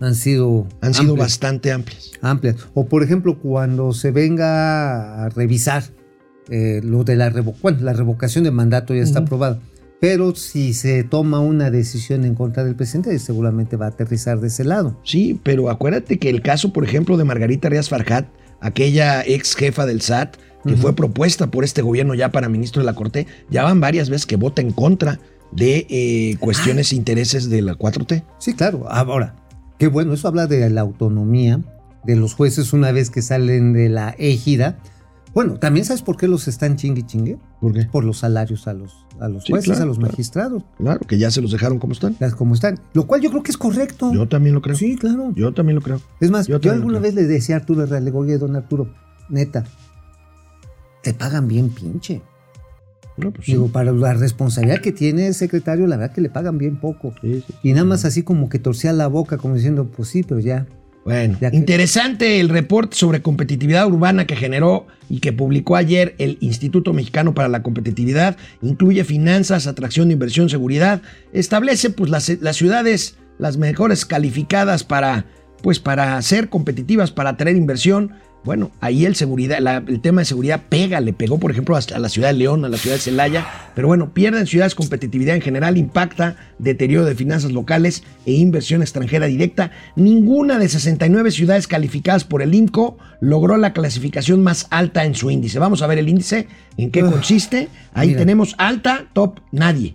Han 0.00 0.14
sido. 0.16 0.66
Han 0.80 0.94
sido 0.94 1.10
amplias, 1.12 1.26
bastante 1.28 1.70
amplias. 1.72 2.10
amplias. 2.22 2.56
O 2.74 2.86
por 2.86 3.02
ejemplo, 3.04 3.38
cuando 3.38 3.92
se 3.92 4.10
venga 4.10 5.24
a 5.24 5.28
revisar 5.28 5.84
eh, 6.50 6.80
lo 6.82 7.04
de 7.04 7.14
la, 7.16 7.30
revo- 7.30 7.54
bueno, 7.62 7.78
la 7.82 7.92
revocación 7.92 8.42
de 8.44 8.50
mandato 8.50 8.94
ya 8.94 9.02
está 9.02 9.20
Ujú. 9.20 9.26
aprobada. 9.26 9.60
Pero 10.00 10.34
si 10.34 10.74
se 10.74 11.04
toma 11.04 11.38
una 11.38 11.70
decisión 11.70 12.24
en 12.24 12.34
contra 12.34 12.64
del 12.64 12.74
presidente, 12.74 13.16
seguramente 13.20 13.76
va 13.76 13.86
a 13.86 13.88
aterrizar 13.90 14.40
de 14.40 14.48
ese 14.48 14.64
lado. 14.64 14.98
Sí, 15.04 15.38
pero 15.44 15.70
acuérdate 15.70 16.18
que 16.18 16.28
el 16.28 16.42
caso, 16.42 16.72
por 16.72 16.82
ejemplo, 16.82 17.16
de 17.16 17.22
Margarita 17.22 17.68
Rías 17.68 17.88
Farjat, 17.88 18.26
aquella 18.60 19.22
ex 19.24 19.54
jefa 19.54 19.86
del 19.86 20.00
SAT, 20.00 20.34
que 20.66 20.76
fue 20.76 20.94
propuesta 20.94 21.48
por 21.52 21.62
este 21.64 21.82
gobierno 21.82 22.14
ya 22.14 22.30
para 22.32 22.48
ministro 22.48 22.82
de 22.82 22.86
la 22.86 22.94
Corte, 22.94 23.26
ya 23.50 23.62
van 23.64 23.80
varias 23.80 24.10
veces 24.10 24.26
que 24.26 24.36
vota 24.36 24.60
en 24.62 24.70
contra 24.72 25.18
de 25.52 25.86
eh, 25.88 26.36
cuestiones 26.40 26.92
e 26.92 26.96
intereses 26.96 27.48
de 27.50 27.62
la 27.62 27.74
4T. 27.74 28.24
Sí, 28.38 28.54
claro. 28.54 28.86
Ahora, 28.90 29.36
qué 29.78 29.88
bueno, 29.88 30.14
eso 30.14 30.28
habla 30.28 30.46
de 30.46 30.68
la 30.70 30.80
autonomía 30.80 31.60
de 32.04 32.16
los 32.16 32.34
jueces 32.34 32.72
una 32.72 32.90
vez 32.92 33.10
que 33.10 33.22
salen 33.22 33.72
de 33.72 33.88
la 33.88 34.14
égida. 34.18 34.78
Bueno, 35.34 35.54
también 35.54 35.86
sabes 35.86 36.02
por 36.02 36.16
qué 36.18 36.28
los 36.28 36.46
están 36.48 36.76
chingue 36.76 37.06
chingue. 37.06 37.38
¿Por 37.60 37.72
qué? 37.72 37.84
Por 37.84 38.04
los 38.04 38.18
salarios 38.18 38.66
a 38.68 38.74
los, 38.74 39.06
a 39.18 39.28
los 39.28 39.44
Sí, 39.44 39.52
jueces, 39.52 39.68
claro, 39.70 39.84
a 39.84 39.86
los 39.86 39.98
magistrados, 39.98 40.62
Claro, 40.76 41.00
que 41.06 41.16
ya 41.16 41.30
se 41.30 41.40
los 41.40 41.52
dejaron 41.52 41.78
como 41.78 41.92
están. 41.94 42.16
las 42.18 42.34
como 42.34 42.54
están. 42.54 42.78
Lo 42.92 43.06
cual 43.06 43.22
yo 43.22 43.30
creo 43.30 43.42
que 43.42 43.50
es 43.50 43.56
correcto. 43.56 44.12
Yo 44.12 44.28
también 44.28 44.54
lo 44.54 44.60
creo. 44.60 44.76
Sí, 44.76 44.96
claro. 44.96 45.32
Yo 45.34 45.52
también 45.54 45.76
lo 45.76 45.80
creo. 45.80 46.00
Es 46.20 46.30
más, 46.30 46.48
Yo 46.48 46.60
yo, 46.60 46.72
alguna 46.72 46.98
vez 46.98 47.14
le 47.14 47.22
decía 47.24 47.54
a 47.56 47.58
Arturo 47.60 47.82
Herrera, 47.82 48.00
le 48.00 48.06
digo, 48.06 48.18
oye, 48.18 48.36
don 48.36 48.56
Arturo, 48.56 48.92
neta, 49.30 49.64
te 51.02 51.14
pagan 51.14 51.48
bien 51.48 51.70
pinche. 51.70 52.20
No, 53.24 53.30
pues 53.32 53.46
sí. 53.46 53.52
Digo, 53.52 53.68
para 53.68 53.92
la 53.92 54.14
responsabilidad 54.14 54.80
que 54.80 54.92
tiene 54.92 55.28
el 55.28 55.34
secretario, 55.34 55.86
la 55.86 55.96
verdad 55.96 56.14
que 56.14 56.20
le 56.20 56.28
pagan 56.30 56.58
bien 56.58 56.76
poco. 56.80 57.14
Sí, 57.20 57.42
sí. 57.46 57.54
Y 57.62 57.72
nada 57.72 57.84
más 57.84 58.04
así 58.04 58.22
como 58.22 58.48
que 58.48 58.58
torcía 58.58 58.92
la 58.92 59.06
boca, 59.06 59.36
como 59.38 59.54
diciendo, 59.54 59.90
pues 59.94 60.08
sí, 60.08 60.22
pero 60.22 60.40
ya. 60.40 60.66
Bueno, 61.04 61.36
Ya 61.40 61.50
que- 61.50 61.56
interesante 61.56 62.38
el 62.38 62.48
reporte 62.48 62.96
sobre 62.96 63.22
competitividad 63.22 63.86
urbana 63.88 64.24
que 64.24 64.36
generó 64.36 64.86
y 65.10 65.18
que 65.18 65.32
publicó 65.32 65.74
ayer 65.74 66.14
el 66.18 66.38
Instituto 66.40 66.92
Mexicano 66.92 67.34
para 67.34 67.48
la 67.48 67.62
Competitividad. 67.64 68.36
Incluye 68.62 69.02
finanzas, 69.02 69.66
atracción 69.66 70.08
de 70.08 70.14
inversión, 70.14 70.48
seguridad. 70.48 71.02
Establece 71.32 71.90
pues 71.90 72.08
las, 72.10 72.28
las 72.40 72.56
ciudades 72.56 73.16
las 73.38 73.56
mejores 73.56 74.06
calificadas 74.06 74.84
para 74.84 75.24
pues 75.62 75.78
para 75.80 76.20
ser 76.22 76.48
competitivas, 76.48 77.10
para 77.12 77.30
atraer 77.30 77.56
inversión. 77.56 78.12
Bueno, 78.44 78.72
ahí 78.80 79.04
el 79.06 79.14
seguridad, 79.14 79.60
la- 79.60 79.84
el 79.86 80.00
tema 80.00 80.22
de 80.22 80.24
seguridad 80.24 80.62
pega, 80.68 81.00
le 81.00 81.12
pegó 81.12 81.38
por 81.38 81.52
ejemplo 81.52 81.76
a 81.76 81.98
la 82.00 82.08
ciudad 82.08 82.28
de 82.28 82.34
León, 82.34 82.64
a 82.64 82.68
la 82.68 82.76
ciudad 82.76 82.96
de 82.96 83.00
Celaya, 83.02 83.46
pero 83.76 83.86
bueno, 83.86 84.12
pierden 84.12 84.48
ciudades 84.48 84.74
competitividad 84.74 85.36
en 85.36 85.42
general, 85.42 85.76
impacta 85.78 86.34
deterioro 86.58 87.04
de 87.04 87.14
finanzas 87.14 87.52
locales 87.52 88.02
e 88.26 88.32
inversión 88.32 88.82
extranjera 88.82 89.26
directa. 89.26 89.70
Ninguna 89.94 90.58
de 90.58 90.68
69 90.68 91.30
ciudades 91.30 91.68
calificadas 91.68 92.24
por 92.24 92.42
el 92.42 92.52
INCO 92.52 92.98
logró 93.20 93.56
la 93.58 93.72
clasificación 93.72 94.42
más 94.42 94.66
alta 94.70 95.04
en 95.04 95.14
su 95.14 95.30
índice. 95.30 95.60
Vamos 95.60 95.80
a 95.82 95.86
ver 95.86 95.98
el 95.98 96.08
índice, 96.08 96.48
en 96.76 96.90
qué 96.90 97.02
consiste. 97.02 97.68
Ahí 97.94 98.08
mira. 98.08 98.18
tenemos 98.20 98.56
alta, 98.58 99.06
top, 99.12 99.38
nadie. 99.52 99.94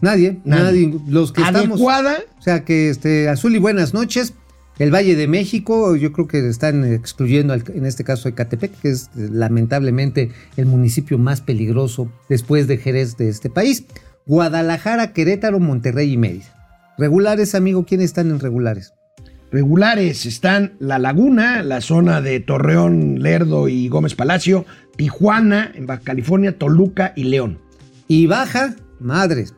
Nadie, 0.00 0.38
Nadie. 0.44 0.86
nadie. 0.88 1.00
Los 1.08 1.32
que 1.32 1.42
estamos. 1.42 1.76
Adecuada, 1.78 2.16
O 2.38 2.42
sea 2.42 2.64
que 2.64 2.88
este, 2.90 3.28
Azul 3.28 3.54
y 3.54 3.58
buenas 3.58 3.92
noches. 3.94 4.32
El 4.78 4.92
Valle 4.92 5.14
de 5.14 5.28
México, 5.28 5.94
yo 5.94 6.12
creo 6.12 6.26
que 6.26 6.48
están 6.48 6.84
excluyendo 6.84 7.54
en 7.54 7.86
este 7.86 8.02
caso 8.02 8.28
Ecatepec, 8.28 8.72
que 8.80 8.90
es 8.90 9.04
eh, 9.16 9.28
lamentablemente 9.30 10.30
el 10.56 10.66
municipio 10.66 11.16
más 11.16 11.40
peligroso 11.40 12.10
después 12.28 12.66
de 12.66 12.78
Jerez 12.78 13.16
de 13.16 13.28
este 13.28 13.50
país. 13.50 13.84
Guadalajara, 14.26 15.12
Querétaro, 15.12 15.60
Monterrey 15.60 16.12
y 16.12 16.16
Mérida. 16.16 16.94
Regulares, 16.98 17.54
amigo, 17.54 17.84
¿quiénes 17.84 18.06
están 18.06 18.30
en 18.30 18.40
regulares? 18.40 18.94
regulares 19.54 20.26
están 20.26 20.72
La 20.80 20.98
Laguna, 20.98 21.62
la 21.62 21.80
zona 21.80 22.20
de 22.20 22.40
Torreón, 22.40 23.22
Lerdo 23.22 23.68
y 23.68 23.88
Gómez 23.88 24.16
Palacio, 24.16 24.66
Tijuana, 24.96 25.70
en 25.76 25.86
Baja 25.86 26.02
California, 26.02 26.58
Toluca 26.58 27.12
y 27.14 27.22
León. 27.22 27.60
Y 28.08 28.26
baja, 28.26 28.74
madres, 28.98 29.54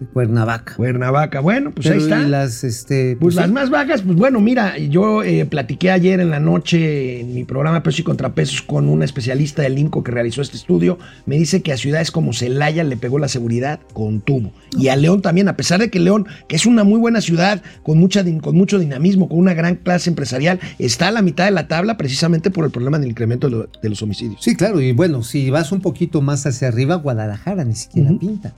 de 0.00 0.06
Cuernavaca. 0.06 0.74
Cuernavaca, 0.76 1.40
bueno, 1.40 1.70
pues 1.72 1.86
Pero, 1.86 1.98
ahí 1.98 2.02
está. 2.02 2.22
y 2.22 2.28
las, 2.28 2.64
este, 2.64 3.16
Pues 3.20 3.34
sí. 3.34 3.40
las 3.40 3.50
más 3.50 3.70
bajas, 3.70 4.02
pues 4.02 4.16
bueno, 4.16 4.40
mira, 4.40 4.78
yo 4.78 5.22
eh, 5.22 5.44
platiqué 5.46 5.90
ayer 5.90 6.20
en 6.20 6.30
la 6.30 6.40
noche 6.40 7.20
en 7.20 7.34
mi 7.34 7.44
programa 7.44 7.82
Pesos 7.82 8.00
y 8.00 8.02
Contrapesos 8.02 8.62
con 8.62 8.88
una 8.88 9.04
especialista 9.04 9.62
del 9.62 9.78
INCO 9.78 10.02
que 10.02 10.10
realizó 10.10 10.42
este 10.42 10.56
estudio. 10.56 10.98
Me 11.26 11.36
dice 11.36 11.62
que 11.62 11.72
a 11.72 11.76
ciudades 11.76 12.10
como 12.10 12.32
Celaya 12.32 12.82
le 12.82 12.96
pegó 12.96 13.18
la 13.18 13.28
seguridad 13.28 13.78
con 13.92 14.20
tubo. 14.20 14.52
Y 14.78 14.88
a 14.88 14.96
León 14.96 15.20
también, 15.22 15.48
a 15.48 15.56
pesar 15.56 15.80
de 15.80 15.90
que 15.90 16.00
León, 16.00 16.26
que 16.48 16.56
es 16.56 16.66
una 16.66 16.82
muy 16.84 16.98
buena 16.98 17.20
ciudad, 17.20 17.62
con, 17.82 17.98
mucha, 17.98 18.24
con 18.40 18.56
mucho 18.56 18.78
dinamismo, 18.78 19.28
con 19.28 19.38
una 19.38 19.54
gran 19.54 19.76
clase 19.76 20.08
empresarial, 20.10 20.60
está 20.78 21.08
a 21.08 21.10
la 21.10 21.22
mitad 21.22 21.44
de 21.44 21.50
la 21.50 21.68
tabla 21.68 21.96
precisamente 21.96 22.50
por 22.50 22.64
el 22.64 22.70
problema 22.70 22.98
del 22.98 23.10
incremento 23.10 23.48
de, 23.48 23.56
lo- 23.56 23.68
de 23.82 23.88
los 23.88 24.02
homicidios. 24.02 24.40
Sí, 24.42 24.56
claro, 24.56 24.80
y 24.80 24.92
bueno, 24.92 25.22
si 25.22 25.50
vas 25.50 25.72
un 25.72 25.80
poquito 25.80 26.22
más 26.22 26.46
hacia 26.46 26.68
arriba, 26.68 26.94
Guadalajara 26.96 27.64
ni 27.64 27.74
siquiera 27.74 28.10
pinta. 28.18 28.54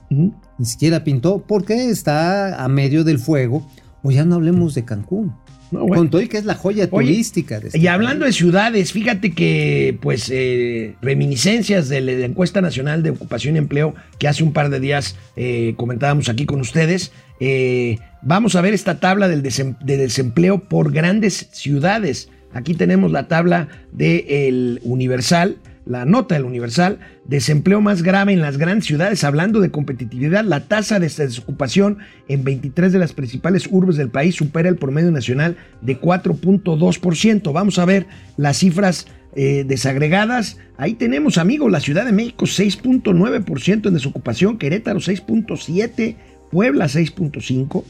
Ni 0.57 0.65
siquiera 0.65 1.03
pintó 1.03 1.43
porque 1.47 1.89
está 1.89 2.63
a 2.63 2.67
medio 2.67 3.03
del 3.03 3.19
fuego. 3.19 3.67
O 4.03 4.11
ya 4.11 4.25
no 4.25 4.35
hablemos 4.35 4.75
de 4.75 4.83
Cancún. 4.85 5.33
No, 5.71 5.79
bueno. 5.87 5.95
Con 5.95 6.09
todo 6.11 6.21
y 6.21 6.27
que 6.27 6.37
es 6.37 6.45
la 6.45 6.53
joya 6.53 6.87
Oye, 6.91 7.07
turística 7.07 7.59
de 7.59 7.67
este 7.67 7.79
Y 7.79 7.87
hablando 7.87 8.25
de 8.25 8.31
ciudades, 8.33 8.91
fíjate 8.91 9.31
que, 9.31 9.97
pues, 10.03 10.29
eh, 10.31 10.95
reminiscencias 11.01 11.89
de 11.89 12.01
la 12.01 12.11
encuesta 12.25 12.61
nacional 12.61 13.01
de 13.01 13.09
ocupación 13.09 13.55
y 13.55 13.57
empleo 13.59 13.95
que 14.19 14.27
hace 14.27 14.43
un 14.43 14.53
par 14.53 14.69
de 14.69 14.79
días 14.79 15.15
eh, 15.35 15.73
comentábamos 15.75 16.29
aquí 16.29 16.45
con 16.45 16.59
ustedes, 16.61 17.11
eh, 17.39 17.97
vamos 18.21 18.55
a 18.55 18.61
ver 18.61 18.75
esta 18.75 18.99
tabla 18.99 19.27
del 19.27 19.41
desem- 19.41 19.79
de 19.79 19.97
desempleo 19.97 20.59
por 20.59 20.91
grandes 20.91 21.47
ciudades. 21.53 22.29
Aquí 22.53 22.75
tenemos 22.75 23.11
la 23.11 23.27
tabla 23.27 23.67
del 23.91 24.79
Universal, 24.83 25.57
la 25.85 26.05
nota 26.05 26.35
del 26.35 26.45
Universal, 26.45 26.99
desempleo 27.25 27.81
más 27.81 28.03
grave 28.03 28.33
en 28.33 28.41
las 28.41 28.57
grandes 28.57 28.85
ciudades, 28.85 29.23
hablando 29.23 29.59
de 29.59 29.71
competitividad, 29.71 30.43
la 30.43 30.61
tasa 30.61 30.99
de 30.99 31.09
desocupación 31.09 31.99
en 32.27 32.43
23 32.43 32.91
de 32.91 32.99
las 32.99 33.13
principales 33.13 33.67
urbes 33.69 33.97
del 33.97 34.09
país 34.09 34.35
supera 34.35 34.69
el 34.69 34.77
promedio 34.77 35.11
nacional 35.11 35.57
de 35.81 35.99
4.2%. 35.99 37.53
Vamos 37.53 37.79
a 37.79 37.85
ver 37.85 38.07
las 38.37 38.57
cifras 38.57 39.07
eh, 39.35 39.63
desagregadas. 39.67 40.57
Ahí 40.77 40.93
tenemos, 40.93 41.37
amigos, 41.37 41.71
la 41.71 41.79
Ciudad 41.79 42.05
de 42.05 42.11
México 42.11 42.45
6.9% 42.45 43.87
en 43.87 43.93
desocupación, 43.93 44.57
Querétaro 44.57 44.99
6.7%, 44.99 46.15
Puebla 46.51 46.85
6.5%. 46.85 47.83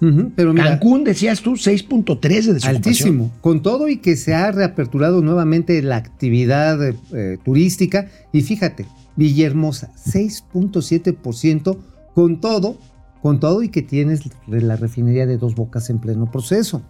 Pero 0.00 0.52
mira, 0.52 0.70
Cancún, 0.70 1.04
decías 1.04 1.40
tú, 1.40 1.52
6.3 1.52 2.20
de 2.20 2.38
desocupación. 2.54 2.76
altísimo. 2.76 3.32
Con 3.40 3.62
todo 3.62 3.88
y 3.88 3.98
que 3.98 4.16
se 4.16 4.34
ha 4.34 4.50
reaperturado 4.52 5.22
nuevamente 5.22 5.80
la 5.82 5.96
actividad 5.96 6.86
eh, 6.86 6.94
eh, 7.12 7.38
turística. 7.42 8.08
Y 8.32 8.42
fíjate, 8.42 8.86
Villahermosa, 9.16 9.90
6.7% 10.06 11.76
con 12.14 12.40
todo, 12.40 12.78
con 13.22 13.40
todo 13.40 13.62
y 13.62 13.68
que 13.68 13.82
tienes 13.82 14.22
la 14.46 14.76
refinería 14.76 15.26
de 15.26 15.38
dos 15.38 15.54
bocas 15.54 15.88
en 15.90 15.98
pleno 15.98 16.30
proceso. 16.30 16.82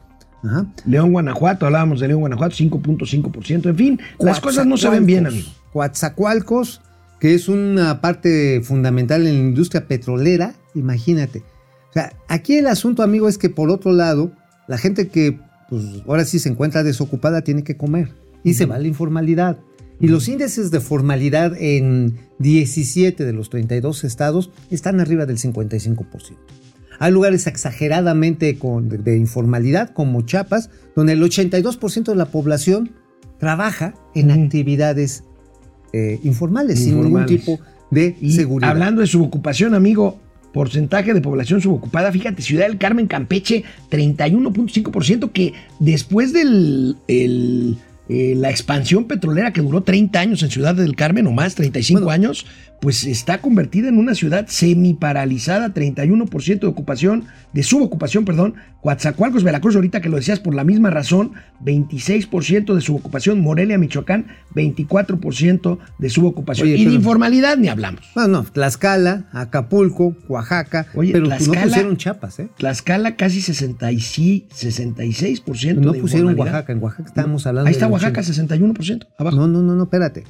Ajá. 0.43 0.67
León, 0.85 1.13
Guanajuato, 1.13 1.67
hablábamos 1.67 2.01
de 2.01 2.09
León, 2.09 2.21
Guanajuato, 2.21 2.55
5.5%. 2.57 3.67
En 3.69 3.77
fin, 3.77 4.01
las 4.19 4.41
cosas 4.41 4.67
no 4.67 4.77
se 4.77 4.89
ven 4.91 5.07
bien, 5.07 5.27
amigo. 5.27 5.49
Coatzacoalcos, 5.73 6.83
que 7.19 7.35
es 7.35 7.49
una 7.49 8.01
parte 8.01 8.61
fundamental 8.63 9.27
en 9.27 9.35
la 9.35 9.41
industria 9.41 9.87
petrolera, 9.87 10.55
imagínate. 10.75 11.43
O 11.95 11.97
sea, 12.01 12.13
aquí 12.29 12.57
el 12.57 12.67
asunto, 12.67 13.03
amigo, 13.03 13.29
es 13.29 13.39
que 13.39 13.51
por 13.51 13.71
otro 13.71 13.93
lado, 13.93 14.33
la 14.67 14.79
gente 14.79 15.09
que 15.09 15.39
pues 15.71 15.83
ahora 16.07 16.25
sí 16.25 16.39
se 16.41 16.49
encuentra 16.49 16.83
desocupada 16.83 17.43
tiene 17.43 17.63
que 17.63 17.77
comer 17.77 18.11
y 18.43 18.55
se 18.55 18.67
va 18.67 18.75
a 18.77 18.79
la 18.79 18.89
informalidad. 18.89 19.59
Y 20.01 20.09
los 20.09 20.29
índices 20.29 20.71
de 20.73 20.81
formalidad 20.81 21.55
en 21.57 22.17
17 22.41 23.25
de 23.25 23.33
los 23.33 23.49
32 23.49 24.03
estados 24.05 24.51
están 24.71 24.99
arriba 25.01 25.25
del 25.25 25.39
55%. 25.39 26.37
Hay 26.99 27.13
lugares 27.13 27.47
exageradamente 27.47 28.59
con- 28.59 28.89
de, 28.89 28.99
de 28.99 29.17
informalidad, 29.17 29.91
como 29.93 30.23
Chiapas, 30.23 30.71
donde 30.97 31.13
el 31.13 31.23
82% 31.23 32.05
de 32.05 32.15
la 32.17 32.27
población 32.27 32.91
trabaja 33.39 33.95
en 34.15 34.31
actividades 34.33 35.25
eh, 35.93 36.19
informales, 36.25 36.81
sin 36.81 37.01
ningún 37.01 37.27
tipo 37.27 37.61
de 37.91 38.17
Y 38.21 38.33
seguridad. 38.33 38.71
hablando 38.71 39.01
de 39.01 39.07
subocupación, 39.07 39.75
amigo, 39.75 40.21
porcentaje 40.55 41.13
de 41.13 41.21
población 41.21 41.61
subocupada, 41.61 42.11
fíjate, 42.13 42.41
Ciudad 42.41 42.67
del 42.67 42.79
Carmen, 42.79 43.09
Campeche, 43.09 43.65
31.5%, 43.91 45.33
que 45.33 45.53
después 45.81 46.33
de 46.33 47.75
la 48.09 48.51
expansión 48.51 49.05
petrolera 49.07 49.53
que 49.53 49.61
duró 49.61 49.83
30 49.83 50.21
años 50.21 50.43
en 50.43 50.51
Ciudad 50.51 50.75
del 50.75 50.95
Carmen 50.95 51.27
o 51.27 51.33
más, 51.33 51.57
35 51.57 52.01
Bueno. 52.05 52.11
años, 52.13 52.47
pues 52.85 53.05
está 53.07 53.39
convertida 53.41 53.89
en 53.89 53.97
una 53.97 54.15
ciudad 54.15 54.45
semiparalizada, 54.47 55.73
31% 55.73 56.61
de 56.61 56.67
ocupación, 56.67 57.25
de 57.55 57.63
subocupación, 57.63 58.27
perdón. 58.27 58.57
Coatzacoalcos, 58.83 59.43
Veracruz, 59.43 59.75
ahorita 59.75 60.03
que 60.03 60.11
lo 60.11 60.17
decías 60.17 60.39
por 60.39 60.55
la 60.55 60.65
misma 60.65 60.91
razón, 60.91 61.33
26% 61.65 62.75
de 62.75 62.81
subocupación. 62.83 63.41
Morelia, 63.41 63.79
Michoacán, 63.79 64.27
24% 64.55 65.79
de 65.99 66.11
subocupación. 66.11 66.67
Oye, 66.69 66.77
y 66.77 66.81
de 66.81 66.85
pero- 66.91 66.97
informalidad 66.97 67.57
ni 67.57 67.69
hablamos. 67.69 68.03
No, 68.15 68.29
no, 68.29 68.45
Tlaxcala, 68.45 69.31
Acapulco, 69.33 70.15
Oaxaca. 70.29 70.87
Oye, 70.95 71.13
pero 71.13 71.29
Tlaxcala- 71.29 71.55
no 71.57 71.63
pusieron 71.69 71.97
Chiapas, 71.97 72.39
¿eh? 72.41 72.49
Tlaxcala 72.59 73.17
casi 73.17 73.41
66, 73.41 74.45
66% 74.53 75.81
No 75.81 75.93
de 75.93 76.01
pusieron. 76.01 76.39
Oaxaca. 76.39 76.71
En 76.71 76.83
Oaxaca 76.83 77.09
estábamos 77.09 77.47
hablando 77.47 77.69
Ahí 77.69 77.73
está 77.73 77.87
Oaxaca, 77.89 78.21
80. 78.21 78.55
61%, 78.57 79.07
abajo. 79.17 79.37
No, 79.39 79.49
no, 79.49 79.63
no, 79.63 79.75
no, 79.75 79.85
espérate. 79.85 80.25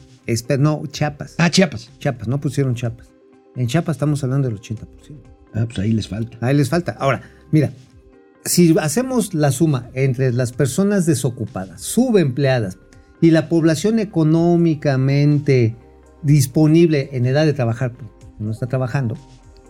No, 0.58 0.82
Chiapas. 0.86 1.34
Ah, 1.38 1.50
Chiapas. 1.50 1.90
Chiapas, 1.98 2.28
no 2.28 2.40
pusieron 2.40 2.74
Chiapas. 2.74 3.12
En 3.56 3.66
Chiapas 3.66 3.96
estamos 3.96 4.22
hablando 4.24 4.48
del 4.48 4.58
80%. 4.58 4.78
Ah, 5.54 5.64
pues 5.66 5.78
ahí 5.78 5.92
les 5.92 6.08
falta. 6.08 6.36
Ahí 6.40 6.56
les 6.56 6.68
falta. 6.68 6.92
Ahora, 6.98 7.22
mira, 7.52 7.70
si 8.44 8.74
hacemos 8.78 9.34
la 9.34 9.52
suma 9.52 9.88
entre 9.94 10.32
las 10.32 10.52
personas 10.52 11.06
desocupadas, 11.06 11.80
subempleadas 11.82 12.78
y 13.20 13.30
la 13.30 13.48
población 13.48 13.98
económicamente 14.00 15.76
disponible 16.22 17.10
en 17.12 17.26
edad 17.26 17.44
de 17.46 17.52
trabajar, 17.52 17.92
pues, 17.92 18.10
no 18.38 18.50
está 18.50 18.66
trabajando, 18.66 19.16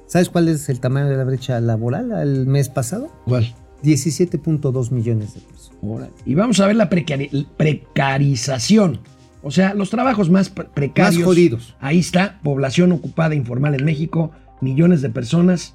¿sabes 0.06 0.30
cuál 0.30 0.48
es 0.48 0.68
el 0.68 0.80
tamaño 0.80 1.08
de 1.08 1.16
la 1.16 1.24
brecha 1.24 1.60
laboral 1.60 2.12
al 2.12 2.46
mes 2.46 2.68
pasado? 2.68 3.12
¿Cuál? 3.26 3.54
17.2 3.82 4.90
millones 4.92 5.34
de 5.34 5.40
pesos. 5.40 5.72
Órale. 5.82 6.12
Y 6.24 6.34
vamos 6.34 6.58
a 6.60 6.66
ver 6.66 6.76
la 6.76 6.88
precari- 6.88 7.46
precarización. 7.58 9.00
O 9.44 9.50
sea, 9.50 9.74
los 9.74 9.90
trabajos 9.90 10.30
más 10.30 10.48
pre- 10.48 10.64
precarios. 10.72 11.16
Más 11.20 11.24
jodidos. 11.24 11.74
Ahí 11.80 11.98
está, 12.00 12.40
población 12.42 12.92
ocupada 12.92 13.34
informal 13.34 13.74
en 13.74 13.84
México, 13.84 14.30
millones 14.60 15.02
de 15.02 15.10
personas. 15.10 15.74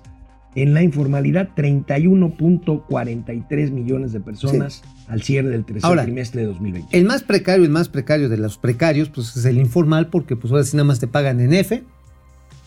En 0.56 0.74
la 0.74 0.82
informalidad, 0.82 1.50
31.43 1.56 3.72
millones 3.72 4.12
de 4.12 4.20
personas 4.20 4.82
al 5.08 5.22
cierre 5.22 5.50
del 5.50 5.66
tercer 5.66 5.86
Ahora, 5.86 6.04
trimestre 6.04 6.42
de 6.42 6.48
2020. 6.48 6.98
El 6.98 7.06
más 7.06 7.24
precario, 7.24 7.66
el 7.66 7.72
más 7.72 7.90
precario 7.90 8.30
de 8.30 8.38
los 8.38 8.58
precarios, 8.58 9.10
pues 9.10 9.36
es 9.36 9.46
el 9.46 9.58
informal, 9.58 10.08
porque 10.08 10.36
pues 10.36 10.52
ahora 10.52 10.64
sí 10.64 10.76
nada 10.76 10.86
más 10.86 11.00
te 11.00 11.08
pagan 11.08 11.40
en 11.40 11.54
F, 11.54 11.84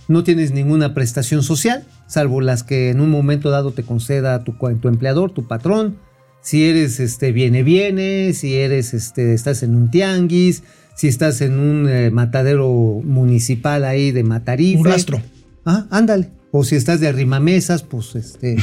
no 0.09 0.25
tienes 0.25 0.53
ninguna 0.53 0.95
prestación 0.95 1.43
social, 1.43 1.85
salvo 2.07 2.41
las 2.41 2.63
que 2.63 2.91
en 2.91 3.01
un 3.01 3.11
momento 3.11 3.51
dado 3.51 3.73
te 3.73 3.83
conceda 3.83 4.43
tu, 4.45 4.55
tu 4.81 4.89
empleador, 4.89 5.33
tu 5.33 5.47
patrón. 5.47 5.97
Si 6.41 6.65
eres 6.65 6.99
este 6.99 7.31
viene 7.31 7.63
viene, 7.63 8.33
si 8.33 8.57
eres 8.57 8.95
este 8.95 9.33
estás 9.35 9.63
en 9.63 9.77
un 9.77 9.91
tianguis, 9.91 10.65
si 10.95 11.09
estás 11.09 11.40
en 11.40 11.59
un 11.59 11.88
eh, 11.88 12.11
matadero 12.11 12.68
municipal 13.05 13.84
ahí 13.84 14.12
de 14.12 14.22
Matarife. 14.24 14.78
Un 14.78 14.84
rastro. 14.84 15.20
Ah, 15.64 15.86
ándale. 15.90 16.30
O 16.51 16.64
si 16.64 16.76
estás 16.76 17.01
de 17.01 17.09
arrimamesas, 17.09 17.82
pues 17.82 18.14
este 18.14 18.57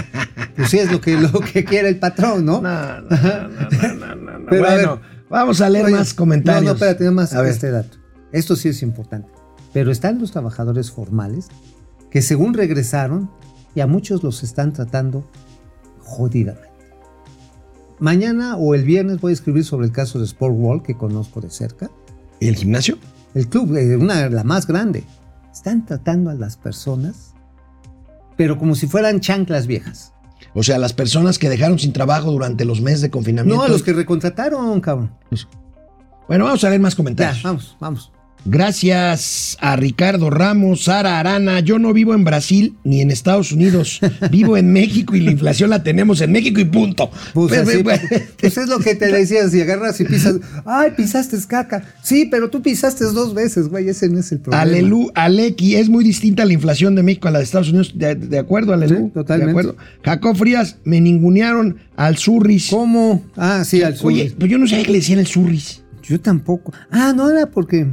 pues 0.56 0.70
sí 0.70 0.78
es 0.78 0.90
lo 0.90 1.00
que 1.00 1.16
lo 1.16 1.30
que 1.40 1.64
quiere 1.64 1.88
el 1.88 1.98
patrón, 1.98 2.44
¿no? 2.44 2.60
No, 2.60 3.00
no, 3.00 3.08
no, 3.10 3.48
no, 3.48 3.94
no, 3.94 4.16
no, 4.16 4.38
no. 4.40 4.46
Pero, 4.50 4.66
a 4.66 4.74
bueno, 4.74 4.96
ver. 4.96 5.04
vamos 5.30 5.60
a 5.60 5.70
leer 5.70 5.86
Oye, 5.86 5.94
más 5.94 6.12
comentarios. 6.14 6.64
No, 6.64 6.70
no, 6.70 6.74
espérate, 6.74 7.04
nada 7.04 7.14
más 7.14 7.34
A 7.34 7.42
ver. 7.42 7.52
este 7.52 7.70
dato. 7.70 7.98
Esto 8.32 8.56
sí 8.56 8.68
es 8.68 8.82
importante. 8.82 9.28
Pero 9.72 9.92
están 9.92 10.18
los 10.18 10.32
trabajadores 10.32 10.90
formales 10.90 11.48
que 12.10 12.20
según 12.22 12.54
regresaron 12.54 13.30
y 13.74 13.80
a 13.80 13.86
muchos 13.86 14.22
los 14.22 14.42
están 14.42 14.72
tratando 14.72 15.28
jodidamente. 16.00 16.75
Mañana 17.98 18.56
o 18.56 18.74
el 18.74 18.84
viernes 18.84 19.20
voy 19.20 19.30
a 19.30 19.34
escribir 19.34 19.64
sobre 19.64 19.86
el 19.86 19.92
caso 19.92 20.18
de 20.18 20.24
Sport 20.26 20.54
World 20.56 20.82
que 20.82 20.96
conozco 20.96 21.40
de 21.40 21.50
cerca. 21.50 21.90
¿Y 22.40 22.48
el 22.48 22.56
gimnasio? 22.56 22.98
El 23.34 23.48
club, 23.48 23.74
eh, 23.76 23.96
una, 23.96 24.28
la 24.28 24.44
más 24.44 24.66
grande. 24.66 25.04
Están 25.52 25.86
tratando 25.86 26.30
a 26.30 26.34
las 26.34 26.56
personas, 26.56 27.32
pero 28.36 28.58
como 28.58 28.74
si 28.74 28.86
fueran 28.86 29.20
chanclas 29.20 29.66
viejas. 29.66 30.12
O 30.54 30.62
sea, 30.62 30.78
las 30.78 30.92
personas 30.92 31.38
que 31.38 31.48
dejaron 31.48 31.78
sin 31.78 31.92
trabajo 31.92 32.30
durante 32.30 32.64
los 32.64 32.80
meses 32.80 33.00
de 33.00 33.10
confinamiento. 33.10 33.56
No, 33.56 33.62
a 33.62 33.68
los 33.68 33.82
que 33.82 33.92
recontrataron, 33.92 34.80
cabrón. 34.80 35.10
Bueno, 36.28 36.44
vamos 36.44 36.62
a 36.64 36.68
leer 36.68 36.80
más 36.80 36.92
Ya, 36.94 36.96
comentarios. 36.96 37.42
vamos, 37.42 37.76
vamos. 37.80 38.12
Gracias 38.48 39.58
a 39.60 39.74
Ricardo 39.74 40.30
Ramos, 40.30 40.84
Sara 40.84 41.18
Arana. 41.18 41.58
Yo 41.60 41.80
no 41.80 41.92
vivo 41.92 42.14
en 42.14 42.22
Brasil 42.22 42.76
ni 42.84 43.00
en 43.00 43.10
Estados 43.10 43.50
Unidos. 43.50 44.00
Vivo 44.30 44.56
en 44.56 44.72
México 44.72 45.16
y 45.16 45.20
la 45.20 45.32
inflación 45.32 45.70
la 45.70 45.82
tenemos 45.82 46.20
en 46.20 46.30
México 46.30 46.60
y 46.60 46.64
punto. 46.64 47.10
Pues, 47.34 47.48
Pues, 47.48 47.68
así, 47.68 47.82
pues, 48.40 48.56
es 48.56 48.68
lo 48.68 48.78
que 48.78 48.94
te 48.94 49.10
decía, 49.10 49.48
si 49.48 49.60
agarras 49.60 50.00
y 50.00 50.04
pisas, 50.04 50.36
ay, 50.64 50.92
pisaste 50.96 51.36
caca. 51.48 51.84
Sí, 52.02 52.28
pero 52.30 52.48
tú 52.48 52.62
pisaste 52.62 53.04
dos 53.04 53.34
veces, 53.34 53.68
güey, 53.68 53.88
ese 53.88 54.08
no 54.08 54.20
es 54.20 54.30
el 54.30 54.38
problema. 54.38 54.62
Alelu, 54.62 55.10
Aleki, 55.14 55.74
es 55.76 55.88
muy 55.88 56.04
distinta 56.04 56.44
la 56.44 56.52
inflación 56.52 56.94
de 56.94 57.02
México 57.02 57.28
a 57.28 57.32
la 57.32 57.38
de 57.38 57.44
Estados 57.44 57.68
Unidos. 57.68 57.92
De, 57.96 58.14
de 58.14 58.38
acuerdo, 58.38 58.72
Alelu. 58.72 59.06
Sí, 59.06 59.10
totalmente. 59.12 59.46
De 59.46 59.50
acuerdo. 59.50 59.76
Jacob 60.04 60.36
Frías, 60.36 60.76
me 60.84 61.00
ningunearon 61.00 61.78
al 61.96 62.16
Surris. 62.16 62.68
¿Cómo? 62.70 63.24
Ah, 63.36 63.64
sí, 63.64 63.82
al 63.82 63.96
sur. 63.96 64.12
Oye, 64.12 64.32
pues 64.38 64.50
yo 64.50 64.58
no 64.58 64.66
sabía 64.66 64.84
que 64.84 64.92
le 64.92 64.98
decían 64.98 65.18
el 65.18 65.26
Surris. 65.26 65.82
Yo 66.02 66.20
tampoco. 66.20 66.72
Ah, 66.90 67.12
no 67.16 67.28
era 67.28 67.46
porque 67.50 67.88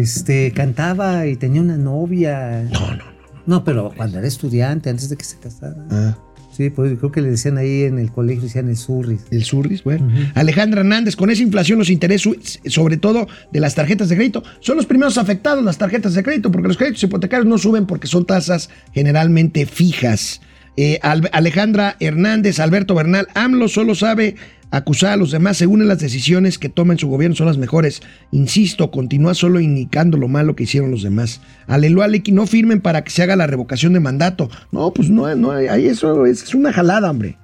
este 0.00 0.52
cantaba 0.52 1.26
y 1.26 1.36
tenía 1.36 1.60
una 1.60 1.76
novia. 1.76 2.62
No, 2.72 2.80
no, 2.90 2.96
no. 2.96 3.16
No, 3.46 3.64
pero 3.64 3.92
cuando 3.96 4.18
era 4.18 4.26
estudiante, 4.26 4.90
antes 4.90 5.08
de 5.08 5.16
que 5.16 5.24
se 5.24 5.38
casara. 5.38 5.76
Ah, 5.90 6.18
Sí, 6.56 6.70
pues 6.70 6.96
creo 6.98 7.12
que 7.12 7.20
le 7.20 7.28
decían 7.30 7.58
ahí 7.58 7.82
en 7.82 7.98
el 7.98 8.10
colegio, 8.10 8.44
decían 8.44 8.70
el 8.70 8.78
surris. 8.78 9.20
el 9.30 9.44
Surris, 9.44 9.84
bueno. 9.84 10.08
Alejandra 10.34 10.80
Hernández, 10.80 11.14
con 11.14 11.28
esa 11.28 11.42
inflación 11.42 11.78
los 11.78 11.90
intereses, 11.90 12.60
sobre 12.64 12.96
todo 12.96 13.28
de 13.52 13.60
las 13.60 13.74
tarjetas 13.74 14.08
de 14.08 14.16
crédito, 14.16 14.42
son 14.60 14.78
los 14.78 14.86
primeros 14.86 15.18
afectados 15.18 15.62
las 15.62 15.76
tarjetas 15.76 16.14
de 16.14 16.22
crédito, 16.22 16.50
porque 16.50 16.68
los 16.68 16.78
créditos 16.78 17.02
hipotecarios 17.02 17.46
no 17.46 17.58
suben 17.58 17.84
porque 17.84 18.06
son 18.06 18.24
tasas 18.24 18.70
generalmente 18.94 19.66
fijas. 19.66 20.40
Eh, 20.78 20.98
Al- 21.02 21.28
Alejandra 21.32 21.96
Hernández, 22.00 22.58
Alberto 22.58 22.94
Bernal, 22.94 23.28
AMLO 23.34 23.68
solo 23.68 23.94
sabe 23.94 24.36
acusar 24.70 25.12
a 25.12 25.16
los 25.16 25.30
demás 25.30 25.56
según 25.56 25.86
las 25.86 25.98
decisiones 25.98 26.58
que 26.58 26.68
toma 26.68 26.92
en 26.92 26.98
su 26.98 27.08
gobierno 27.08 27.36
son 27.36 27.46
las 27.46 27.58
mejores. 27.58 28.02
Insisto, 28.32 28.90
continúa 28.90 29.34
solo 29.34 29.60
indicando 29.60 30.16
lo 30.18 30.28
malo 30.28 30.56
que 30.56 30.64
hicieron 30.64 30.90
los 30.90 31.02
demás. 31.02 31.40
Aleluya, 31.66 32.04
Aleki, 32.06 32.32
no 32.32 32.46
firmen 32.46 32.80
para 32.80 33.02
que 33.04 33.10
se 33.10 33.22
haga 33.22 33.36
la 33.36 33.46
revocación 33.46 33.92
de 33.92 34.00
mandato. 34.00 34.50
No, 34.72 34.92
pues 34.92 35.10
no, 35.10 35.34
no, 35.34 35.52
ahí 35.52 35.86
eso 35.86 36.26
es, 36.26 36.42
es 36.42 36.54
una 36.54 36.72
jalada, 36.72 37.10
hombre. 37.10 37.36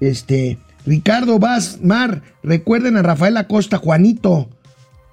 Este, 0.00 0.58
Ricardo 0.84 1.38
Vaz, 1.38 1.80
Mar, 1.82 2.22
recuerden 2.42 2.96
a 2.96 3.02
Rafael 3.02 3.36
Acosta, 3.36 3.78
Juanito. 3.78 4.48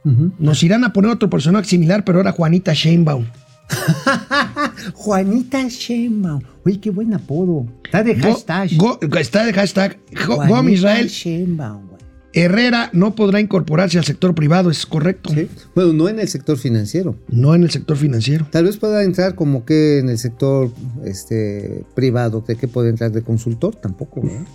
Nos 0.03 0.63
irán 0.63 0.84
a 0.84 0.93
poner 0.93 1.11
otro 1.11 1.29
personaje 1.29 1.65
similar, 1.65 2.03
pero 2.03 2.19
ahora 2.19 2.32
Juanita 2.32 2.73
Sheinbaum. 2.73 3.25
Juanita 4.95 5.68
Sheinbaum. 5.68 6.41
Oye, 6.66 6.80
qué 6.80 6.89
buen 6.89 7.14
apodo. 7.14 7.66
Está 7.84 8.03
de 8.03 8.16
hashtag. 8.16 8.70
go- 8.78 8.99
está 9.20 9.45
de 9.45 9.53
hashtag. 9.53 9.99
Gom 10.28 10.70
Israel 10.70 11.07
Sheinbaum. 11.07 11.89
Herrera 12.34 12.89
no 12.93 13.14
podrá 13.14 13.41
incorporarse 13.41 13.97
al 13.97 14.05
sector 14.05 14.34
privado, 14.34 14.70
¿es 14.72 14.86
correcto? 14.86 15.32
Sí. 15.34 15.49
Bueno, 15.76 15.91
no 15.91 16.07
en 16.07 16.18
el 16.18 16.30
sector 16.30 16.57
financiero. 16.57 17.18
No 17.28 17.53
en 17.55 17.64
el 17.64 17.72
sector 17.72 17.97
financiero. 17.97 18.47
Tal 18.49 18.64
vez 18.64 18.78
pueda 18.78 19.03
entrar 19.03 19.36
como 19.36 19.66
que 19.66 19.99
en 19.99 20.07
el 20.07 20.18
sector 20.18 20.72
este, 21.03 21.84
privado, 21.93 22.41
¿de 22.47 22.55
qué 22.55 22.70
puede 22.70 22.89
entrar 22.89 23.12
de 23.12 23.22
consultor? 23.22 23.76
Tampoco, 23.76 24.22
¿verdad? 24.22 24.45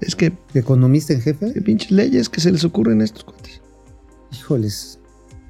Es 0.00 0.16
que, 0.16 0.32
¿De 0.52 0.58
economista 0.60 1.12
en 1.12 1.20
jefe? 1.20 1.52
qué 1.54 1.62
pinches 1.62 1.92
leyes 1.92 2.28
que 2.28 2.40
se 2.40 2.50
les 2.50 2.64
ocurren 2.64 3.00
a 3.02 3.04
estos 3.04 3.22
cuates. 3.22 3.60
Híjoles. 4.32 4.98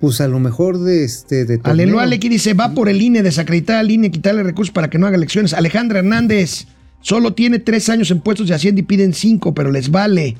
Pues 0.03 0.21
a 0.21 0.27
lo 0.27 0.41
mejor 0.41 0.81
de 0.81 1.05
este 1.05 1.45
de. 1.45 1.61
Aleluya, 1.63 2.03
Aleki 2.03 2.29
dice, 2.29 2.55
va 2.55 2.75
por 2.75 2.89
el 2.89 3.01
INE, 3.01 3.23
desacreditar 3.23 3.77
al 3.77 3.89
INE, 3.89 4.11
quitarle 4.11 4.43
recursos 4.43 4.73
para 4.75 4.91
que 4.91 4.99
no 4.99 5.07
haga 5.07 5.15
elecciones. 5.17 5.55
Alejandra 5.55 6.01
Hernández, 6.01 6.67
solo 7.03 7.35
tiene 7.35 7.61
tres 7.61 7.89
años 7.89 8.11
en 8.11 8.19
puestos 8.21 8.49
de 8.49 8.55
Hacienda 8.57 8.81
y 8.81 8.83
piden 8.83 9.13
cinco, 9.15 9.55
pero 9.55 9.71
les 9.71 9.93
vale. 9.93 10.37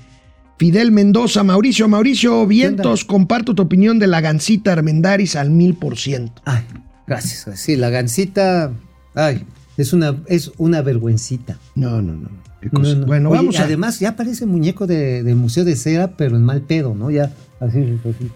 Fidel 0.59 0.91
Mendoza, 0.91 1.45
Mauricio, 1.45 1.87
Mauricio 1.87 2.45
Vientos, 2.45 3.05
comparto 3.05 3.55
tu 3.55 3.63
opinión 3.63 4.01
de 4.01 4.09
la 4.09 4.21
gancita 4.21 4.73
Armendaris 4.73 5.37
al 5.37 5.51
mil 5.51 5.75
por 5.75 5.97
ciento. 5.97 6.43
Ay, 6.45 6.65
gracias. 7.07 7.45
gracias. 7.47 7.61
Sí, 7.65 7.77
la 7.77 7.91
gancita. 7.91 8.73
Ay, 9.15 9.45
es 9.77 9.93
una, 9.93 10.25
es 10.27 10.51
una 10.59 10.83
vergüencita. 10.83 11.57
No, 11.77 12.03
no, 12.03 12.15
no. 12.15 12.31
qué 12.61 12.69
No, 12.73 12.81
cosa. 12.81 12.95
no. 12.97 13.07
Bueno, 13.07 13.31
Oye, 13.31 13.39
vamos 13.39 13.61
a... 13.61 13.63
Además, 13.63 14.01
ya 14.01 14.17
parece 14.17 14.45
muñeco 14.45 14.89
de, 14.89 15.23
de 15.23 15.35
museo 15.37 15.65
de 15.65 15.77
cera, 15.77 16.17
pero 16.17 16.35
en 16.37 16.43
mal 16.43 16.63
pedo, 16.63 16.97
¿no? 16.97 17.13
Ya, 17.13 17.33
así, 17.61 17.79
así. 18.03 18.31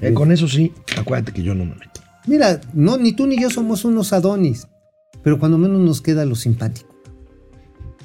Eh, 0.00 0.12
con 0.12 0.32
eso 0.32 0.48
sí, 0.48 0.72
acuérdate 0.98 1.32
que 1.32 1.42
yo 1.42 1.54
no 1.54 1.64
me 1.64 1.74
meto. 1.74 2.00
Mira, 2.26 2.60
no, 2.74 2.98
ni 2.98 3.12
tú 3.12 3.26
ni 3.26 3.40
yo 3.40 3.48
somos 3.50 3.84
unos 3.84 4.12
Adonis, 4.12 4.66
pero 5.22 5.38
cuando 5.38 5.56
menos 5.58 5.80
nos 5.80 6.00
queda 6.02 6.24
lo 6.24 6.34
simpático. 6.34 6.88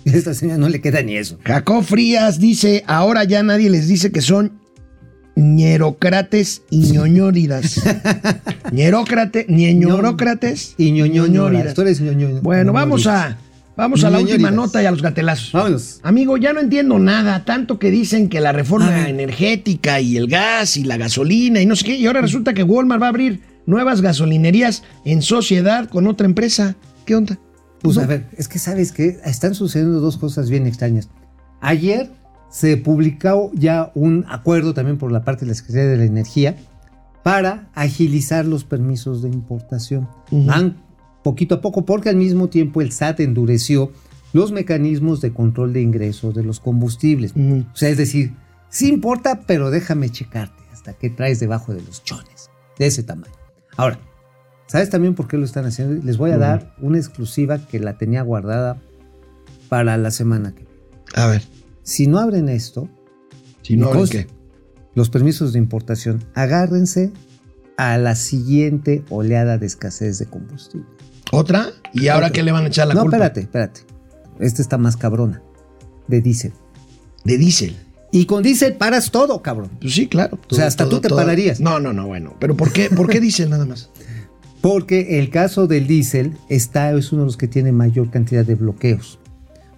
A 0.06 0.10
esta 0.16 0.34
señora 0.34 0.58
no 0.58 0.70
le 0.70 0.82
queda 0.82 1.02
ni 1.02 1.16
eso. 1.18 1.38
Jacob 1.46 1.84
Frías 1.84 2.40
dice, 2.40 2.84
ahora 2.88 3.24
ya 3.26 3.44
nadie 3.44 3.70
les 3.70 3.88
dice 3.88 4.12
que 4.12 4.22
son 4.22 4.60
ñerocrates 5.36 6.62
y 6.70 6.92
ñoñóridas. 6.92 7.82
Ñerócrate, 8.72 9.46
ñeñorócrates 9.50 10.76
Y 10.78 10.92
ñoñoñoras. 10.92 11.30
ñoñóridas. 11.32 11.74
Tú 11.74 11.82
eres 11.82 12.02
ñoño- 12.02 12.42
Bueno, 12.42 12.72
vamos 12.74 13.08
a, 13.08 13.38
vamos 13.76 14.04
a 14.04 14.10
la 14.10 14.20
última 14.20 14.52
nota 14.52 14.82
y 14.82 14.86
a 14.86 14.92
los 14.92 15.02
gatelazos. 15.02 15.52
Vámonos. 15.52 16.00
Amigo, 16.04 16.38
ya 16.38 16.54
no 16.54 16.60
entiendo 16.60 17.00
nada, 17.00 17.46
tanto 17.46 17.80
que 17.80 17.92
dicen 17.92 18.30
que 18.30 18.40
la 18.40 18.52
reforma 18.52 19.08
energética 19.10 20.00
y 20.00 20.18
el 20.18 20.28
gas 20.28 20.78
y 20.78 20.84
la 20.84 20.98
gasolina 20.98 21.62
y 21.62 21.66
no 21.66 21.76
sé 21.76 21.86
qué, 21.86 21.96
y 21.96 22.06
ahora 22.06 22.22
resulta 22.22 22.54
que 22.54 22.64
Walmart 22.64 23.02
va 23.02 23.08
a 23.08 23.10
abrir 23.10 23.42
nuevas 23.66 24.02
gasolinerías 24.02 24.84
en 25.06 25.22
sociedad 25.22 25.90
con 25.90 26.08
otra 26.08 26.26
empresa. 26.26 26.76
¿Qué 27.06 27.16
onda? 27.16 27.38
Pues 27.82 27.98
No. 27.98 28.04
a 28.04 28.06
ver, 28.06 28.28
es 28.38 28.48
que 28.48 28.60
sabes 28.60 28.92
que 28.92 29.20
están 29.26 29.56
sucediendo 29.56 30.00
dos 30.00 30.18
cosas 30.18 30.50
bien 30.50 30.68
extrañas. 30.68 31.10
Ayer 31.60 32.10
se 32.50 32.78
publicó 32.78 33.52
ya 33.54 33.92
un 33.96 34.26
acuerdo 34.30 34.74
también 34.74 34.98
por 34.98 35.12
la 35.12 35.24
parte 35.24 35.46
de 35.46 35.50
la 35.50 35.56
Secretaría 35.56 35.90
de 35.90 35.98
la 35.98 36.06
Energía 36.06 36.56
para 37.24 37.70
agilizar 37.74 38.46
los 38.46 38.64
permisos 38.64 39.22
de 39.22 39.30
importación. 39.30 40.08
Van 40.30 40.78
poquito 41.24 41.56
a 41.56 41.62
poco 41.62 41.86
porque 41.86 42.10
al 42.10 42.16
mismo 42.16 42.50
tiempo 42.50 42.82
el 42.82 42.92
SAT 42.92 43.22
endureció 43.22 43.92
los 44.34 44.52
mecanismos 44.52 45.22
de 45.22 45.32
control 45.32 45.74
de 45.74 45.82
ingresos 45.82 46.34
de 46.34 46.44
los 46.44 46.60
combustibles. 46.60 47.34
O 47.36 47.76
sea, 47.76 47.90
es 47.90 47.98
decir, 47.98 48.34
sí 48.70 48.90
importa, 48.90 49.42
pero 49.48 49.72
déjame 49.72 50.10
checarte 50.10 50.62
hasta 50.72 50.94
qué 50.94 51.10
traes 51.10 51.40
debajo 51.40 51.74
de 51.74 51.82
los 51.82 52.04
chones. 52.04 52.50
De 52.78 52.88
ese 52.88 53.04
tamaño. 53.04 53.34
Ahora, 53.78 54.00
¿sabes 54.68 54.90
también 54.90 55.14
por 55.14 55.28
qué 55.28 55.38
lo 55.38 55.46
están 55.46 55.66
haciendo? 55.66 56.04
Les 56.04 56.18
voy 56.18 56.32
a 56.32 56.38
dar 56.38 56.76
una 56.82 56.98
exclusiva 56.98 57.60
que 57.68 57.80
la 57.80 57.98
tenía 57.98 58.24
guardada 58.24 58.82
para 59.70 59.98
la 59.98 60.12
semana 60.12 60.54
que 60.54 60.64
viene. 60.64 60.74
A 61.16 61.28
ver, 61.28 61.44
Si 61.84 62.08
no 62.08 62.18
abren 62.20 62.50
esto, 62.50 62.90
si 63.62 63.78
no, 63.78 63.88
Nicos, 63.88 64.10
¿qué? 64.10 64.28
los 64.96 65.10
permisos 65.10 65.54
de 65.54 65.60
importación, 65.60 66.24
agárrense 66.34 67.12
a 67.78 67.98
la 67.98 68.16
siguiente 68.16 69.04
oleada 69.10 69.58
de 69.58 69.66
escasez 69.66 70.18
de 70.20 70.26
combustible. 70.26 70.88
¿Otra? 71.34 71.72
¿Y 71.94 72.08
ahora 72.10 72.32
qué 72.32 72.44
le 72.44 72.52
van 72.52 72.66
a 72.66 72.68
echar 72.68 72.88
la 72.88 72.94
no, 72.94 73.02
culpa? 73.02 73.18
espérate, 73.18 73.42
espérate. 73.42 73.82
Esta 74.40 74.62
está 74.62 74.78
más 74.78 74.98
cabrona. 74.98 75.42
De 76.08 76.22
diésel. 76.22 76.54
De 77.24 77.38
diésel. 77.38 77.76
Y 78.12 78.26
con 78.26 78.44
diésel 78.44 78.76
paras 78.76 79.10
todo, 79.10 79.42
cabrón. 79.42 79.72
Pues 79.82 79.96
sí, 79.96 80.08
claro. 80.08 80.38
O 80.52 80.56
sea, 80.56 80.68
hasta 80.68 80.88
tú 80.88 81.02
te 81.02 81.10
pararías. 81.10 81.60
No, 81.60 81.80
no, 81.80 81.94
no, 81.94 82.06
bueno. 82.06 82.36
Pero 82.40 82.56
¿por 82.56 82.72
qué, 82.72 82.90
¿por 82.90 83.10
qué 83.10 83.20
diésel 83.20 83.50
nada 83.50 83.66
más? 83.66 83.90
Porque 84.62 85.20
el 85.20 85.30
caso 85.30 85.68
del 85.68 85.88
diésel 85.88 86.38
está, 86.50 86.92
es 86.92 87.12
uno 87.12 87.24
de 87.24 87.26
los 87.26 87.38
que 87.38 87.48
tiene 87.48 87.72
mayor 87.72 88.12
cantidad 88.12 88.46
de 88.46 88.56
bloqueos. 88.56 89.20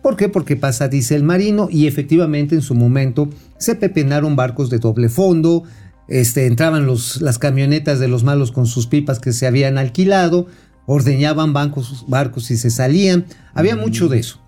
¿Por 0.02 0.18
qué? 0.18 0.30
Porque 0.30 0.58
pasa 0.58 0.90
diésel 0.90 1.24
marino 1.24 1.70
y 1.72 1.88
efectivamente 1.88 2.54
en 2.54 2.62
su 2.62 2.76
momento 2.76 3.30
se 3.58 3.76
pepenaron 3.76 4.36
barcos 4.36 4.70
de 4.70 4.78
doble 4.78 5.10
fondo, 5.10 5.64
este, 6.08 6.46
entraban 6.46 6.86
los, 6.86 7.22
las 7.22 7.40
camionetas 7.40 8.00
de 8.00 8.08
los 8.08 8.24
malos 8.24 8.52
con 8.52 8.68
sus 8.68 8.86
pipas 8.86 9.20
que 9.20 9.34
se 9.34 9.48
habían 9.48 9.80
alquilado, 9.80 10.46
ordeñaban 10.86 11.54
bancos, 11.54 12.06
barcos 12.08 12.52
y 12.52 12.58
se 12.58 12.70
salían. 12.70 13.26
Había 13.54 13.76
mucho 13.76 14.08
de 14.08 14.20
eso. 14.20 14.40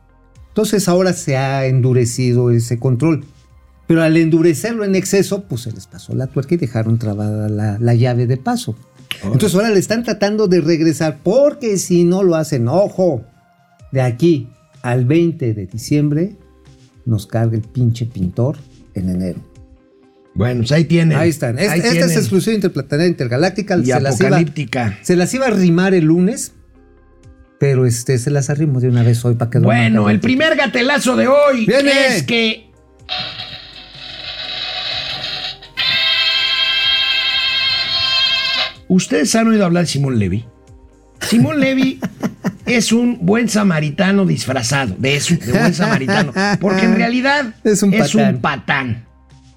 Entonces 0.49 0.87
ahora 0.87 1.13
se 1.13 1.37
ha 1.37 1.65
endurecido 1.65 2.51
ese 2.51 2.79
control. 2.79 3.25
Pero 3.87 4.03
al 4.03 4.17
endurecerlo 4.17 4.83
en 4.83 4.95
exceso, 4.95 5.43
pues 5.43 5.61
se 5.61 5.71
les 5.71 5.87
pasó 5.87 6.13
la 6.13 6.27
tuerca 6.27 6.55
y 6.55 6.57
dejaron 6.57 6.99
trabada 6.99 7.47
la, 7.47 7.77
la 7.79 7.93
llave 7.95 8.27
de 8.27 8.37
paso. 8.37 8.75
Entonces 9.23 9.55
ahora 9.55 9.69
le 9.69 9.79
están 9.79 10.03
tratando 10.03 10.47
de 10.47 10.61
regresar 10.61 11.19
porque 11.23 11.77
si 11.77 12.03
no 12.03 12.23
lo 12.23 12.35
hacen, 12.35 12.67
ojo, 12.67 13.23
de 13.91 14.01
aquí 14.01 14.49
al 14.81 15.05
20 15.05 15.53
de 15.53 15.65
diciembre 15.65 16.35
nos 17.05 17.25
carga 17.25 17.55
el 17.55 17.63
pinche 17.63 18.05
pintor 18.05 18.57
en 18.93 19.09
enero. 19.09 19.39
Bueno, 20.37 20.59
pues 20.61 20.71
ahí 20.71 20.85
tienen. 20.85 21.17
Ahí 21.17 21.29
están. 21.31 21.57
Es- 21.57 21.69
Ahí 21.69 21.79
esta 21.79 21.91
tienen. 21.91 22.09
es 22.11 22.15
exclusiva 22.17 22.53
interplanetaria 22.53 23.07
intergaláctica. 23.07 23.75
Y 23.77 23.85
se, 23.87 23.99
las 23.99 24.19
iba, 24.19 24.27
apocalíptica. 24.29 24.97
se 25.01 25.15
las 25.15 25.33
iba 25.33 25.47
a 25.47 25.49
rimar 25.49 25.95
el 25.95 26.05
lunes, 26.05 26.53
pero 27.59 27.87
este, 27.87 28.19
se 28.19 28.29
las 28.29 28.51
arrimo 28.51 28.79
de 28.79 28.87
una 28.89 29.01
vez 29.01 29.25
hoy 29.25 29.33
para 29.33 29.49
que 29.49 29.57
Bueno, 29.59 30.09
el 30.11 30.19
primer 30.19 30.55
gatelazo 30.55 31.15
de 31.15 31.27
hoy 31.27 31.65
Viene. 31.65 31.91
es 32.17 32.23
que. 32.23 32.67
¿Ustedes 38.87 39.35
han 39.35 39.47
oído 39.47 39.65
hablar 39.65 39.83
de 39.83 39.87
Simón 39.87 40.17
Levy? 40.17 40.45
Simón 41.21 41.59
Levy 41.59 41.99
es 42.65 42.91
un 42.91 43.19
buen 43.25 43.49
samaritano 43.49 44.25
disfrazado 44.25 44.95
de 44.97 45.15
eso, 45.17 45.35
de 45.35 45.51
buen 45.51 45.73
samaritano. 45.73 46.31
Porque 46.61 46.85
en 46.85 46.95
realidad 46.95 47.55
Es 47.63 47.83
un 47.83 47.91
patán. 47.91 48.35
un 48.35 48.41
patán. 48.41 49.06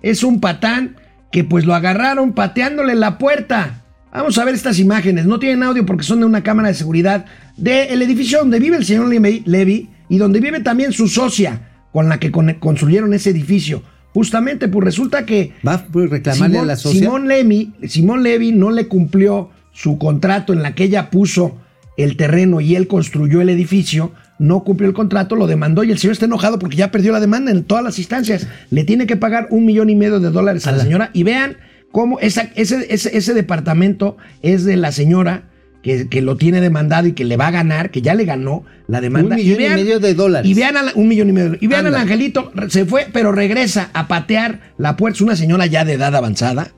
Es 0.02 0.22
un 0.24 0.40
patán 0.40 0.96
que 1.32 1.44
pues 1.44 1.64
lo 1.64 1.74
agarraron 1.74 2.32
pateándole 2.32 2.94
la 2.94 3.18
puerta. 3.18 3.82
Vamos 4.12 4.38
a 4.38 4.44
ver 4.44 4.54
estas 4.54 4.78
imágenes. 4.78 5.26
No 5.26 5.38
tienen 5.38 5.62
audio 5.62 5.86
porque 5.86 6.02
son 6.04 6.20
de 6.20 6.26
una 6.26 6.42
cámara 6.42 6.68
de 6.68 6.74
seguridad 6.74 7.26
del 7.56 8.02
edificio 8.02 8.38
donde 8.40 8.58
vive 8.58 8.76
el 8.76 8.84
señor 8.84 9.08
Levy, 9.08 9.88
y 10.08 10.18
donde 10.18 10.40
vive 10.40 10.60
también 10.60 10.92
su 10.92 11.06
socia 11.06 11.68
con 11.92 12.08
la 12.08 12.18
que 12.18 12.30
con- 12.32 12.52
construyeron 12.54 13.14
ese 13.14 13.30
edificio. 13.30 13.82
Justamente, 14.12 14.66
pues 14.66 14.84
resulta 14.84 15.24
que 15.24 15.52
Va 15.66 15.74
a 15.74 15.86
reclamarle 15.92 16.58
a 16.58 16.64
la 16.64 16.74
socia. 16.76 17.00
Simón 17.00 17.28
Levy, 17.28 17.72
Simón 17.86 18.24
Levy 18.24 18.50
no 18.50 18.70
le 18.72 18.88
cumplió 18.88 19.50
su 19.72 19.98
contrato 19.98 20.52
en 20.52 20.62
la 20.64 20.74
que 20.74 20.82
ella 20.84 21.10
puso 21.10 21.58
el 21.96 22.16
terreno 22.16 22.60
y 22.60 22.74
él 22.74 22.88
construyó 22.88 23.40
el 23.40 23.50
edificio, 23.50 24.12
no 24.40 24.64
cumplió 24.64 24.88
el 24.88 24.94
contrato, 24.94 25.36
lo 25.36 25.46
demandó 25.46 25.84
y 25.84 25.92
el 25.92 25.98
señor 25.98 26.14
está 26.14 26.24
enojado 26.26 26.58
porque 26.58 26.76
ya 26.76 26.90
perdió 26.90 27.12
la 27.12 27.20
demanda 27.20 27.52
en 27.52 27.62
todas 27.62 27.84
las 27.84 27.98
instancias. 27.98 28.48
Le 28.70 28.82
tiene 28.82 29.06
que 29.06 29.16
pagar 29.16 29.46
un 29.50 29.64
millón 29.66 29.90
y 29.90 29.94
medio 29.94 30.18
de 30.18 30.30
dólares 30.30 30.66
a 30.66 30.72
la 30.72 30.82
señora 30.82 31.10
y 31.12 31.22
vean 31.22 31.58
cómo 31.92 32.18
esa- 32.20 32.50
ese, 32.56 32.86
ese, 32.92 33.16
ese 33.16 33.34
departamento 33.34 34.16
es 34.42 34.64
de 34.64 34.76
la 34.76 34.90
señora 34.92 35.44
que, 35.82 36.08
que 36.08 36.20
lo 36.20 36.36
tiene 36.36 36.60
demandado 36.60 37.06
y 37.06 37.12
que 37.12 37.24
le 37.24 37.36
va 37.36 37.46
a 37.48 37.50
ganar, 37.50 37.90
que 37.90 38.02
ya 38.02 38.14
le 38.14 38.24
ganó 38.24 38.64
la 38.86 39.00
demanda. 39.00 39.36
Un 39.36 39.42
millón 39.42 39.58
y 39.60 39.74
medio 39.76 40.00
de 40.00 40.14
dólares. 40.14 40.50
Y 40.50 40.54
vean 40.54 40.76
al- 40.76 40.92
un 40.94 41.08
millón 41.08 41.28
y 41.30 41.32
medio. 41.32 41.56
Y 41.60 41.66
vean 41.68 41.86
al 41.86 41.94
angelito, 41.94 42.52
se 42.68 42.84
fue, 42.86 43.06
pero 43.12 43.32
regresa 43.32 43.90
a 43.94 44.06
patear 44.08 44.60
la 44.78 44.96
puerta. 44.96 45.16
Es 45.16 45.20
una 45.22 45.36
señora 45.36 45.66
ya 45.66 45.84
de 45.84 45.94
edad 45.94 46.14
avanzada. 46.14 46.68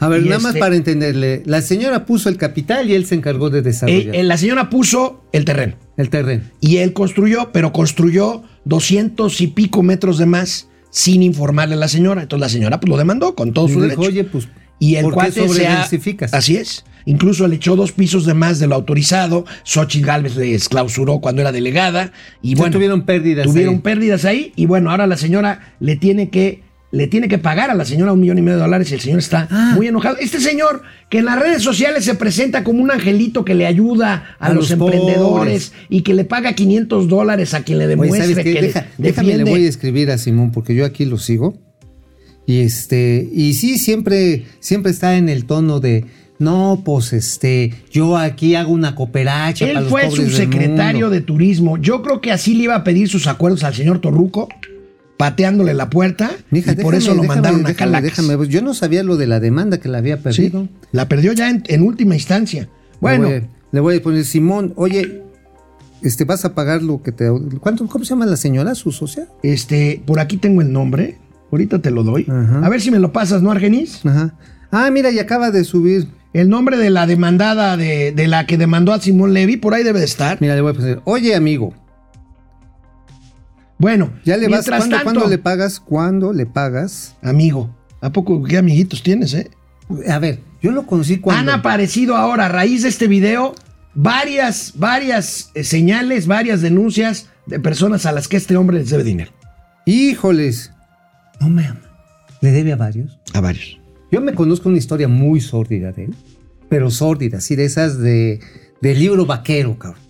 A 0.00 0.08
ver, 0.08 0.22
Y 0.22 0.24
nada 0.28 0.38
más 0.38 0.50
este- 0.50 0.60
para 0.60 0.76
entenderle. 0.76 1.42
La 1.44 1.60
señora 1.60 2.06
puso 2.06 2.28
el 2.28 2.36
capital 2.36 2.88
y 2.88 2.94
él 2.94 3.04
se 3.06 3.14
encargó 3.16 3.50
de 3.50 3.62
desarrollar 3.62 4.14
Eh, 4.14 4.20
eh, 4.20 4.22
la 4.22 4.36
señora 4.36 4.70
puso 4.70 5.24
el 5.32 5.44
terreno 5.44 5.74
el 5.96 6.08
terreno. 6.10 6.44
y 6.60 6.76
él 6.78 6.92
construyó, 6.92 7.50
pero 7.52 7.72
construyó 7.72 8.42
200 8.64 9.40
y 9.40 9.48
pico 9.48 9.82
metros 9.82 10.18
de 10.18 10.26
más 10.26 10.68
sin 10.90 11.22
informarle 11.22 11.74
a 11.74 11.78
la 11.78 11.88
señora. 11.88 12.22
Entonces 12.22 12.40
la 12.40 12.48
señora 12.48 12.80
pues, 12.80 12.88
lo 12.90 12.96
demandó 12.96 13.34
con 13.34 13.52
todo 13.52 13.66
Y 13.68 13.72
su 13.72 13.82
dijo, 13.82 14.02
derecho. 14.02 14.08
oye, 14.08 14.24
pues, 14.24 14.48
y 14.78 14.94
el 14.96 15.02
¿por 15.02 15.12
qué 15.12 15.14
cuate 15.16 15.32
se 15.32 15.40
ha- 15.42 15.48
sobrediversificas? 15.48 16.32
Así 16.34 16.56
es. 16.56 16.84
Incluso 17.04 17.48
le 17.48 17.56
echó 17.56 17.74
dos 17.74 17.92
pisos 17.92 18.26
de 18.26 18.34
más 18.34 18.58
de 18.58 18.66
lo 18.66 18.74
autorizado. 18.74 19.46
Xochitl 19.64 20.04
Gálvez 20.06 20.36
les 20.36 20.68
clausuró 20.68 21.20
cuando 21.20 21.40
era 21.40 21.52
delegada. 21.52 22.12
Y 22.42 22.54
bueno, 22.54 22.72
tuvieron 22.74 23.02
pérdidas 23.02 23.46
Tuvieron 23.46 23.76
ahí. 23.76 23.80
pérdidas 23.80 24.24
ahí. 24.26 24.52
Y 24.56 24.66
bueno, 24.66 24.90
ahora 24.90 25.06
la 25.06 25.16
señora 25.16 25.74
le 25.80 25.96
tiene 25.96 26.28
que 26.28 26.62
le 26.90 27.06
tiene 27.06 27.28
que 27.28 27.36
pagar 27.36 27.70
a 27.70 27.74
la 27.74 27.84
señora 27.84 28.12
un 28.14 28.20
millón 28.20 28.38
y 28.38 28.42
medio 28.42 28.56
de 28.56 28.62
dólares 28.62 28.90
y 28.90 28.94
el 28.94 29.00
señor 29.00 29.18
está 29.18 29.46
Ah. 29.50 29.72
muy 29.76 29.88
enojado. 29.88 30.16
Este 30.18 30.40
señor 30.40 30.82
que 31.10 31.18
en 31.18 31.26
las 31.26 31.38
redes 31.38 31.62
sociales 31.62 32.04
se 32.04 32.14
presenta 32.14 32.64
como 32.64 32.82
un 32.82 32.90
angelito 32.90 33.44
que 33.44 33.54
le 33.54 33.66
ayuda 33.66 34.36
a, 34.38 34.46
A 34.46 34.48
los, 34.54 34.70
los 34.70 34.70
emprendedores 34.70 35.68
pobres. 35.70 35.72
y 35.90 36.00
que 36.00 36.14
le 36.14 36.24
paga 36.24 36.54
500 36.54 37.06
dólares 37.08 37.52
a 37.52 37.62
quien 37.62 37.76
le 37.78 37.84
Oye, 37.84 37.90
demuestre 37.90 38.20
¿sabes 38.30 38.36
qué? 38.44 38.52
que 38.54 38.62
Deja- 38.62 38.86
le 38.96 39.08
déjame, 39.08 39.36
le 39.36 39.44
voy 39.44 39.64
a 39.66 39.68
escribir 39.68 40.10
a 40.10 40.16
Simón 40.18 40.50
porque 40.50 40.74
yo 40.74 40.86
aquí 40.86 41.04
lo 41.04 41.18
sigo. 41.18 41.58
Y 42.46 42.60
este, 42.60 43.28
y 43.32 43.52
sí, 43.54 43.76
siempre, 43.78 44.46
siempre 44.60 44.90
está 44.90 45.18
en 45.18 45.28
el 45.28 45.44
tono 45.44 45.80
de 45.80 46.06
no, 46.38 46.82
pues 46.84 47.12
este, 47.12 47.74
yo 47.90 48.16
aquí 48.16 48.54
hago 48.54 48.72
una 48.72 48.94
cooperacha 48.94 49.66
para 49.66 49.78
Él 49.80 49.84
los 49.84 49.90
fue 49.90 50.08
subsecretario 50.10 51.10
de 51.10 51.20
turismo. 51.20 51.76
Yo 51.78 52.00
creo 52.00 52.20
que 52.22 52.30
así 52.32 52.54
le 52.54 52.62
iba 52.64 52.76
a 52.76 52.84
pedir 52.84 53.08
sus 53.08 53.26
acuerdos 53.26 53.64
al 53.64 53.74
señor 53.74 54.00
Torruco, 54.00 54.48
pateándole 55.18 55.74
la 55.74 55.90
puerta. 55.90 56.30
Mija, 56.50 56.72
y 56.72 56.76
por 56.76 56.94
eso 56.94 57.14
lo 57.14 57.22
déjame, 57.22 57.28
mandaron 57.42 57.60
a 57.66 57.68
déjame, 57.68 57.92
Calacas. 57.92 58.16
déjame, 58.26 58.48
yo 58.48 58.62
no 58.62 58.72
sabía 58.72 59.02
lo 59.02 59.16
de 59.18 59.26
la 59.26 59.40
demanda 59.40 59.78
que 59.78 59.88
la 59.90 59.98
había 59.98 60.16
Sí, 60.16 60.22
perdido. 60.22 60.68
la 60.92 61.08
perdió 61.08 61.32
ya 61.34 61.50
en, 61.50 61.62
en 61.66 61.82
última 61.82 62.14
instancia. 62.14 62.68
Bueno, 63.00 63.28
Le 63.28 63.40
voy, 63.40 63.48
a, 63.48 63.50
le 63.72 63.80
voy 63.80 63.96
a 63.96 64.02
poner, 64.02 64.24
Simón, 64.24 64.72
oye, 64.76 65.22
este, 66.02 66.24
vas 66.24 66.44
a 66.44 66.54
pagar 66.54 66.82
lo 66.82 67.02
que 67.02 67.12
te. 67.12 67.28
¿cuánto, 67.60 67.86
¿Cómo 67.88 68.04
se 68.04 68.10
llama 68.10 68.24
la 68.26 68.36
señora, 68.36 68.74
su 68.74 68.92
socia? 68.92 69.26
este, 69.42 70.00
por 70.06 70.20
aquí 70.20 70.36
tengo 70.38 70.62
el 70.62 70.72
nombre. 70.72 71.18
Ahorita 71.50 71.80
te 71.80 71.90
lo 71.90 72.02
doy. 72.04 72.26
Ajá. 72.28 72.64
A 72.64 72.68
ver 72.68 72.80
si 72.80 72.90
me 72.90 72.98
lo 72.98 73.12
pasas, 73.12 73.42
¿no, 73.42 73.50
Argenis? 73.50 74.04
Ajá. 74.06 74.34
Ah, 74.70 74.90
mira, 74.90 75.10
y 75.10 75.18
acaba 75.18 75.50
de 75.50 75.64
subir. 75.64 76.06
El 76.34 76.50
nombre 76.50 76.76
de 76.76 76.90
la 76.90 77.06
demandada, 77.06 77.76
de, 77.78 78.12
de 78.12 78.28
la 78.28 78.46
que 78.46 78.58
demandó 78.58 78.92
a 78.92 79.00
Simón 79.00 79.32
Levy, 79.32 79.56
por 79.56 79.72
ahí 79.74 79.82
debe 79.82 79.98
de 79.98 80.04
estar. 80.04 80.36
Mira, 80.42 80.54
le 80.54 80.60
voy 80.60 80.72
a 80.72 80.74
poner, 80.74 81.00
oye, 81.04 81.34
amigo, 81.34 81.72
Bueno, 83.78 84.12
ya 84.24 84.36
le 84.36 84.48
vas, 84.48 84.66
¿cuándo, 84.66 84.88
tanto, 84.88 85.04
cuándo 85.04 85.28
le 85.28 85.38
pagas? 85.38 85.80
¿Cuándo 85.80 86.32
le 86.32 86.46
pagas? 86.46 87.16
amigo, 87.22 87.74
¿a 88.00 88.10
poco 88.10 88.42
qué 88.42 88.58
amiguitos 88.58 89.02
tienes, 89.02 89.34
eh? 89.34 89.50
A 90.08 90.18
ver, 90.18 90.40
yo 90.60 90.72
lo 90.72 90.86
conocí 90.86 91.14
Han 91.14 91.20
cuando. 91.20 91.52
aparecido 91.52 92.16
ahora, 92.16 92.46
a 92.46 92.48
raíz 92.48 92.82
de 92.82 92.88
este 92.88 93.06
video, 93.06 93.54
varias, 93.94 94.72
varias 94.76 95.50
eh, 95.54 95.64
señales, 95.64 96.26
varias 96.26 96.60
denuncias 96.60 97.28
de 97.46 97.60
personas 97.60 98.04
a 98.04 98.12
las 98.12 98.28
que 98.28 98.36
este 98.36 98.56
hombre 98.56 98.78
les 98.78 98.90
debe 98.90 99.04
dinero. 99.04 99.30
Híjoles. 99.86 100.72
No 101.40 101.48
me 101.48 101.66
ama. 101.66 101.80
¿Le 102.40 102.50
debe 102.52 102.72
a 102.72 102.76
varios? 102.76 103.18
A 103.32 103.40
varios. 103.40 103.80
Yo 104.10 104.20
me 104.20 104.34
conozco 104.34 104.68
una 104.68 104.78
historia 104.78 105.08
muy 105.08 105.40
sórdida 105.40 105.92
de 105.92 106.06
él, 106.06 106.14
pero 106.68 106.90
sórdida, 106.90 107.38
así 107.38 107.56
de 107.56 107.64
esas 107.64 107.98
de, 107.98 108.40
de 108.80 108.94
libro 108.94 109.24
vaquero, 109.24 109.78
cabrón. 109.78 110.02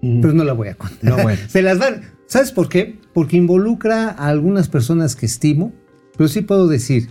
Pero 0.00 0.32
no 0.32 0.42
la 0.42 0.52
voy 0.52 0.68
a 0.68 0.74
contar. 0.74 0.98
No, 1.02 1.22
bueno. 1.22 1.40
Se 1.48 1.62
las 1.62 1.78
van. 1.78 2.02
¿Sabes 2.26 2.50
por 2.50 2.68
qué? 2.68 2.98
Porque 3.14 3.36
involucra 3.36 4.08
a 4.10 4.28
algunas 4.28 4.68
personas 4.68 5.16
que 5.16 5.26
estimo, 5.26 5.72
pero 6.16 6.28
sí 6.28 6.40
puedo 6.42 6.66
decir, 6.68 7.08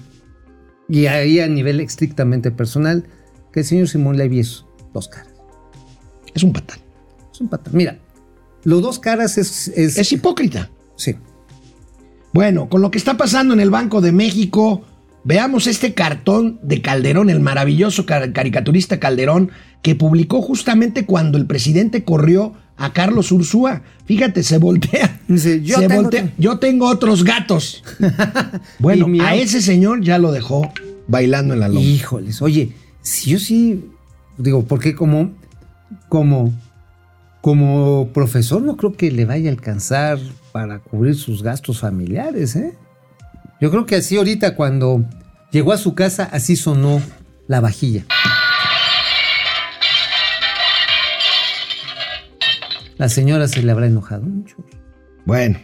y 0.89 1.05
ahí 1.05 1.39
a 1.39 1.47
nivel 1.47 1.79
estrictamente 1.79 2.51
personal, 2.51 3.05
que 3.53 3.61
el 3.61 3.65
señor 3.65 3.87
Simón 3.87 4.17
Levy 4.17 4.39
es 4.39 4.65
dos 4.93 5.07
caras. 5.07 5.29
Es 6.33 6.43
un 6.43 6.53
patán. 6.53 6.79
Es 7.33 7.41
un 7.41 7.49
patán. 7.49 7.73
Mira, 7.75 7.99
los 8.63 8.81
dos 8.81 8.99
caras 8.99 9.37
es. 9.37 9.67
es- 9.69 9.97
Es 9.97 10.11
hipócrita. 10.11 10.69
sí. 10.95 11.15
Bueno, 12.33 12.69
con 12.69 12.81
lo 12.81 12.91
que 12.91 12.97
está 12.97 13.17
pasando 13.17 13.53
en 13.53 13.59
el 13.59 13.69
Banco 13.69 13.99
de 13.99 14.13
México, 14.13 14.83
veamos 15.25 15.67
este 15.67 15.93
cartón 15.93 16.59
de 16.63 16.81
Calderón, 16.81 17.29
el 17.29 17.41
maravilloso 17.41 18.05
car- 18.05 18.31
caricaturista 18.31 19.01
Calderón, 19.01 19.51
que 19.81 19.95
publicó 19.95 20.41
justamente 20.41 21.05
cuando 21.05 21.37
el 21.37 21.45
presidente 21.45 22.05
corrió 22.05 22.53
a 22.81 22.91
Carlos 22.93 23.31
Ursúa. 23.31 23.83
Fíjate, 24.05 24.41
se 24.43 24.57
voltea. 24.57 25.21
Dice, 25.27 25.61
yo 25.61 25.77
se 25.77 25.87
tengo 25.87 26.01
voltea. 26.01 26.33
Yo 26.37 26.57
tengo 26.57 26.87
otros 26.87 27.23
gatos. 27.23 27.83
bueno, 28.79 29.07
a 29.23 29.35
ese 29.35 29.61
señor 29.61 30.01
ya 30.01 30.17
lo 30.17 30.31
dejó 30.31 30.71
bailando 31.07 31.53
en 31.53 31.59
la 31.59 31.67
loma. 31.67 31.81
Híjoles, 31.81 32.41
oye, 32.41 32.73
si 33.01 33.29
yo 33.31 33.39
sí. 33.39 33.85
Digo, 34.37 34.63
porque 34.63 34.95
como. 34.95 35.31
Como. 36.09 36.53
Como 37.41 38.09
profesor, 38.13 38.61
no 38.61 38.77
creo 38.77 38.93
que 38.93 39.09
le 39.09 39.25
vaya 39.25 39.49
a 39.49 39.53
alcanzar 39.53 40.19
para 40.51 40.79
cubrir 40.79 41.15
sus 41.15 41.41
gastos 41.41 41.79
familiares, 41.79 42.55
¿eh? 42.55 42.77
Yo 43.59 43.71
creo 43.71 43.87
que 43.87 43.95
así 43.95 44.17
ahorita 44.17 44.55
cuando 44.55 45.03
llegó 45.51 45.71
a 45.71 45.77
su 45.77 45.95
casa, 45.95 46.29
así 46.31 46.55
sonó 46.55 47.01
la 47.47 47.59
vajilla. 47.59 48.05
La 53.01 53.09
señora 53.09 53.47
se 53.47 53.63
le 53.63 53.71
habrá 53.71 53.87
enojado 53.87 54.21
mucho. 54.21 54.57
Bueno, 55.25 55.57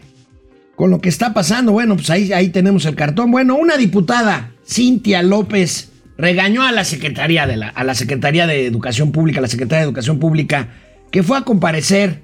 con 0.75 0.89
lo 0.89 0.99
que 0.99 1.07
está 1.07 1.35
pasando, 1.35 1.71
bueno, 1.71 1.95
pues 1.95 2.09
ahí, 2.09 2.33
ahí 2.33 2.49
tenemos 2.49 2.83
el 2.87 2.95
cartón. 2.95 3.29
Bueno, 3.29 3.53
una 3.57 3.77
diputada, 3.77 4.53
Cintia 4.65 5.21
López, 5.21 5.91
regañó 6.17 6.63
a 6.63 6.71
la 6.71 6.83
Secretaría 6.83 7.45
de 7.45 7.57
la, 7.57 7.69
a 7.69 7.83
la 7.83 7.93
Secretaría 7.93 8.47
de 8.47 8.65
Educación 8.65 9.11
Pública, 9.11 9.37
a 9.37 9.43
la 9.43 9.49
Secretaría 9.49 9.81
de 9.81 9.85
Educación 9.85 10.17
Pública, 10.17 10.69
que 11.11 11.21
fue 11.21 11.37
a 11.37 11.41
comparecer. 11.41 12.23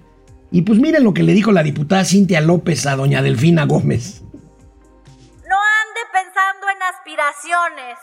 Y 0.49 0.64
pues 0.64 0.80
miren 0.80 1.03
lo 1.03 1.14
que 1.14 1.22
le 1.22 1.34
dijo 1.34 1.51
la 1.51 1.61
diputada 1.61 2.05
Cintia 2.05 2.41
López 2.41 2.88
a 2.88 2.95
doña 2.95 3.22
Delfina 3.22 3.66
Gómez. 3.66 4.24
No 4.24 5.57
ande 5.84 6.01
pensando 6.11 6.66
en 6.76 6.82
aspiraciones 6.89 7.99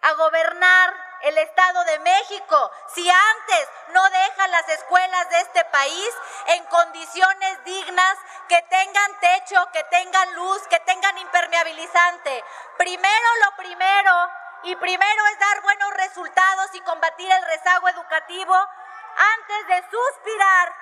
a 0.00 0.14
gobernar 0.16 1.05
el 1.26 1.38
Estado 1.38 1.84
de 1.84 1.98
México 2.00 2.70
si 2.94 3.08
antes 3.10 3.68
no 3.88 4.02
deja 4.10 4.48
las 4.48 4.68
escuelas 4.68 5.28
de 5.30 5.40
este 5.40 5.64
país 5.66 6.10
en 6.46 6.64
condiciones 6.66 7.64
dignas, 7.64 8.16
que 8.48 8.62
tengan 8.62 9.20
techo, 9.20 9.68
que 9.72 9.82
tengan 9.84 10.34
luz, 10.34 10.62
que 10.68 10.78
tengan 10.80 11.18
impermeabilizante. 11.18 12.44
Primero 12.78 13.28
lo 13.44 13.56
primero 13.56 14.30
y 14.62 14.76
primero 14.76 15.26
es 15.32 15.38
dar 15.38 15.60
buenos 15.62 15.90
resultados 15.94 16.74
y 16.74 16.80
combatir 16.82 17.30
el 17.30 17.44
rezago 17.46 17.88
educativo 17.88 18.54
antes 18.54 19.66
de 19.68 19.90
suspirar 19.90 20.74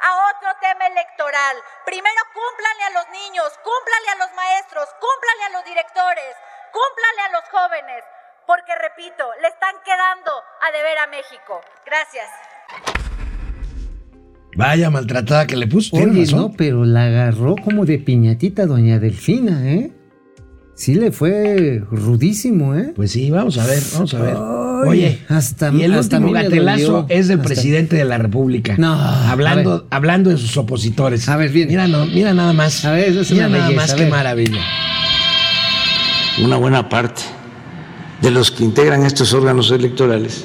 a 0.00 0.30
otro 0.30 0.56
tema 0.60 0.86
electoral. 0.86 1.62
Primero 1.84 2.22
cúmplale 2.32 2.84
a 2.84 2.90
los 2.90 3.08
niños, 3.10 3.58
cúmplale 3.62 4.10
a 4.10 4.14
los 4.16 4.32
maestros, 4.32 4.88
cúmplale 4.98 5.44
a 5.44 5.48
los 5.50 5.64
directores, 5.64 6.36
cúmplale 6.72 7.20
a 7.22 7.28
los 7.28 7.48
jóvenes, 7.50 8.04
porque 8.50 8.72
repito, 8.82 9.22
le 9.40 9.46
están 9.46 9.74
quedando 9.84 10.32
a 10.58 10.72
deber 10.76 10.98
a 10.98 11.06
México. 11.06 11.60
Gracias. 11.86 12.26
Vaya 14.56 14.90
maltratada 14.90 15.46
que 15.46 15.54
le 15.56 15.68
puso. 15.68 15.90
tiene 15.96 16.10
Oye, 16.10 16.24
razón. 16.24 16.38
no, 16.40 16.52
pero 16.56 16.84
la 16.84 17.04
agarró 17.06 17.54
como 17.62 17.84
de 17.86 17.98
piñatita 17.98 18.66
doña 18.66 18.98
Delfina, 18.98 19.70
¿eh? 19.70 19.92
Sí 20.74 20.94
le 20.96 21.12
fue 21.12 21.80
rudísimo, 21.90 22.74
¿eh? 22.74 22.92
Pues 22.96 23.12
sí, 23.12 23.30
vamos 23.30 23.56
a 23.58 23.66
ver, 23.66 23.80
vamos 23.92 24.14
a 24.14 24.18
ver. 24.20 24.34
Ay, 24.36 24.88
Oye, 24.88 25.18
hasta- 25.28 25.70
y 25.70 25.84
el 25.84 25.94
hasta 25.94 26.16
último 26.16 26.32
gatelazo 26.32 26.92
dolió. 27.02 27.06
es 27.08 27.28
del 27.28 27.38
Hasta- 27.38 27.46
presidente 27.54 27.94
de 27.96 28.04
la 28.04 28.18
República. 28.18 28.74
No, 28.78 28.94
hablando, 28.94 29.86
hablando 29.90 30.30
de 30.30 30.38
sus 30.38 30.56
opositores. 30.56 31.28
A 31.28 31.36
ver, 31.36 31.50
viene. 31.50 31.70
Mira, 31.70 31.86
no, 31.86 32.04
mira 32.06 32.34
nada 32.34 32.52
más. 32.52 32.84
A 32.84 32.90
ver, 32.92 33.10
eso 33.10 33.20
es 33.20 33.30
mira 33.30 33.46
una 33.46 33.58
nada 33.58 33.68
belleza, 33.68 33.86
más 33.86 33.94
qué 33.94 34.06
maravilla. 34.06 34.60
una 36.42 36.56
buena 36.56 36.88
parte 36.88 37.22
de 38.20 38.30
los 38.30 38.50
que 38.50 38.64
integran 38.64 39.04
estos 39.04 39.32
órganos 39.32 39.70
electorales 39.70 40.44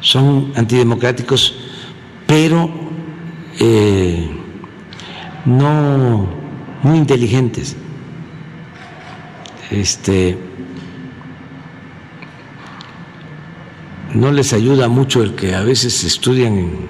son 0.00 0.52
antidemocráticos, 0.56 1.54
pero 2.26 2.70
eh, 3.58 4.30
no 5.44 6.26
muy 6.82 6.98
inteligentes. 6.98 7.76
Este 9.70 10.38
no 14.14 14.32
les 14.32 14.52
ayuda 14.52 14.88
mucho 14.88 15.22
el 15.22 15.34
que 15.34 15.54
a 15.54 15.62
veces 15.62 16.02
estudian 16.02 16.58
en 16.58 16.88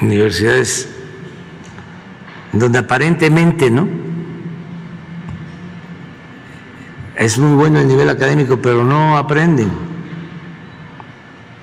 universidades 0.00 0.88
donde 2.52 2.78
aparentemente, 2.78 3.70
¿no? 3.70 3.86
Es 7.16 7.38
muy 7.38 7.56
bueno 7.56 7.80
el 7.80 7.88
nivel 7.88 8.08
académico, 8.10 8.60
pero 8.60 8.84
no 8.84 9.16
aprenden, 9.16 9.70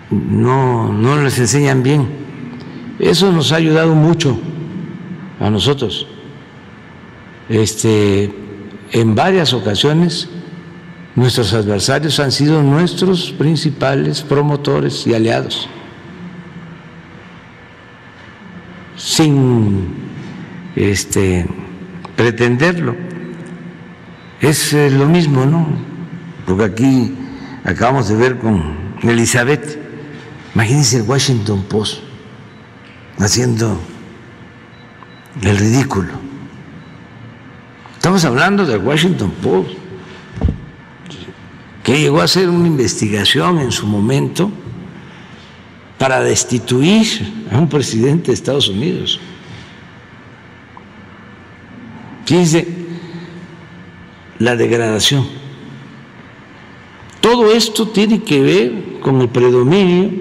no, 0.09 0.91
no 0.91 1.21
les 1.21 1.37
enseñan 1.37 1.83
bien. 1.83 2.07
Eso 2.99 3.31
nos 3.31 3.51
ha 3.51 3.57
ayudado 3.57 3.93
mucho 3.93 4.39
a 5.39 5.49
nosotros. 5.49 6.07
Este, 7.49 8.33
en 8.91 9.15
varias 9.15 9.53
ocasiones 9.53 10.29
nuestros 11.15 11.53
adversarios 11.53 12.19
han 12.19 12.31
sido 12.31 12.63
nuestros 12.63 13.31
principales 13.31 14.21
promotores 14.21 15.05
y 15.05 15.13
aliados, 15.13 15.69
sin 18.95 19.93
este, 20.75 21.45
pretenderlo 22.15 23.12
es 24.43 24.73
eh, 24.73 24.89
lo 24.91 25.07
mismo, 25.07 25.45
¿no? 25.45 25.65
Porque 26.45 26.65
aquí 26.65 27.15
acabamos 27.63 28.09
de 28.09 28.15
ver 28.15 28.39
con 28.39 28.75
Elizabeth, 29.01 29.79
imagínense 30.53 30.97
el 30.97 31.03
Washington 31.03 31.63
Post 31.63 31.99
haciendo 33.19 33.79
el 35.41 35.57
ridículo. 35.57 36.11
Estamos 37.95 38.25
hablando 38.25 38.65
del 38.65 38.79
Washington 38.79 39.31
Post, 39.41 39.69
que 41.81 41.99
llegó 41.99 42.19
a 42.19 42.25
hacer 42.25 42.49
una 42.49 42.67
investigación 42.67 43.59
en 43.59 43.71
su 43.71 43.87
momento 43.87 44.51
para 45.97 46.19
destituir 46.19 47.45
a 47.49 47.57
un 47.57 47.69
presidente 47.69 48.27
de 48.27 48.33
Estados 48.33 48.67
Unidos. 48.67 49.21
Fíjense, 52.25 52.72
la 54.39 54.55
degradación. 54.55 55.25
Todo 57.21 57.53
esto 57.53 57.87
tiene 57.89 58.23
que 58.23 58.41
ver 58.41 58.71
con 59.01 59.21
el 59.21 59.29
predominio 59.29 60.11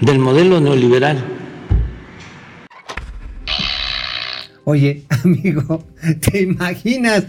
del 0.00 0.18
modelo 0.18 0.60
neoliberal. 0.60 1.24
Oye, 4.64 5.04
amigo, 5.24 5.84
¿te 6.20 6.42
imaginas? 6.42 7.24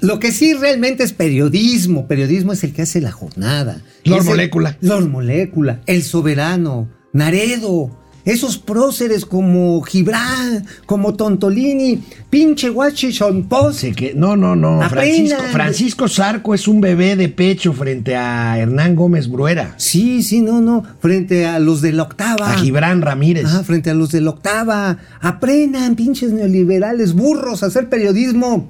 Lo 0.00 0.18
que 0.18 0.30
sí 0.30 0.52
realmente 0.54 1.02
es 1.02 1.12
periodismo. 1.12 2.06
Periodismo 2.06 2.52
es 2.52 2.62
el 2.64 2.72
que 2.72 2.82
hace 2.82 3.00
la 3.00 3.10
jornada. 3.12 3.80
Lord 4.04 4.20
Es 4.20 4.24
el- 4.26 4.30
Molécula. 4.30 4.76
Lord 4.82 5.08
Molécula, 5.08 5.80
El 5.86 6.02
Soberano, 6.02 6.88
Naredo. 7.12 7.98
Esos 8.26 8.58
próceres 8.58 9.24
como 9.24 9.80
Gibran, 9.82 10.66
como 10.84 11.14
Tontolini, 11.14 12.02
pinche 12.28 12.68
Washington 12.68 13.44
Post. 13.44 13.84
Que, 13.96 14.12
no, 14.14 14.36
no, 14.36 14.54
no. 14.54 14.82
Francisco, 14.90 15.42
Francisco 15.52 16.08
Zarco 16.08 16.52
es 16.52 16.68
un 16.68 16.82
bebé 16.82 17.16
de 17.16 17.30
pecho 17.30 17.72
frente 17.72 18.16
a 18.16 18.58
Hernán 18.58 18.94
Gómez 18.96 19.28
Bruera, 19.28 19.74
Sí, 19.78 20.22
sí, 20.22 20.40
no, 20.42 20.60
no. 20.60 20.82
Frente 21.00 21.46
a 21.46 21.58
los 21.58 21.80
de 21.80 21.92
la 21.92 22.02
octava. 22.02 22.50
a 22.52 22.58
Gibran 22.58 23.00
Ramírez. 23.00 23.46
Ajá, 23.46 23.62
frente 23.62 23.88
a 23.90 23.94
los 23.94 24.10
de 24.10 24.20
la 24.20 24.30
octava. 24.30 24.98
Aprendan, 25.20 25.94
pinches 25.96 26.32
neoliberales, 26.32 27.14
burros, 27.14 27.62
a 27.62 27.66
hacer 27.66 27.88
periodismo 27.88 28.68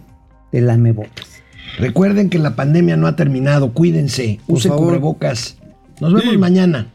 lamebotas. 0.60 1.26
Recuerden 1.78 2.30
que 2.30 2.38
la 2.38 2.56
pandemia 2.56 2.96
no 2.96 3.06
ha 3.06 3.16
terminado. 3.16 3.72
Cuídense. 3.72 4.40
Por 4.46 4.56
Use 4.56 4.68
favor. 4.68 4.86
cubrebocas. 4.86 5.56
Nos 6.00 6.12
vemos 6.12 6.38
mañana. 6.38 6.92